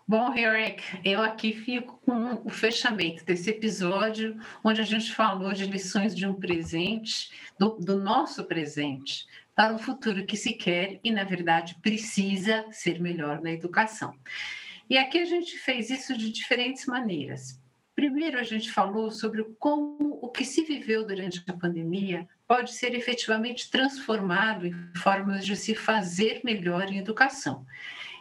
Bom, 0.09 0.33
Eric, 0.33 0.81
eu 1.03 1.21
aqui 1.21 1.51
fico 1.51 1.99
com 2.05 2.41
o 2.45 2.49
fechamento 2.49 3.25
desse 3.25 3.49
episódio, 3.49 4.39
onde 4.63 4.79
a 4.79 4.85
gente 4.85 5.13
falou 5.13 5.51
de 5.51 5.65
lições 5.65 6.15
de 6.15 6.25
um 6.25 6.33
presente, 6.33 7.29
do, 7.59 7.71
do 7.71 7.97
nosso 7.97 8.45
presente, 8.45 9.27
para 9.53 9.75
o 9.75 9.77
futuro 9.77 10.25
que 10.25 10.37
se 10.37 10.53
quer 10.53 10.97
e, 11.03 11.11
na 11.11 11.25
verdade, 11.25 11.75
precisa 11.81 12.65
ser 12.71 13.01
melhor 13.01 13.41
na 13.41 13.51
educação. 13.51 14.13
E 14.89 14.97
aqui 14.97 15.19
a 15.19 15.25
gente 15.25 15.57
fez 15.57 15.89
isso 15.89 16.17
de 16.17 16.31
diferentes 16.31 16.85
maneiras. 16.85 17.59
Primeiro, 17.93 18.39
a 18.39 18.43
gente 18.43 18.71
falou 18.71 19.11
sobre 19.11 19.43
como 19.59 20.19
o 20.21 20.29
que 20.29 20.45
se 20.45 20.63
viveu 20.63 21.05
durante 21.05 21.43
a 21.49 21.53
pandemia 21.53 22.25
pode 22.47 22.71
ser 22.71 22.95
efetivamente 22.95 23.69
transformado 23.69 24.65
em 24.65 24.73
formas 24.95 25.45
de 25.45 25.57
se 25.57 25.75
fazer 25.75 26.39
melhor 26.45 26.89
em 26.89 26.97
educação. 26.97 27.65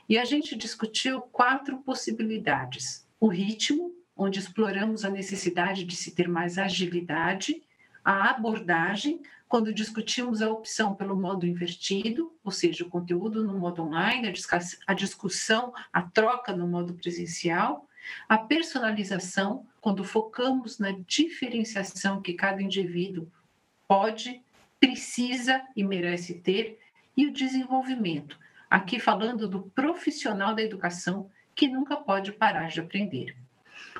E 0.08 0.18
a 0.18 0.24
gente 0.24 0.56
discutiu 0.56 1.20
quatro 1.20 1.78
possibilidades: 1.78 3.06
o 3.18 3.28
ritmo, 3.28 3.92
onde 4.16 4.38
exploramos 4.38 5.04
a 5.04 5.10
necessidade 5.10 5.84
de 5.84 5.96
se 5.96 6.14
ter 6.14 6.28
mais 6.28 6.58
agilidade, 6.58 7.62
a 8.04 8.30
abordagem, 8.30 9.20
quando 9.48 9.74
discutimos 9.74 10.42
a 10.42 10.50
opção 10.50 10.94
pelo 10.94 11.16
modo 11.16 11.46
invertido, 11.46 12.32
ou 12.42 12.50
seja, 12.50 12.84
o 12.84 12.90
conteúdo 12.90 13.44
no 13.44 13.58
modo 13.58 13.82
online, 13.82 14.32
a 14.86 14.94
discussão, 14.94 15.72
a 15.92 16.02
troca 16.02 16.54
no 16.54 16.66
modo 16.66 16.94
presencial, 16.94 17.88
a 18.28 18.38
personalização, 18.38 19.66
quando 19.80 20.04
focamos 20.04 20.78
na 20.78 20.92
diferenciação 21.06 22.20
que 22.20 22.32
cada 22.32 22.62
indivíduo 22.62 23.30
pode, 23.86 24.42
precisa 24.80 25.62
e 25.76 25.84
merece 25.84 26.34
ter, 26.34 26.78
e 27.16 27.26
o 27.26 27.32
desenvolvimento, 27.32 28.38
aqui 28.70 28.98
falando 28.98 29.48
do 29.48 29.62
profissional 29.62 30.54
da 30.54 30.62
educação 30.62 31.30
que 31.54 31.68
nunca 31.68 31.96
pode 31.96 32.32
parar 32.32 32.68
de 32.68 32.80
aprender. 32.80 33.36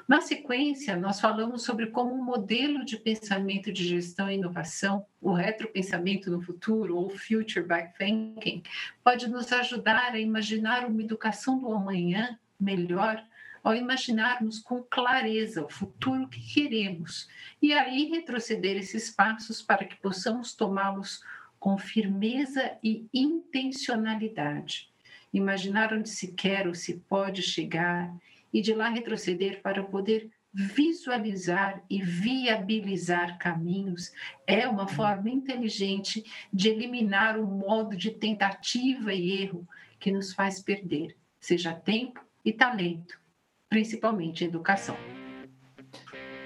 Na 0.06 0.20
sequência, 0.20 0.96
nós 0.96 1.20
falamos 1.20 1.64
sobre 1.64 1.86
como 1.86 2.14
um 2.14 2.22
modelo 2.22 2.84
de 2.84 2.96
pensamento 2.96 3.72
de 3.72 3.84
gestão 3.84 4.30
e 4.30 4.34
inovação, 4.34 5.04
o 5.20 5.32
retropensamento 5.32 6.30
no 6.30 6.40
futuro, 6.40 6.96
ou 6.96 7.10
future 7.10 7.66
backthinking, 7.66 8.62
pode 9.02 9.28
nos 9.28 9.52
ajudar 9.52 10.12
a 10.12 10.20
imaginar 10.20 10.86
uma 10.86 11.02
educação 11.02 11.58
do 11.58 11.72
amanhã 11.72 12.38
melhor, 12.58 13.22
ao 13.64 13.74
imaginarmos 13.74 14.60
com 14.60 14.80
clareza 14.80 15.64
o 15.64 15.68
futuro 15.68 16.28
que 16.28 16.40
queremos 16.54 17.28
e 17.60 17.72
aí 17.72 18.04
retroceder 18.04 18.76
esses 18.76 19.10
passos 19.10 19.60
para 19.60 19.84
que 19.84 19.96
possamos 19.96 20.54
tomá-los 20.54 21.20
com 21.66 21.76
firmeza 21.76 22.78
e 22.80 23.08
intencionalidade. 23.12 24.88
Imaginar 25.34 25.92
onde 25.92 26.08
se 26.08 26.32
quer 26.32 26.68
ou 26.68 26.76
se 26.76 26.98
pode 27.08 27.42
chegar 27.42 28.16
e 28.52 28.62
de 28.62 28.72
lá 28.72 28.88
retroceder 28.88 29.60
para 29.62 29.82
poder 29.82 30.30
visualizar 30.54 31.82
e 31.90 32.00
viabilizar 32.00 33.36
caminhos 33.38 34.12
é 34.46 34.68
uma 34.68 34.86
forma 34.86 35.28
inteligente 35.28 36.22
de 36.52 36.68
eliminar 36.68 37.36
o 37.36 37.44
modo 37.44 37.96
de 37.96 38.12
tentativa 38.12 39.12
e 39.12 39.42
erro 39.42 39.66
que 39.98 40.12
nos 40.12 40.32
faz 40.32 40.62
perder, 40.62 41.16
seja 41.40 41.74
tempo 41.74 42.24
e 42.44 42.52
talento, 42.52 43.20
principalmente 43.68 44.44
educação. 44.44 44.96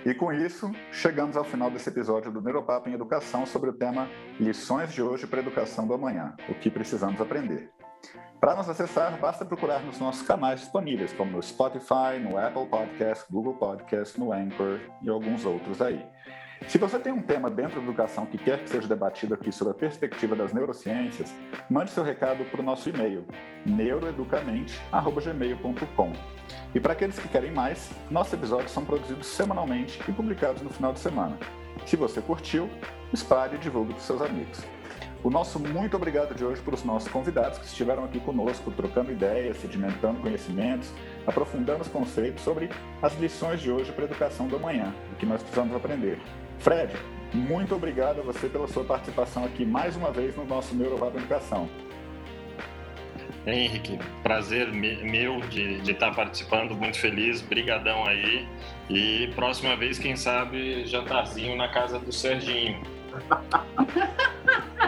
E 0.05 0.13
com 0.15 0.33
isso, 0.33 0.73
chegamos 0.91 1.37
ao 1.37 1.45
final 1.45 1.71
desse 1.71 1.89
episódio 1.91 2.33
do 2.33 2.41
Neuropapo 2.41 2.89
em 2.89 2.95
Educação 2.95 3.45
sobre 3.45 3.69
o 3.69 3.75
tema 3.75 4.09
Lições 4.39 4.95
de 4.95 5.03
hoje 5.03 5.27
para 5.27 5.41
a 5.41 5.43
Educação 5.43 5.87
do 5.87 5.93
Amanhã, 5.93 6.35
o 6.49 6.55
que 6.55 6.71
precisamos 6.71 7.21
aprender. 7.21 7.71
Para 8.41 8.55
nos 8.55 8.67
acessar, 8.67 9.21
basta 9.21 9.45
procurar 9.45 9.81
nos 9.81 9.99
nossos 9.99 10.27
canais 10.27 10.61
disponíveis, 10.61 11.13
como 11.13 11.33
no 11.33 11.43
Spotify, 11.43 12.19
no 12.19 12.39
Apple 12.39 12.65
Podcast, 12.67 13.27
Google 13.31 13.53
Podcast, 13.55 14.19
no 14.19 14.33
Anchor 14.33 14.81
e 15.03 15.11
alguns 15.11 15.45
outros 15.45 15.83
aí. 15.83 16.03
Se 16.67 16.79
você 16.79 16.99
tem 16.99 17.13
um 17.13 17.21
tema 17.21 17.51
dentro 17.51 17.79
da 17.79 17.87
educação 17.87 18.25
que 18.25 18.39
quer 18.39 18.63
que 18.63 18.71
seja 18.71 18.89
debatido 18.89 19.35
aqui 19.35 19.53
sobre 19.53 19.73
a 19.73 19.77
perspectiva 19.77 20.35
das 20.35 20.55
neurociências, 20.55 21.31
mande 21.69 21.91
seu 21.91 22.03
recado 22.03 22.43
para 22.47 22.63
o 22.63 22.65
nosso 22.65 22.89
e-mail, 22.89 23.27
neuroeducamente.gmail.com. 23.67 26.40
E 26.75 26.81
para 26.81 26.93
aqueles 26.93 27.19
que 27.19 27.29
querem 27.29 27.51
mais, 27.51 27.91
nossos 28.11 28.33
episódios 28.33 28.71
são 28.71 28.85
produzidos 28.85 29.27
semanalmente 29.27 30.01
e 30.09 30.13
publicados 30.13 30.63
no 30.63 30.71
final 30.71 30.93
de 30.93 31.01
semana. 31.01 31.39
Se 31.87 31.97
você 31.97 32.21
curtiu, 32.21 32.69
espalhe 33.13 33.57
e 33.57 33.59
divulgue 33.59 33.95
para 33.95 34.03
seus 34.03 34.23
amigos. 34.23 34.61
O 35.23 35.29
nosso 35.29 35.59
muito 35.59 35.97
obrigado 35.97 36.35
de 36.35 36.43
hoje 36.43 36.63
para 36.63 36.75
os 36.75 36.83
nossos 36.83 37.11
convidados 37.11 37.59
que 37.59 37.67
estiveram 37.67 38.05
aqui 38.05 38.19
conosco, 38.21 38.71
trocando 38.71 39.13
ideias, 39.13 39.59
sedimentando 39.59 40.21
conhecimentos, 40.21 40.91
aprofundando 41.27 41.83
os 41.83 41.89
conceitos 41.89 42.43
sobre 42.43 42.71
as 43.03 43.15
lições 43.19 43.61
de 43.61 43.71
hoje 43.71 43.93
para 43.93 44.05
a 44.05 44.07
educação 44.07 44.49
do 44.49 44.57
amanhã, 44.57 44.95
o 45.13 45.17
que 45.17 45.27
nós 45.27 45.43
precisamos 45.43 45.77
aprender. 45.77 46.19
Fred, 46.59 46.95
muito 47.35 47.75
obrigado 47.75 48.21
a 48.21 48.23
você 48.23 48.49
pela 48.49 48.67
sua 48.67 48.83
participação 48.83 49.45
aqui 49.45 49.65
mais 49.65 49.95
uma 49.95 50.11
vez 50.11 50.35
no 50.35 50.47
nosso 50.47 50.75
Neurovab 50.75 51.17
Educação. 51.19 51.69
Henrique, 53.47 53.99
prazer 54.23 54.71
meu 54.71 55.41
de, 55.41 55.81
de 55.81 55.93
estar 55.93 56.15
participando, 56.15 56.75
muito 56.75 56.99
feliz, 56.99 57.41
brigadão 57.41 58.05
aí. 58.05 58.47
E 58.89 59.33
próxima 59.35 59.77
vez, 59.77 59.99
quem 59.99 60.15
sabe, 60.17 60.85
jantarzinho 60.87 61.57
na 61.57 61.69
casa 61.69 61.99
do 61.99 62.13
Serginho. 62.13 62.83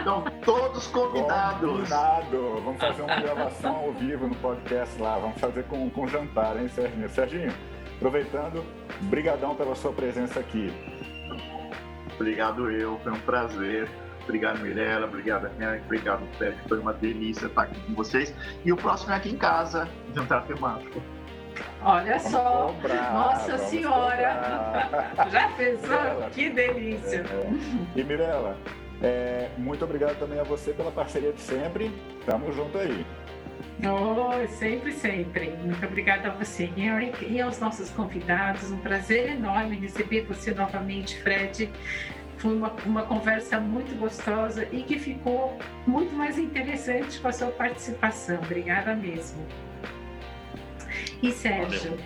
Então, 0.03 0.25
todos 0.43 0.85
convidados. 0.87 1.69
Convidado. 1.69 2.61
Vamos 2.65 2.77
fazer 2.77 3.03
uma 3.03 3.21
gravação 3.21 3.73
ao 3.73 3.93
vivo 3.93 4.27
no 4.27 4.35
podcast 4.35 5.01
lá. 5.01 5.17
Vamos 5.17 5.39
fazer 5.39 5.63
com, 5.63 5.89
com 5.89 6.05
jantar, 6.07 6.57
hein, 6.57 6.67
Serginho? 6.67 7.09
Serginho, 7.09 7.53
aproveitando, 7.95 8.65
brigadão 9.03 9.55
pela 9.55 9.73
sua 9.75 9.93
presença 9.93 10.41
aqui. 10.41 10.73
Obrigado 12.15 12.69
eu, 12.69 12.99
foi 12.99 13.13
um 13.13 13.19
prazer. 13.19 13.89
Obrigado, 14.23 14.59
Mirella. 14.59 15.05
Obrigado, 15.05 15.49
Henrique. 15.59 15.85
Obrigado, 15.85 16.25
Fred. 16.37 16.57
Foi 16.67 16.79
uma 16.79 16.93
delícia 16.93 17.47
estar 17.47 17.63
aqui 17.63 17.79
com 17.81 17.93
vocês. 17.93 18.33
E 18.63 18.71
o 18.71 18.77
próximo 18.77 19.13
é 19.13 19.17
aqui 19.17 19.29
em 19.29 19.37
casa, 19.37 19.87
jantar 20.15 20.45
temático. 20.45 21.01
Olha 21.81 22.17
vamos 22.17 22.31
só, 22.31 22.73
cobrar, 22.81 23.13
Nossa 23.13 23.57
Senhora! 23.57 24.89
Cobrar. 25.13 25.29
Já 25.29 25.49
pensou? 25.49 26.29
que 26.31 26.49
delícia! 26.49 27.25
É. 27.29 27.99
E 27.99 28.03
Mirella, 28.03 28.57
é, 29.01 29.49
muito 29.57 29.83
obrigado 29.83 30.17
também 30.17 30.39
a 30.39 30.43
você 30.43 30.71
pela 30.71 30.91
parceria 30.91 31.33
de 31.33 31.41
sempre. 31.41 31.91
Tamo 32.25 32.51
junto 32.53 32.77
aí. 32.77 33.05
Oh, 33.85 34.47
sempre, 34.47 34.93
sempre. 34.93 35.49
Muito 35.61 35.85
obrigada 35.85 36.29
a 36.29 36.31
você, 36.31 36.71
Henrique, 36.77 37.25
e 37.25 37.41
aos 37.41 37.59
nossos 37.59 37.89
convidados. 37.89 38.71
Um 38.71 38.77
prazer 38.77 39.31
enorme 39.31 39.75
receber 39.75 40.21
você 40.21 40.53
novamente, 40.53 41.21
Fred. 41.21 41.69
Foi 42.43 42.57
uma, 42.57 42.73
uma 42.85 43.03
conversa 43.03 43.57
muito 43.57 43.97
gostosa 43.97 44.67
e 44.69 44.83
que 44.83 44.99
ficou 44.99 45.57
muito 45.87 46.13
mais 46.13 46.37
interessante 46.37 47.17
com 47.21 47.29
a 47.29 47.31
sua 47.31 47.47
participação. 47.47 48.35
Obrigada 48.39 48.93
mesmo. 48.93 49.47
E 51.21 51.31
Sérgio. 51.31 51.97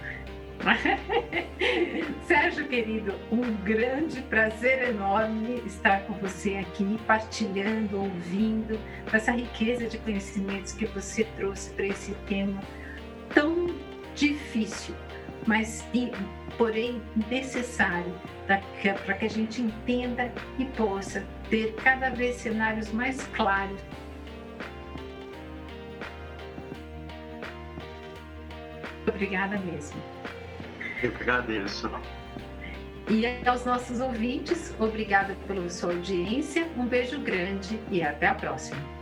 Sérgio, 2.28 2.68
querido, 2.68 3.16
um 3.32 3.52
grande 3.64 4.22
prazer 4.22 4.90
enorme 4.90 5.60
estar 5.66 6.02
com 6.02 6.14
você 6.14 6.58
aqui, 6.58 7.00
partilhando, 7.08 8.00
ouvindo, 8.00 8.80
essa 9.12 9.32
riqueza 9.32 9.88
de 9.88 9.98
conhecimentos 9.98 10.72
que 10.72 10.86
você 10.86 11.24
trouxe 11.36 11.72
para 11.72 11.88
esse 11.88 12.12
tema 12.28 12.62
tão 13.34 13.74
difícil, 14.14 14.93
mas 15.47 15.83
porém 16.57 17.01
necessário 17.29 18.13
para 18.45 19.13
que 19.15 19.25
a 19.25 19.29
gente 19.29 19.61
entenda 19.61 20.32
e 20.59 20.65
possa 20.65 21.25
ter 21.49 21.74
cada 21.75 22.09
vez 22.09 22.36
cenários 22.36 22.91
mais 22.91 23.24
claros 23.28 23.82
Obrigada 29.07 29.57
mesmo. 29.59 29.99
Eu 31.01 31.11
que 31.11 31.24
agradeço. 31.24 31.89
E 33.09 33.25
aos 33.47 33.65
nossos 33.65 33.99
ouvintes, 34.01 34.75
obrigada 34.79 35.36
pela 35.47 35.69
sua 35.69 35.93
audiência, 35.93 36.67
um 36.78 36.86
beijo 36.86 37.19
grande 37.19 37.79
e 37.89 38.03
até 38.03 38.28
a 38.28 38.36
próxima. 38.36 38.96